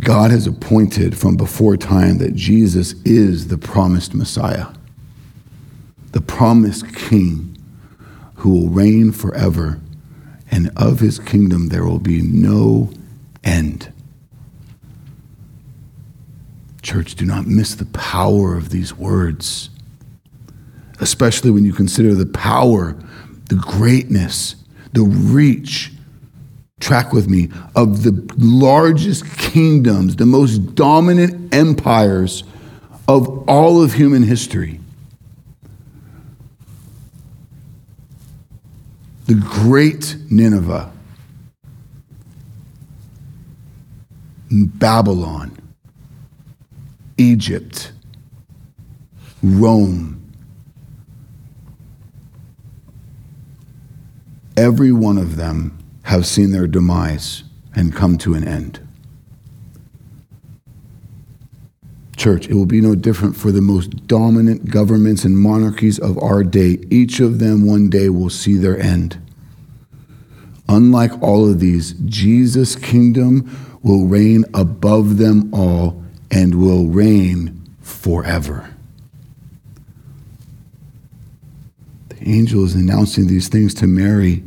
God 0.00 0.30
has 0.30 0.46
appointed 0.46 1.18
from 1.18 1.36
before 1.36 1.76
time 1.76 2.16
that 2.18 2.34
Jesus 2.34 2.94
is 3.04 3.48
the 3.48 3.58
promised 3.58 4.14
Messiah, 4.14 4.68
the 6.12 6.22
promised 6.22 6.94
King 6.94 7.49
who 8.40 8.50
will 8.50 8.68
reign 8.68 9.12
forever, 9.12 9.80
and 10.50 10.70
of 10.76 11.00
his 11.00 11.18
kingdom 11.18 11.68
there 11.68 11.84
will 11.84 11.98
be 11.98 12.20
no 12.22 12.90
end. 13.44 13.92
Church, 16.82 17.14
do 17.14 17.24
not 17.24 17.46
miss 17.46 17.74
the 17.74 17.86
power 17.86 18.56
of 18.56 18.70
these 18.70 18.96
words, 18.96 19.70
especially 21.00 21.50
when 21.50 21.64
you 21.64 21.72
consider 21.72 22.14
the 22.14 22.26
power, 22.26 22.96
the 23.48 23.56
greatness, 23.56 24.56
the 24.92 25.02
reach 25.02 25.92
track 26.80 27.12
with 27.12 27.28
me, 27.28 27.50
of 27.76 28.02
the 28.02 28.34
largest 28.38 29.26
kingdoms, 29.36 30.16
the 30.16 30.24
most 30.26 30.74
dominant 30.74 31.54
empires 31.54 32.42
of 33.06 33.46
all 33.48 33.82
of 33.82 33.92
human 33.92 34.22
history. 34.22 34.79
The 39.30 39.36
great 39.36 40.16
Nineveh, 40.28 40.90
Babylon, 44.50 45.56
Egypt, 47.16 47.92
Rome, 49.40 50.32
every 54.56 54.90
one 54.90 55.16
of 55.16 55.36
them 55.36 55.78
have 56.02 56.26
seen 56.26 56.50
their 56.50 56.66
demise 56.66 57.44
and 57.76 57.94
come 57.94 58.18
to 58.18 58.34
an 58.34 58.42
end. 58.42 58.84
Church, 62.20 62.50
it 62.50 62.54
will 62.54 62.66
be 62.66 62.82
no 62.82 62.94
different 62.94 63.34
for 63.34 63.50
the 63.50 63.62
most 63.62 64.06
dominant 64.06 64.70
governments 64.70 65.24
and 65.24 65.38
monarchies 65.38 65.98
of 65.98 66.18
our 66.18 66.44
day. 66.44 66.78
Each 66.90 67.18
of 67.18 67.38
them 67.38 67.66
one 67.66 67.88
day 67.88 68.10
will 68.10 68.28
see 68.28 68.58
their 68.58 68.78
end. 68.78 69.18
Unlike 70.68 71.22
all 71.22 71.50
of 71.50 71.60
these, 71.60 71.94
Jesus' 72.04 72.76
kingdom 72.76 73.78
will 73.82 74.04
reign 74.06 74.44
above 74.52 75.16
them 75.16 75.48
all 75.54 76.04
and 76.30 76.56
will 76.56 76.88
reign 76.88 77.66
forever. 77.80 78.68
The 82.10 82.28
angel 82.28 82.66
is 82.66 82.74
announcing 82.74 83.28
these 83.28 83.48
things 83.48 83.72
to 83.76 83.86
Mary 83.86 84.44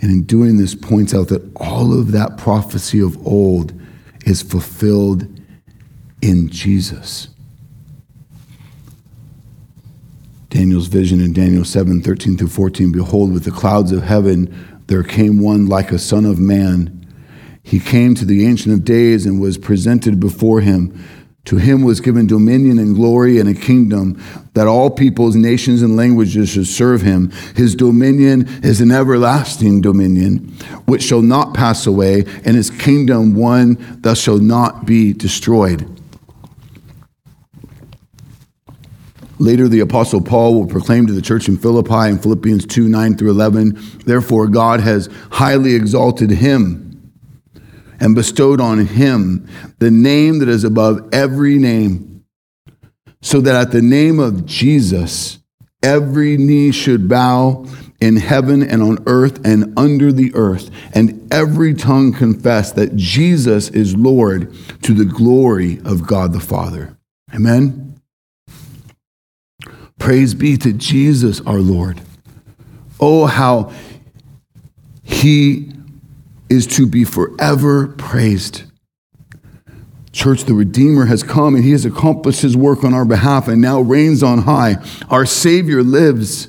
and 0.00 0.10
in 0.10 0.22
doing 0.22 0.56
this, 0.56 0.74
points 0.74 1.14
out 1.14 1.28
that 1.28 1.42
all 1.56 1.92
of 1.92 2.12
that 2.12 2.38
prophecy 2.38 3.00
of 3.00 3.26
old 3.26 3.78
is 4.24 4.40
fulfilled 4.40 5.28
in 6.24 6.48
Jesus. 6.48 7.28
Daniel's 10.48 10.86
vision 10.86 11.20
in 11.20 11.32
Daniel 11.34 11.64
7 11.64 12.00
13 12.00 12.38
through 12.38 12.48
14 12.48 12.92
Behold, 12.92 13.32
with 13.32 13.44
the 13.44 13.50
clouds 13.50 13.92
of 13.92 14.04
heaven 14.04 14.82
there 14.86 15.02
came 15.02 15.40
one 15.40 15.66
like 15.66 15.92
a 15.92 15.98
son 15.98 16.24
of 16.24 16.38
man. 16.38 17.06
He 17.62 17.78
came 17.78 18.14
to 18.14 18.24
the 18.24 18.46
Ancient 18.46 18.74
of 18.74 18.84
Days 18.84 19.26
and 19.26 19.40
was 19.40 19.58
presented 19.58 20.18
before 20.18 20.60
him. 20.60 21.04
To 21.46 21.56
him 21.56 21.82
was 21.82 22.00
given 22.00 22.26
dominion 22.26 22.78
and 22.78 22.94
glory 22.94 23.38
and 23.38 23.48
a 23.48 23.54
kingdom 23.54 24.22
that 24.54 24.66
all 24.66 24.90
peoples, 24.90 25.36
nations, 25.36 25.82
and 25.82 25.94
languages 25.94 26.50
should 26.50 26.66
serve 26.66 27.02
him. 27.02 27.30
His 27.54 27.74
dominion 27.74 28.46
is 28.62 28.80
an 28.80 28.90
everlasting 28.90 29.82
dominion 29.82 30.54
which 30.86 31.02
shall 31.02 31.20
not 31.20 31.52
pass 31.52 31.86
away, 31.86 32.24
and 32.44 32.56
his 32.56 32.70
kingdom 32.70 33.34
one 33.34 34.00
that 34.00 34.16
shall 34.16 34.38
not 34.38 34.86
be 34.86 35.12
destroyed. 35.12 35.93
Later, 39.44 39.68
the 39.68 39.80
Apostle 39.80 40.22
Paul 40.22 40.54
will 40.54 40.66
proclaim 40.66 41.06
to 41.06 41.12
the 41.12 41.20
church 41.20 41.48
in 41.48 41.58
Philippi 41.58 42.08
in 42.08 42.18
Philippians 42.18 42.64
2 42.64 42.88
9 42.88 43.18
through 43.18 43.30
11, 43.30 43.78
therefore, 44.06 44.46
God 44.46 44.80
has 44.80 45.10
highly 45.32 45.74
exalted 45.74 46.30
him 46.30 47.12
and 48.00 48.14
bestowed 48.14 48.58
on 48.58 48.86
him 48.86 49.46
the 49.80 49.90
name 49.90 50.38
that 50.38 50.48
is 50.48 50.64
above 50.64 51.10
every 51.12 51.58
name, 51.58 52.24
so 53.20 53.42
that 53.42 53.54
at 53.54 53.70
the 53.70 53.82
name 53.82 54.18
of 54.18 54.46
Jesus, 54.46 55.40
every 55.82 56.38
knee 56.38 56.72
should 56.72 57.06
bow 57.06 57.66
in 58.00 58.16
heaven 58.16 58.62
and 58.62 58.82
on 58.82 59.04
earth 59.04 59.44
and 59.44 59.78
under 59.78 60.10
the 60.10 60.34
earth, 60.34 60.70
and 60.94 61.30
every 61.30 61.74
tongue 61.74 62.14
confess 62.14 62.72
that 62.72 62.96
Jesus 62.96 63.68
is 63.68 63.94
Lord 63.94 64.54
to 64.84 64.94
the 64.94 65.04
glory 65.04 65.80
of 65.84 66.06
God 66.06 66.32
the 66.32 66.40
Father. 66.40 66.96
Amen. 67.34 67.93
Praise 70.04 70.34
be 70.34 70.58
to 70.58 70.70
Jesus 70.74 71.40
our 71.46 71.60
Lord. 71.60 71.98
Oh, 73.00 73.24
how 73.24 73.72
he 75.02 75.72
is 76.50 76.66
to 76.76 76.86
be 76.86 77.04
forever 77.04 77.86
praised. 77.86 78.64
Church, 80.12 80.44
the 80.44 80.52
Redeemer 80.52 81.06
has 81.06 81.22
come 81.22 81.54
and 81.54 81.64
he 81.64 81.70
has 81.70 81.86
accomplished 81.86 82.42
his 82.42 82.54
work 82.54 82.84
on 82.84 82.92
our 82.92 83.06
behalf 83.06 83.48
and 83.48 83.62
now 83.62 83.80
reigns 83.80 84.22
on 84.22 84.42
high. 84.42 84.76
Our 85.08 85.24
Savior 85.24 85.82
lives. 85.82 86.48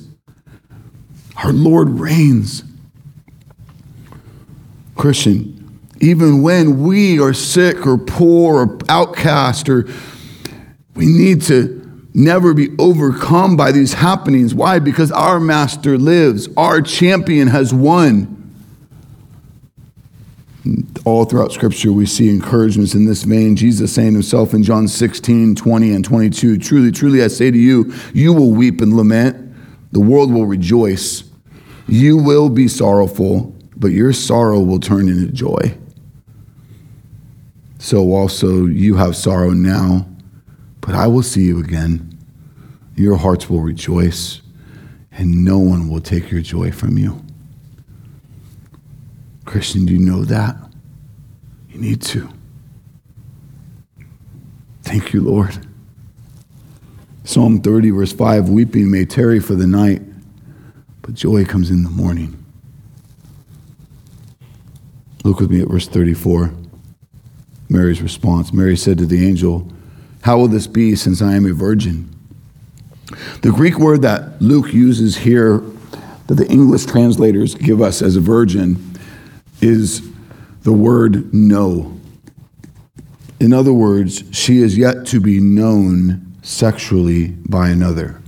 Our 1.42 1.54
Lord 1.54 1.88
reigns. 1.88 2.62
Christian, 4.96 5.80
even 6.02 6.42
when 6.42 6.82
we 6.82 7.18
are 7.18 7.32
sick 7.32 7.86
or 7.86 7.96
poor 7.96 8.66
or 8.66 8.78
outcast 8.90 9.70
or 9.70 9.88
we 10.94 11.06
need 11.06 11.40
to 11.44 11.75
never 12.16 12.54
be 12.54 12.70
overcome 12.78 13.56
by 13.56 13.70
these 13.70 13.94
happenings. 13.94 14.54
Why? 14.54 14.80
Because 14.80 15.12
our 15.12 15.38
master 15.38 15.96
lives. 15.98 16.48
Our 16.56 16.80
champion 16.80 17.48
has 17.48 17.72
won 17.72 18.36
all 21.04 21.24
throughout 21.24 21.52
Scripture, 21.52 21.92
we 21.92 22.06
see 22.06 22.28
encouragements 22.28 22.94
in 22.94 23.06
this 23.06 23.22
vein. 23.22 23.54
Jesus 23.56 23.94
saying 23.94 24.14
himself 24.14 24.52
in 24.52 24.62
John 24.62 24.88
16, 24.88 25.54
20, 25.54 25.92
and 25.92 26.04
22 26.04 26.58
Truly, 26.58 26.90
truly, 26.90 27.22
I 27.22 27.28
say 27.28 27.50
to 27.50 27.58
you, 27.58 27.92
you 28.12 28.32
will 28.32 28.50
weep 28.50 28.80
and 28.80 28.96
lament, 28.96 29.54
the 29.92 30.00
world 30.00 30.32
will 30.32 30.46
rejoice. 30.46 31.24
You 31.86 32.16
will 32.16 32.48
be 32.48 32.66
sorrowful, 32.66 33.54
but 33.76 33.88
your 33.88 34.12
sorrow 34.12 34.60
will 34.60 34.80
turn 34.80 35.08
into 35.08 35.32
joy. 35.32 35.78
So 37.78 38.12
also 38.12 38.66
you 38.66 38.96
have 38.96 39.14
sorrow 39.14 39.50
now, 39.50 40.06
but 40.80 40.96
I 40.96 41.06
will 41.06 41.22
see 41.22 41.44
you 41.44 41.60
again. 41.60 42.05
Your 42.96 43.16
hearts 43.16 43.48
will 43.50 43.60
rejoice, 43.60 44.40
and 45.12 45.44
no 45.44 45.58
one 45.58 45.88
will 45.88 46.00
take 46.00 46.30
your 46.30 46.40
joy 46.40 46.72
from 46.72 46.96
you. 46.96 47.22
Christian, 49.44 49.84
do 49.84 49.92
you 49.92 49.98
know 49.98 50.24
that? 50.24 50.56
You 51.70 51.78
need 51.78 52.00
to. 52.02 52.28
Thank 54.82 55.12
you, 55.12 55.20
Lord. 55.20 55.66
Psalm 57.24 57.60
30, 57.60 57.90
verse 57.90 58.12
5 58.12 58.48
Weeping 58.48 58.90
may 58.90 59.04
tarry 59.04 59.40
for 59.40 59.54
the 59.54 59.66
night, 59.66 60.00
but 61.02 61.14
joy 61.14 61.44
comes 61.44 61.70
in 61.70 61.82
the 61.82 61.90
morning. 61.90 62.42
Look 65.22 65.40
with 65.40 65.50
me 65.50 65.60
at 65.60 65.68
verse 65.68 65.86
34. 65.86 66.52
Mary's 67.68 68.00
response. 68.00 68.52
Mary 68.52 68.76
said 68.76 68.96
to 68.98 69.06
the 69.06 69.26
angel, 69.26 69.70
How 70.22 70.38
will 70.38 70.48
this 70.48 70.66
be 70.66 70.94
since 70.94 71.20
I 71.20 71.34
am 71.34 71.44
a 71.44 71.52
virgin? 71.52 72.15
The 73.42 73.52
Greek 73.52 73.78
word 73.78 74.02
that 74.02 74.40
Luke 74.42 74.72
uses 74.72 75.16
here, 75.16 75.62
that 76.26 76.34
the 76.34 76.46
English 76.48 76.86
translators 76.86 77.54
give 77.54 77.80
us 77.80 78.02
as 78.02 78.16
a 78.16 78.20
virgin, 78.20 78.98
is 79.60 80.08
the 80.62 80.72
word 80.72 81.32
no. 81.32 81.98
In 83.38 83.52
other 83.52 83.72
words, 83.72 84.24
she 84.32 84.58
is 84.58 84.76
yet 84.76 85.06
to 85.06 85.20
be 85.20 85.40
known 85.40 86.34
sexually 86.42 87.28
by 87.28 87.68
another. 87.68 88.20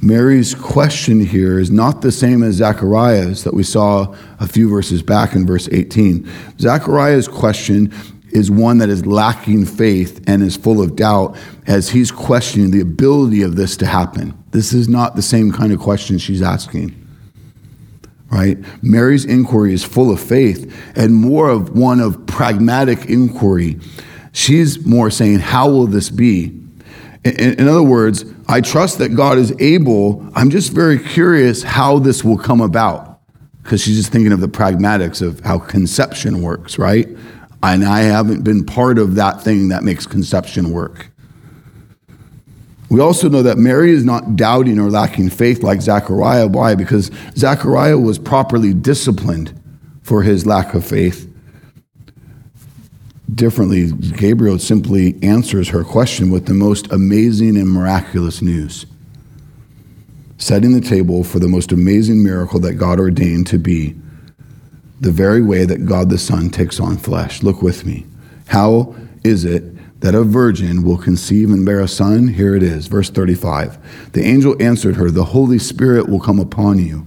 Mary's 0.00 0.54
question 0.54 1.18
here 1.18 1.58
is 1.58 1.70
not 1.72 2.02
the 2.02 2.12
same 2.12 2.44
as 2.44 2.56
Zachariah's 2.56 3.42
that 3.42 3.54
we 3.54 3.64
saw 3.64 4.14
a 4.38 4.46
few 4.46 4.70
verses 4.70 5.02
back 5.02 5.34
in 5.34 5.44
verse 5.44 5.68
18. 5.72 6.30
Zachariah's 6.60 7.26
question 7.26 7.92
is 8.32 8.50
one 8.50 8.78
that 8.78 8.88
is 8.88 9.06
lacking 9.06 9.64
faith 9.64 10.22
and 10.26 10.42
is 10.42 10.56
full 10.56 10.82
of 10.82 10.96
doubt 10.96 11.36
as 11.66 11.88
he's 11.88 12.10
questioning 12.10 12.70
the 12.70 12.80
ability 12.80 13.42
of 13.42 13.56
this 13.56 13.76
to 13.78 13.86
happen. 13.86 14.36
This 14.50 14.72
is 14.72 14.88
not 14.88 15.16
the 15.16 15.22
same 15.22 15.52
kind 15.52 15.72
of 15.72 15.80
question 15.80 16.18
she's 16.18 16.42
asking. 16.42 16.94
Right? 18.30 18.58
Mary's 18.82 19.24
inquiry 19.24 19.72
is 19.72 19.84
full 19.84 20.10
of 20.10 20.20
faith 20.20 20.74
and 20.96 21.14
more 21.14 21.48
of 21.48 21.76
one 21.76 22.00
of 22.00 22.26
pragmatic 22.26 23.06
inquiry. 23.06 23.78
She's 24.32 24.84
more 24.84 25.10
saying, 25.10 25.38
How 25.38 25.68
will 25.70 25.86
this 25.86 26.10
be? 26.10 26.58
In, 27.24 27.54
in 27.54 27.68
other 27.68 27.82
words, 27.82 28.24
I 28.46 28.60
trust 28.60 28.98
that 28.98 29.10
God 29.10 29.38
is 29.38 29.54
able. 29.60 30.26
I'm 30.34 30.50
just 30.50 30.72
very 30.72 30.98
curious 30.98 31.62
how 31.62 31.98
this 31.98 32.22
will 32.22 32.38
come 32.38 32.60
about 32.60 33.20
because 33.62 33.82
she's 33.82 33.96
just 33.96 34.10
thinking 34.10 34.32
of 34.32 34.40
the 34.40 34.48
pragmatics 34.48 35.20
of 35.20 35.40
how 35.40 35.58
conception 35.58 36.40
works, 36.40 36.78
right? 36.78 37.06
And 37.62 37.84
I 37.84 38.00
haven't 38.00 38.44
been 38.44 38.64
part 38.64 38.98
of 38.98 39.16
that 39.16 39.42
thing 39.42 39.68
that 39.68 39.82
makes 39.82 40.06
conception 40.06 40.70
work. 40.70 41.10
We 42.90 43.00
also 43.00 43.28
know 43.28 43.42
that 43.42 43.58
Mary 43.58 43.90
is 43.90 44.04
not 44.04 44.36
doubting 44.36 44.78
or 44.78 44.90
lacking 44.90 45.30
faith 45.30 45.62
like 45.62 45.82
Zechariah. 45.82 46.46
Why? 46.46 46.74
Because 46.74 47.10
Zechariah 47.36 47.98
was 47.98 48.18
properly 48.18 48.72
disciplined 48.72 49.60
for 50.02 50.22
his 50.22 50.46
lack 50.46 50.72
of 50.72 50.86
faith. 50.86 51.26
Differently, 53.34 53.92
Gabriel 53.92 54.58
simply 54.58 55.22
answers 55.22 55.68
her 55.68 55.84
question 55.84 56.30
with 56.30 56.46
the 56.46 56.54
most 56.54 56.90
amazing 56.90 57.58
and 57.58 57.68
miraculous 57.70 58.40
news, 58.40 58.86
setting 60.38 60.72
the 60.72 60.80
table 60.80 61.22
for 61.22 61.38
the 61.38 61.48
most 61.48 61.70
amazing 61.70 62.22
miracle 62.22 62.58
that 62.60 62.74
God 62.74 62.98
ordained 62.98 63.46
to 63.48 63.58
be 63.58 63.96
the 65.00 65.12
very 65.12 65.42
way 65.42 65.64
that 65.64 65.86
God 65.86 66.10
the 66.10 66.18
Son 66.18 66.50
takes 66.50 66.80
on 66.80 66.96
flesh. 66.96 67.42
Look 67.42 67.62
with 67.62 67.86
me. 67.86 68.06
How 68.48 68.94
is 69.24 69.44
it 69.44 70.00
that 70.00 70.14
a 70.14 70.22
virgin 70.22 70.82
will 70.82 70.98
conceive 70.98 71.50
and 71.50 71.64
bear 71.64 71.80
a 71.80 71.88
son? 71.88 72.28
Here 72.28 72.54
it 72.54 72.62
is, 72.62 72.86
verse 72.86 73.10
35. 73.10 74.12
The 74.12 74.22
angel 74.22 74.60
answered 74.60 74.96
her, 74.96 75.10
The 75.10 75.24
Holy 75.24 75.58
Spirit 75.58 76.08
will 76.08 76.20
come 76.20 76.38
upon 76.38 76.78
you, 76.78 77.06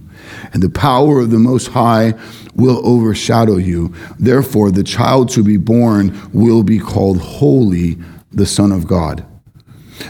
and 0.52 0.62
the 0.62 0.70
power 0.70 1.20
of 1.20 1.30
the 1.30 1.38
Most 1.38 1.68
High 1.68 2.14
will 2.54 2.86
overshadow 2.86 3.56
you. 3.56 3.94
Therefore, 4.18 4.70
the 4.70 4.84
child 4.84 5.30
to 5.30 5.42
be 5.42 5.56
born 5.56 6.18
will 6.32 6.62
be 6.62 6.78
called 6.78 7.18
Holy, 7.18 7.98
the 8.30 8.46
Son 8.46 8.72
of 8.72 8.86
God. 8.86 9.26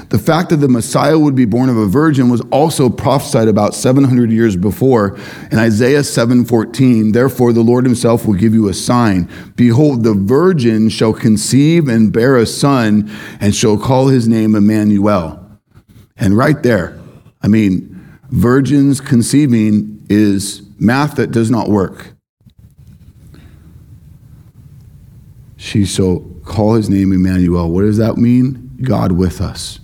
The 0.09 0.19
fact 0.19 0.51
that 0.51 0.57
the 0.57 0.69
Messiah 0.69 1.19
would 1.19 1.35
be 1.35 1.45
born 1.45 1.69
of 1.69 1.77
a 1.77 1.87
virgin 1.87 2.29
was 2.29 2.41
also 2.51 2.89
prophesied 2.89 3.49
about 3.49 3.75
700 3.75 4.31
years 4.31 4.57
before 4.57 5.17
in 5.51 5.59
Isaiah 5.59 6.03
7:14. 6.03 7.13
Therefore 7.13 7.53
the 7.53 7.63
Lord 7.63 7.85
himself 7.85 8.27
will 8.27 8.35
give 8.35 8.55
you 8.55 8.69
a 8.69 8.75
sign. 8.75 9.29
Behold, 9.57 10.05
the 10.05 10.15
virgin 10.15 10.89
shall 10.89 11.13
conceive 11.13 11.89
and 11.89 12.13
bear 12.13 12.37
a 12.37 12.47
son 12.47 13.11
and 13.41 13.55
shall 13.55 13.77
call 13.77 14.09
his 14.09 14.29
name 14.29 14.55
Emmanuel. 14.55 15.39
And 16.17 16.37
right 16.37 16.63
there, 16.63 16.99
I 17.43 17.49
mean, 17.49 17.99
virgins 18.31 19.01
conceiving 19.01 20.05
is 20.09 20.63
math 20.79 21.17
that 21.17 21.31
does 21.31 21.51
not 21.51 21.69
work. 21.69 22.13
She 25.57 25.85
shall 25.85 26.21
call 26.45 26.75
his 26.75 26.91
name 26.91 27.13
Emmanuel. 27.13 27.71
What 27.71 27.83
does 27.83 27.97
that 27.99 28.17
mean? 28.17 28.71
God 28.83 29.13
with 29.13 29.41
us. 29.41 29.79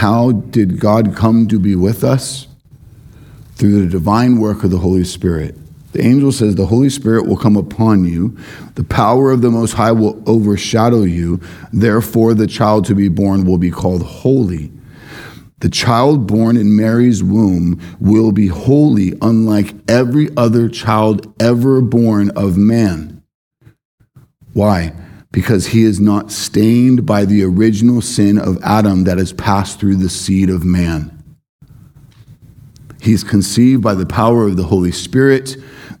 How 0.00 0.32
did 0.32 0.80
God 0.80 1.14
come 1.14 1.46
to 1.48 1.58
be 1.58 1.76
with 1.76 2.04
us? 2.04 2.46
Through 3.56 3.82
the 3.82 3.90
divine 3.90 4.38
work 4.38 4.64
of 4.64 4.70
the 4.70 4.78
Holy 4.78 5.04
Spirit. 5.04 5.54
The 5.92 6.00
angel 6.00 6.32
says, 6.32 6.54
The 6.54 6.64
Holy 6.64 6.88
Spirit 6.88 7.26
will 7.26 7.36
come 7.36 7.54
upon 7.54 8.06
you. 8.06 8.34
The 8.76 8.84
power 8.84 9.30
of 9.30 9.42
the 9.42 9.50
Most 9.50 9.74
High 9.74 9.92
will 9.92 10.22
overshadow 10.26 11.02
you. 11.02 11.38
Therefore, 11.70 12.32
the 12.32 12.46
child 12.46 12.86
to 12.86 12.94
be 12.94 13.08
born 13.08 13.44
will 13.44 13.58
be 13.58 13.70
called 13.70 14.02
holy. 14.02 14.72
The 15.58 15.68
child 15.68 16.26
born 16.26 16.56
in 16.56 16.74
Mary's 16.74 17.22
womb 17.22 17.78
will 18.00 18.32
be 18.32 18.46
holy, 18.46 19.12
unlike 19.20 19.74
every 19.86 20.34
other 20.34 20.70
child 20.70 21.30
ever 21.38 21.82
born 21.82 22.30
of 22.30 22.56
man. 22.56 23.22
Why? 24.54 24.94
Because 25.32 25.68
he 25.68 25.84
is 25.84 26.00
not 26.00 26.32
stained 26.32 27.06
by 27.06 27.24
the 27.24 27.42
original 27.44 28.00
sin 28.00 28.38
of 28.38 28.62
Adam 28.62 29.04
that 29.04 29.18
has 29.18 29.32
passed 29.32 29.78
through 29.78 29.96
the 29.96 30.08
seed 30.08 30.50
of 30.50 30.64
man. 30.64 31.16
He's 33.00 33.24
conceived 33.24 33.82
by 33.82 33.94
the 33.94 34.06
power 34.06 34.46
of 34.46 34.56
the 34.56 34.64
Holy 34.64 34.92
Spirit. 34.92 35.56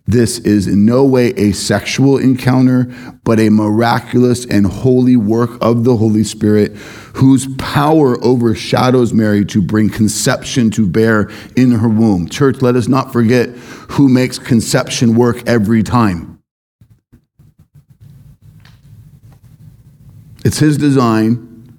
This 0.06 0.38
is 0.40 0.66
in 0.66 0.84
no 0.84 1.04
way 1.04 1.28
a 1.28 1.52
sexual 1.52 2.18
encounter, 2.18 2.92
but 3.24 3.38
a 3.38 3.48
miraculous 3.48 4.44
and 4.44 4.66
holy 4.66 5.16
work 5.16 5.50
of 5.62 5.84
the 5.84 5.96
Holy 5.96 6.24
Spirit, 6.24 6.76
whose 7.14 7.46
power 7.56 8.22
overshadows 8.22 9.12
Mary 9.12 9.44
to 9.46 9.62
bring 9.62 9.88
conception 9.88 10.70
to 10.72 10.86
bear 10.86 11.30
in 11.56 11.70
her 11.70 11.88
womb. 11.88 12.28
Church, 12.28 12.60
let 12.60 12.74
us 12.74 12.88
not 12.88 13.12
forget 13.12 13.50
who 13.90 14.08
makes 14.08 14.38
conception 14.38 15.14
work 15.14 15.46
every 15.46 15.82
time. 15.82 16.39
It's 20.44 20.58
His 20.58 20.76
design, 20.78 21.78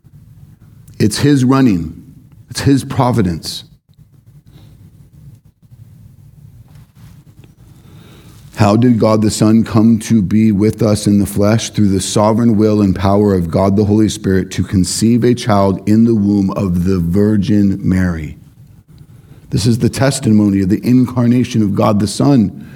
it's 0.99 1.19
His 1.19 1.43
running, 1.43 2.15
it's 2.49 2.61
His 2.61 2.83
providence. 2.83 3.63
How 8.61 8.75
did 8.75 8.99
God 8.99 9.23
the 9.23 9.31
Son 9.31 9.63
come 9.63 9.97
to 10.01 10.21
be 10.21 10.51
with 10.51 10.83
us 10.83 11.07
in 11.07 11.17
the 11.17 11.25
flesh? 11.25 11.71
Through 11.71 11.87
the 11.87 11.99
sovereign 11.99 12.57
will 12.57 12.79
and 12.81 12.95
power 12.95 13.33
of 13.33 13.49
God 13.49 13.75
the 13.75 13.85
Holy 13.85 14.07
Spirit 14.07 14.51
to 14.51 14.63
conceive 14.63 15.23
a 15.23 15.33
child 15.33 15.89
in 15.89 16.03
the 16.03 16.13
womb 16.13 16.51
of 16.51 16.83
the 16.83 16.99
Virgin 16.99 17.79
Mary. 17.81 18.37
This 19.49 19.65
is 19.65 19.79
the 19.79 19.89
testimony 19.89 20.61
of 20.61 20.69
the 20.69 20.79
incarnation 20.87 21.63
of 21.63 21.73
God 21.73 21.99
the 21.99 22.07
Son 22.07 22.69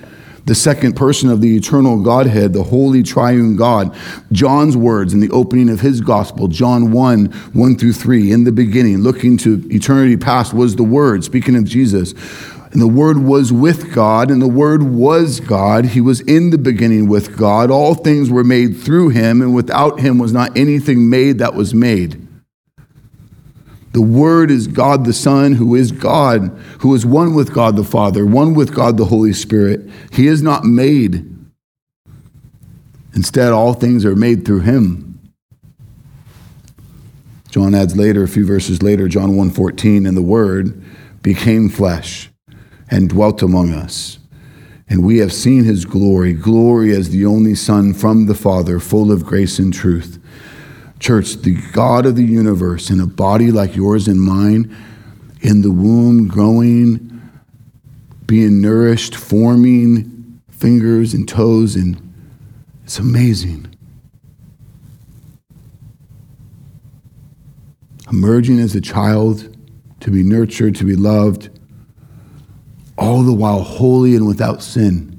the 0.45 0.55
second 0.55 0.95
person 0.95 1.29
of 1.29 1.41
the 1.41 1.57
eternal 1.57 2.01
Godhead, 2.01 2.53
the 2.53 2.63
holy 2.63 3.01
triune 3.03 3.55
God. 3.55 3.95
John's 4.31 4.77
words 4.77 5.13
in 5.13 5.19
the 5.19 5.31
opening 5.31 5.69
of 5.69 5.81
his 5.81 6.01
gospel, 6.01 6.47
John 6.47 6.91
1 6.91 7.25
1 7.25 7.77
through 7.77 7.93
3, 7.93 8.31
in 8.31 8.43
the 8.43 8.51
beginning, 8.51 8.99
looking 8.99 9.37
to 9.37 9.63
eternity 9.71 10.17
past, 10.17 10.53
was 10.53 10.75
the 10.75 10.83
Word, 10.83 11.23
speaking 11.23 11.55
of 11.55 11.65
Jesus. 11.65 12.13
And 12.71 12.81
the 12.81 12.87
Word 12.87 13.19
was 13.19 13.53
with 13.53 13.93
God, 13.93 14.29
and 14.29 14.41
the 14.41 14.47
Word 14.47 14.83
was 14.83 15.39
God. 15.39 15.85
He 15.85 16.01
was 16.01 16.19
in 16.21 16.49
the 16.49 16.57
beginning 16.57 17.07
with 17.07 17.37
God. 17.37 17.71
All 17.71 17.95
things 17.95 18.29
were 18.29 18.43
made 18.43 18.77
through 18.77 19.09
him, 19.09 19.41
and 19.41 19.55
without 19.55 19.99
him 19.99 20.17
was 20.17 20.33
not 20.33 20.55
anything 20.57 21.09
made 21.09 21.39
that 21.39 21.55
was 21.55 21.73
made. 21.73 22.24
The 23.95 24.01
Word 24.01 24.51
is 24.51 24.67
God 24.67 25.05
the 25.05 25.13
Son, 25.13 25.53
who 25.53 25.73
is 25.73 25.93
God, 25.93 26.49
who 26.79 26.93
is 26.95 27.05
one 27.05 27.33
with 27.33 27.53
God 27.53 27.77
the 27.77 27.83
Father, 27.85 28.25
one 28.25 28.53
with 28.53 28.75
God 28.75 28.97
the 28.97 29.05
Holy 29.05 29.31
Spirit. 29.31 29.89
He 30.11 30.27
is 30.27 30.41
not 30.41 30.65
made. 30.65 31.33
Instead, 33.13 33.53
all 33.53 33.73
things 33.73 34.03
are 34.03 34.13
made 34.13 34.43
through 34.43 34.59
him. 34.59 35.17
John 37.49 37.73
adds 37.73 37.95
later, 37.95 38.23
a 38.23 38.27
few 38.27 38.45
verses 38.45 38.83
later, 38.83 39.07
John 39.07 39.37
1:14, 39.37 40.05
and 40.05 40.17
the 40.17 40.21
Word 40.21 40.77
became 41.21 41.69
flesh 41.69 42.29
and 42.91 43.07
dwelt 43.07 43.41
among 43.41 43.71
us. 43.71 44.17
And 44.89 45.05
we 45.05 45.19
have 45.19 45.31
seen 45.31 45.63
his 45.63 45.85
glory, 45.85 46.33
glory 46.33 46.93
as 46.93 47.11
the 47.11 47.25
only 47.25 47.55
Son 47.55 47.93
from 47.93 48.25
the 48.25 48.35
Father, 48.35 48.81
full 48.81 49.09
of 49.09 49.25
grace 49.25 49.57
and 49.57 49.73
truth. 49.73 50.19
Church, 51.05 51.35
the 51.35 51.61
God 51.71 52.07
of 52.07 52.15
the 52.15 52.23
universe 52.23 52.89
in 52.89 52.99
a 52.99 53.05
body 53.05 53.51
like 53.51 53.75
yours 53.75 54.07
and 54.07 54.19
mine, 54.19 54.75
in 55.39 55.61
the 55.61 55.69
womb, 55.69 56.27
growing, 56.27 57.21
being 58.25 58.59
nourished, 58.59 59.13
forming 59.13 60.41
fingers 60.49 61.13
and 61.13 61.29
toes, 61.29 61.75
and 61.75 62.01
it's 62.83 62.97
amazing. 62.97 63.67
Emerging 68.11 68.59
as 68.59 68.73
a 68.73 68.81
child, 68.81 69.55
to 69.99 70.09
be 70.09 70.23
nurtured, 70.23 70.73
to 70.77 70.85
be 70.85 70.95
loved, 70.95 71.51
all 72.97 73.21
the 73.21 73.31
while 73.31 73.61
holy 73.61 74.15
and 74.15 74.25
without 74.25 74.63
sin. 74.63 75.14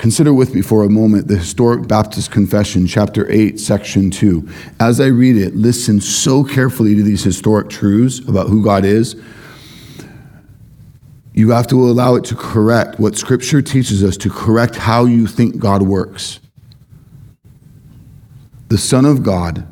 Consider 0.00 0.32
with 0.32 0.54
me 0.54 0.62
for 0.62 0.82
a 0.82 0.88
moment 0.88 1.28
the 1.28 1.36
Historic 1.36 1.86
Baptist 1.86 2.30
Confession, 2.30 2.86
chapter 2.86 3.30
8, 3.30 3.60
section 3.60 4.10
2. 4.10 4.48
As 4.80 4.98
I 4.98 5.08
read 5.08 5.36
it, 5.36 5.54
listen 5.54 6.00
so 6.00 6.42
carefully 6.42 6.94
to 6.94 7.02
these 7.02 7.22
historic 7.22 7.68
truths 7.68 8.18
about 8.26 8.48
who 8.48 8.64
God 8.64 8.86
is. 8.86 9.14
You 11.34 11.50
have 11.50 11.66
to 11.66 11.84
allow 11.84 12.14
it 12.14 12.24
to 12.24 12.34
correct 12.34 12.98
what 12.98 13.18
Scripture 13.18 13.60
teaches 13.60 14.02
us 14.02 14.16
to 14.16 14.30
correct 14.30 14.76
how 14.76 15.04
you 15.04 15.26
think 15.26 15.58
God 15.58 15.82
works. 15.82 16.40
The 18.68 18.78
Son 18.78 19.04
of 19.04 19.22
God, 19.22 19.68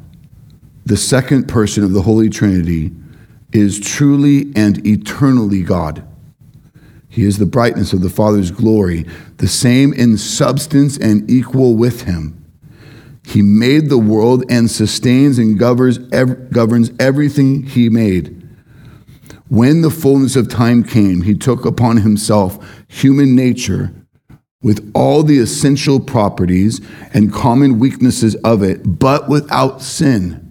the 0.85 0.99
second 0.99 1.49
person 1.49 1.85
of 1.85 1.95
the 1.95 2.03
Holy 2.03 2.29
Trinity, 2.29 2.93
is 3.53 3.81
truly 3.81 4.53
and 4.55 4.87
eternally 4.87 5.63
God. 5.63 6.07
He 7.09 7.25
is 7.25 7.39
the 7.39 7.47
brightness 7.47 7.93
of 7.93 8.03
the 8.03 8.11
Father's 8.11 8.51
glory, 8.51 9.07
the 9.39 9.49
same 9.49 9.93
in 9.93 10.19
substance 10.19 10.99
and 10.99 11.29
equal 11.31 11.75
with 11.75 12.03
Him. 12.03 12.35
He 13.25 13.43
made 13.43 13.89
the 13.89 13.99
world 13.99 14.45
and 14.49 14.71
sustains 14.71 15.39
and 15.39 15.59
governs, 15.59 15.99
governs 15.99 16.91
everything 16.99 17.65
He 17.65 17.89
made. 17.89 18.35
When 19.49 19.81
the 19.81 19.91
fullness 19.91 20.37
of 20.37 20.49
time 20.49 20.85
came, 20.85 21.23
He 21.23 21.35
took 21.35 21.65
upon 21.65 21.99
Himself 21.99 22.85
human 22.89 23.35
nature 23.35 23.93
with 24.63 24.91
all 24.95 25.23
the 25.23 25.39
essential 25.39 26.01
properties 26.01 26.81
and 27.15 27.33
common 27.33 27.79
weaknesses 27.79 28.35
of 28.37 28.63
it, 28.63 28.99
but 28.99 29.29
without 29.29 29.81
sin. 29.81 30.48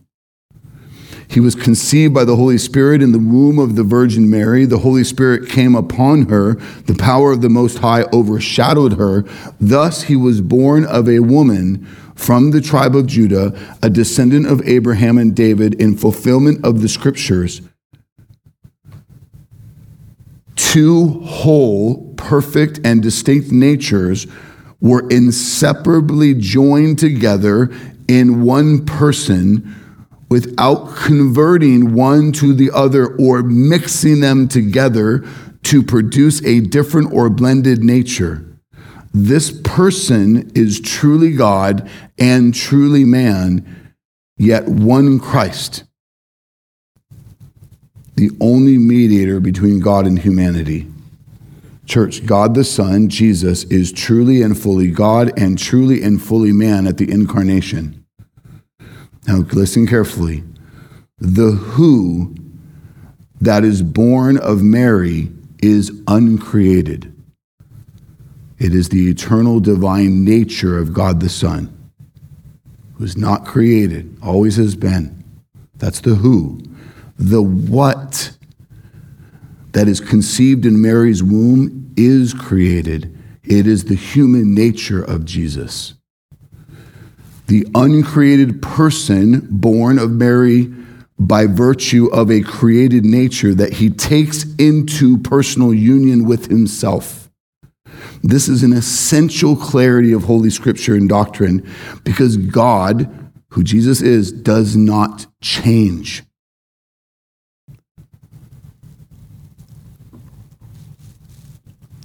He 1.29 1.39
was 1.39 1.55
conceived 1.55 2.13
by 2.13 2.23
the 2.23 2.37
Holy 2.37 2.57
Spirit 2.57 3.01
in 3.01 3.11
the 3.11 3.19
womb 3.19 3.59
of 3.59 3.75
the 3.75 3.83
Virgin 3.83 4.29
Mary. 4.29 4.65
The 4.65 4.79
Holy 4.79 5.03
Spirit 5.03 5.49
came 5.49 5.75
upon 5.75 6.29
her. 6.29 6.55
The 6.85 6.95
power 6.95 7.31
of 7.31 7.41
the 7.41 7.49
Most 7.49 7.79
High 7.79 8.03
overshadowed 8.13 8.93
her. 8.93 9.23
Thus, 9.59 10.03
he 10.03 10.15
was 10.15 10.41
born 10.41 10.85
of 10.85 11.09
a 11.09 11.19
woman 11.19 11.85
from 12.15 12.51
the 12.51 12.61
tribe 12.61 12.95
of 12.95 13.07
Judah, 13.07 13.53
a 13.83 13.89
descendant 13.89 14.47
of 14.47 14.65
Abraham 14.67 15.17
and 15.17 15.35
David, 15.35 15.79
in 15.79 15.97
fulfillment 15.97 16.65
of 16.65 16.81
the 16.81 16.89
scriptures. 16.89 17.61
Two 20.55 21.21
whole, 21.21 22.13
perfect, 22.15 22.79
and 22.83 23.03
distinct 23.03 23.51
natures 23.51 24.27
were 24.79 25.07
inseparably 25.09 26.33
joined 26.33 26.99
together 26.99 27.69
in 28.07 28.43
one 28.43 28.85
person 28.85 29.75
without 30.29 30.95
converting 30.95 31.93
one 31.93 32.31
to 32.33 32.53
the 32.53 32.71
other 32.71 33.15
or 33.15 33.41
mixing 33.43 34.19
them 34.19 34.47
together 34.47 35.25
to 35.63 35.81
produce 35.83 36.43
a 36.43 36.59
different 36.61 37.13
or 37.13 37.29
blended 37.29 37.83
nature. 37.83 38.43
This 39.13 39.51
person 39.63 40.51
is 40.53 40.79
truly 40.79 41.33
God 41.33 41.89
and 42.17 42.53
truly 42.53 43.05
man, 43.05 43.93
yet 44.37 44.67
one 44.67 45.19
Christ, 45.19 45.85
the 48.15 48.31
only 48.41 48.77
mediator 48.77 49.39
between 49.39 49.79
God 49.79 50.05
and 50.05 50.19
humanity. 50.19 50.87
Church, 51.85 52.25
God 52.25 52.53
the 52.53 52.65
Son, 52.65 53.07
Jesus, 53.07 53.63
is 53.65 53.93
truly 53.93 54.41
and 54.41 54.59
fully 54.59 54.91
God 54.91 55.31
and 55.39 55.57
truly 55.57 56.03
and 56.03 56.21
fully 56.21 56.51
man 56.51 56.85
at 56.85 56.97
the 56.97 57.09
incarnation. 57.09 58.05
Now, 59.27 59.39
listen 59.51 59.85
carefully. 59.85 60.43
The 61.19 61.51
who 61.51 62.33
that 63.41 63.65
is 63.65 63.81
born 63.81 64.37
of 64.37 64.63
Mary 64.63 65.29
is 65.61 65.91
uncreated. 66.07 67.13
It 68.57 68.73
is 68.73 68.89
the 68.89 69.09
eternal 69.09 69.59
divine 69.59 70.23
nature 70.23 70.79
of 70.79 70.93
God 70.93 71.19
the 71.19 71.29
Son, 71.29 71.91
who 72.93 73.03
is 73.03 73.17
not 73.17 73.45
created, 73.45 74.17
always 74.23 74.55
has 74.55 74.75
been. 74.75 75.23
That's 75.75 75.99
the 75.99 76.15
who. 76.15 76.61
The 77.19 77.41
what 77.41 78.31
that 79.73 79.89
is 79.89 79.99
conceived 79.99 80.65
in 80.65 80.81
Mary's 80.81 81.21
womb 81.21 81.93
is 81.97 82.33
created. 82.33 83.13
It 83.43 83.67
is 83.67 83.85
the 83.85 83.95
human 83.95 84.55
nature 84.55 85.03
of 85.03 85.25
Jesus 85.25 85.96
the 87.47 87.65
uncreated 87.73 88.61
person 88.61 89.47
born 89.49 89.97
of 89.99 90.11
Mary 90.11 90.71
by 91.19 91.47
virtue 91.47 92.07
of 92.07 92.29
a 92.29 92.41
created 92.41 93.03
nature 93.03 93.53
that 93.53 93.73
he 93.73 93.89
takes 93.89 94.45
into 94.55 95.17
personal 95.19 95.73
union 95.73 96.25
with 96.25 96.47
himself. 96.47 97.29
This 98.21 98.47
is 98.47 98.63
an 98.63 98.73
essential 98.73 99.55
clarity 99.55 100.11
of 100.11 100.25
Holy 100.25 100.49
Scripture 100.49 100.95
and 100.95 101.07
doctrine 101.07 101.67
because 102.03 102.37
God, 102.37 103.31
who 103.49 103.63
Jesus 103.63 104.01
is, 104.01 104.31
does 104.31 104.75
not 104.75 105.25
change. 105.41 106.23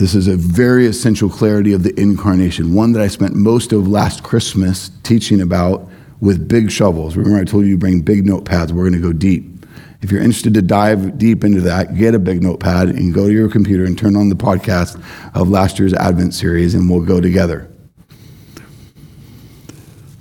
This 0.02 0.16
is 0.16 0.26
a 0.26 0.34
very 0.34 0.88
essential 0.88 1.30
clarity 1.30 1.72
of 1.72 1.84
the 1.84 1.94
incarnation, 1.96 2.74
one 2.74 2.90
that 2.90 3.00
I 3.00 3.06
spent 3.06 3.36
most 3.36 3.70
of 3.70 3.86
last 3.86 4.24
Christmas 4.24 4.90
teaching 5.04 5.40
about 5.40 5.88
with 6.18 6.48
big 6.48 6.72
shovels. 6.72 7.16
Remember, 7.16 7.38
I 7.38 7.44
told 7.44 7.66
you 7.66 7.74
to 7.74 7.78
bring 7.78 8.00
big 8.00 8.24
notepads. 8.24 8.72
We're 8.72 8.90
going 8.90 9.00
to 9.00 9.08
go 9.08 9.12
deep. 9.12 9.64
If 10.00 10.10
you're 10.10 10.20
interested 10.20 10.54
to 10.54 10.62
dive 10.62 11.18
deep 11.18 11.44
into 11.44 11.60
that, 11.60 11.94
get 11.94 12.16
a 12.16 12.18
big 12.18 12.42
notepad 12.42 12.88
and 12.88 13.14
go 13.14 13.28
to 13.28 13.32
your 13.32 13.48
computer 13.48 13.84
and 13.84 13.96
turn 13.96 14.16
on 14.16 14.28
the 14.28 14.34
podcast 14.34 15.00
of 15.36 15.48
last 15.48 15.78
year's 15.78 15.94
Advent 15.94 16.34
series, 16.34 16.74
and 16.74 16.90
we'll 16.90 17.06
go 17.06 17.20
together. 17.20 17.70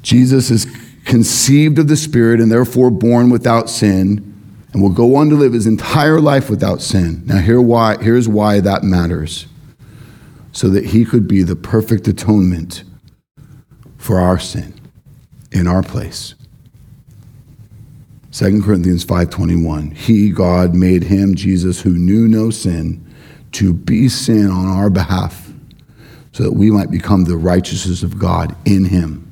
Jesus 0.03 0.51
is 0.51 0.67
conceived 1.05 1.79
of 1.79 1.87
the 1.87 1.97
Spirit 1.97 2.39
and 2.39 2.51
therefore 2.51 2.91
born 2.91 3.31
without 3.31 3.67
sin, 3.67 4.27
and 4.73 4.83
will 4.83 4.91
go 4.91 5.15
on 5.15 5.29
to 5.29 5.35
live 5.35 5.53
his 5.53 5.65
entire 5.65 6.21
life 6.21 6.51
without 6.51 6.83
sin. 6.83 7.23
Now, 7.25 7.39
here 7.39 7.59
why, 7.59 7.97
here's 7.97 8.29
why 8.29 8.59
that 8.59 8.83
matters 8.83 9.47
so 10.51 10.69
that 10.69 10.87
he 10.87 11.05
could 11.05 11.27
be 11.27 11.43
the 11.43 11.55
perfect 11.55 12.07
atonement 12.07 12.83
for 13.97 14.19
our 14.19 14.39
sin 14.39 14.73
in 15.51 15.67
our 15.67 15.83
place. 15.83 16.35
2 18.31 18.61
Corinthians 18.63 19.05
5:21 19.05 19.93
He 19.93 20.29
God 20.29 20.73
made 20.73 21.03
him 21.03 21.35
Jesus 21.35 21.81
who 21.81 21.91
knew 21.91 22.27
no 22.27 22.49
sin 22.49 23.05
to 23.53 23.73
be 23.73 24.07
sin 24.07 24.47
on 24.47 24.67
our 24.67 24.89
behalf 24.89 25.51
so 26.31 26.43
that 26.43 26.53
we 26.53 26.71
might 26.71 26.89
become 26.89 27.25
the 27.25 27.35
righteousness 27.35 28.03
of 28.03 28.17
God 28.17 28.55
in 28.65 28.85
him. 28.85 29.27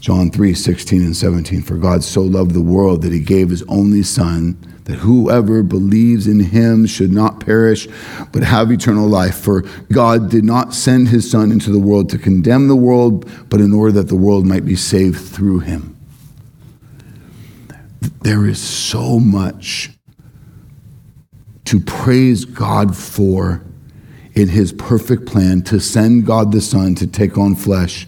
John 0.00 0.30
3, 0.30 0.54
16 0.54 1.02
and 1.02 1.16
17. 1.16 1.62
For 1.62 1.76
God 1.76 2.02
so 2.02 2.22
loved 2.22 2.52
the 2.52 2.62
world 2.62 3.02
that 3.02 3.12
he 3.12 3.20
gave 3.20 3.50
his 3.50 3.62
only 3.64 4.02
Son, 4.02 4.56
that 4.84 4.98
whoever 4.98 5.62
believes 5.62 6.26
in 6.26 6.40
him 6.40 6.86
should 6.86 7.12
not 7.12 7.40
perish, 7.40 7.86
but 8.32 8.42
have 8.42 8.70
eternal 8.70 9.06
life. 9.06 9.36
For 9.38 9.62
God 9.92 10.30
did 10.30 10.44
not 10.44 10.74
send 10.74 11.08
his 11.08 11.30
Son 11.30 11.52
into 11.52 11.70
the 11.70 11.78
world 11.78 12.10
to 12.10 12.18
condemn 12.18 12.68
the 12.68 12.76
world, 12.76 13.30
but 13.48 13.60
in 13.60 13.72
order 13.72 13.92
that 13.92 14.08
the 14.08 14.16
world 14.16 14.46
might 14.46 14.64
be 14.64 14.76
saved 14.76 15.20
through 15.20 15.60
him. 15.60 15.96
There 18.22 18.46
is 18.46 18.60
so 18.60 19.18
much 19.18 19.90
to 21.66 21.80
praise 21.80 22.44
God 22.44 22.96
for 22.96 23.62
in 24.34 24.48
his 24.48 24.72
perfect 24.72 25.26
plan 25.26 25.62
to 25.62 25.80
send 25.80 26.26
God 26.26 26.52
the 26.52 26.60
Son 26.60 26.94
to 26.96 27.06
take 27.06 27.36
on 27.38 27.54
flesh 27.54 28.06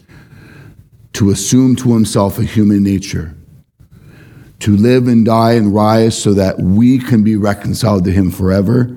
to 1.14 1.30
assume 1.30 1.76
to 1.76 1.92
himself 1.92 2.38
a 2.38 2.44
human 2.44 2.82
nature, 2.82 3.34
to 4.62 4.76
live 4.76 5.08
and 5.08 5.26
die 5.26 5.54
and 5.54 5.74
rise 5.74 6.16
so 6.16 6.32
that 6.34 6.56
we 6.60 6.96
can 6.96 7.24
be 7.24 7.34
reconciled 7.34 8.04
to 8.04 8.12
him 8.12 8.30
forever. 8.30 8.96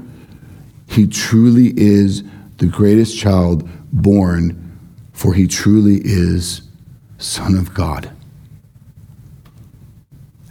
He 0.87 1.07
truly 1.07 1.73
is 1.75 2.23
the 2.57 2.67
greatest 2.67 3.17
child 3.17 3.67
born, 3.91 4.79
for 5.11 5.33
he 5.33 5.47
truly 5.47 6.01
is 6.03 6.61
Son 7.17 7.55
of 7.55 7.73
God. 7.73 8.11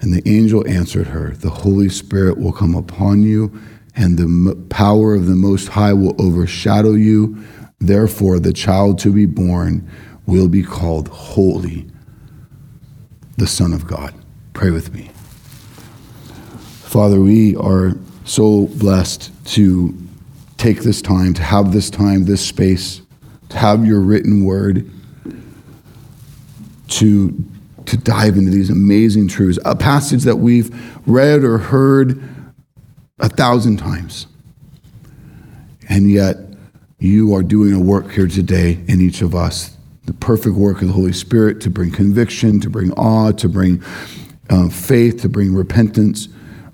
And 0.01 0.12
the 0.12 0.29
angel 0.29 0.67
answered 0.67 1.07
her, 1.07 1.31
The 1.31 1.49
Holy 1.49 1.89
Spirit 1.89 2.37
will 2.37 2.53
come 2.53 2.75
upon 2.75 3.23
you, 3.23 3.57
and 3.95 4.19
the 4.19 4.67
power 4.69 5.15
of 5.15 5.27
the 5.27 5.37
Most 5.37 5.69
High 5.69 5.93
will 5.93 6.21
overshadow 6.21 6.95
you. 6.95 7.41
Therefore, 7.79 8.41
the 8.41 8.53
child 8.53 8.99
to 9.01 9.12
be 9.12 9.27
born 9.27 9.89
will 10.27 10.49
be 10.49 10.65
called 10.65 11.07
holy, 11.07 11.87
the 13.37 13.47
Son 13.47 13.73
of 13.73 13.87
God. 13.87 14.12
Pray 14.55 14.71
with 14.71 14.95
me. 14.95 15.11
Father, 16.85 17.21
we 17.21 17.57
are 17.57 17.93
so 18.25 18.69
blessed 18.69 19.33
to 19.47 19.93
take 20.59 20.83
this 20.83 21.03
time, 21.03 21.35
to 21.35 21.43
have 21.43 21.73
this 21.73 21.91
time, 21.91 22.25
this 22.25 22.47
space, 22.47 23.03
to 23.49 23.59
have 23.59 23.85
your 23.85 24.01
written 24.01 24.45
word, 24.45 24.89
to, 26.89 27.45
to 27.87 27.97
dive 27.97 28.37
into 28.37 28.53
these 28.53 28.71
amazing 28.71 29.27
truths. 29.27 29.59
A 29.65 29.75
passage 29.75 30.23
that 30.23 30.37
we've 30.37 30.73
read 31.07 31.43
or 31.43 31.59
heard 31.59 32.23
a 33.19 33.29
thousand 33.29 33.79
times. 33.79 34.29
And 35.89 36.09
yet, 36.09 36.37
you 37.01 37.35
are 37.35 37.43
doing 37.43 37.75
a 37.75 37.81
work 37.81 38.13
here 38.13 38.29
today 38.29 38.79
in 38.87 39.01
each 39.01 39.21
of 39.21 39.35
us 39.35 39.77
the 40.07 40.13
perfect 40.13 40.55
work 40.55 40.83
of 40.83 40.89
the 40.89 40.93
Holy 40.93 41.13
Spirit 41.15 41.63
to 41.63 41.71
bring 41.71 41.91
conviction, 41.91 42.61
to 42.61 42.69
bring 42.69 42.93
awe, 42.93 43.33
to 43.33 43.49
bring 43.49 43.83
uh, 44.51 44.69
faith, 44.69 45.23
to 45.23 45.29
bring 45.29 45.55
repentance. 45.55 46.29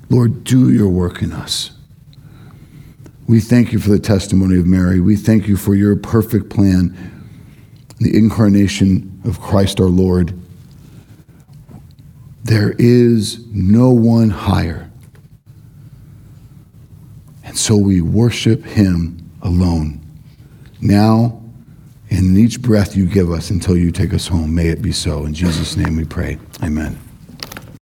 Lord, 0.09 0.45
do 0.45 0.73
your 0.73 0.89
work 0.89 1.23
in 1.23 1.33
us. 1.33 1.71
We 3.29 3.41
thank 3.41 3.73
you 3.73 3.79
for 3.79 3.91
the 3.91 3.99
testimony 4.01 4.59
of 4.59 4.67
Mary. 4.67 5.01
We 5.01 5.15
thank 5.15 5.47
you 5.47 5.57
for 5.57 5.75
your 5.75 5.95
perfect 5.95 6.51
plan, 6.51 6.97
the 7.99 8.17
incarnation 8.17 9.21
of 9.25 9.41
Christ 9.41 9.81
our 9.81 9.87
Lord. 9.87 10.37
There 12.43 12.75
is 12.79 13.47
no 13.53 13.91
one 13.91 14.31
higher. 14.31 14.91
And 17.45 17.57
so 17.57 17.77
we 17.77 18.01
worship 18.01 18.65
him 18.65 19.31
alone. 19.43 20.01
Now, 20.81 21.41
in 22.09 22.37
each 22.37 22.61
breath 22.61 22.97
you 22.97 23.07
give 23.07 23.31
us 23.31 23.51
until 23.51 23.77
you 23.77 23.93
take 23.93 24.13
us 24.13 24.27
home, 24.27 24.55
may 24.55 24.69
it 24.69 24.83
be 24.83 24.93
so. 24.93 25.25
In 25.25 25.35
Jesus' 25.35 25.77
name 25.77 25.97
we 25.97 26.05
pray. 26.05 26.39
Amen. 26.63 26.99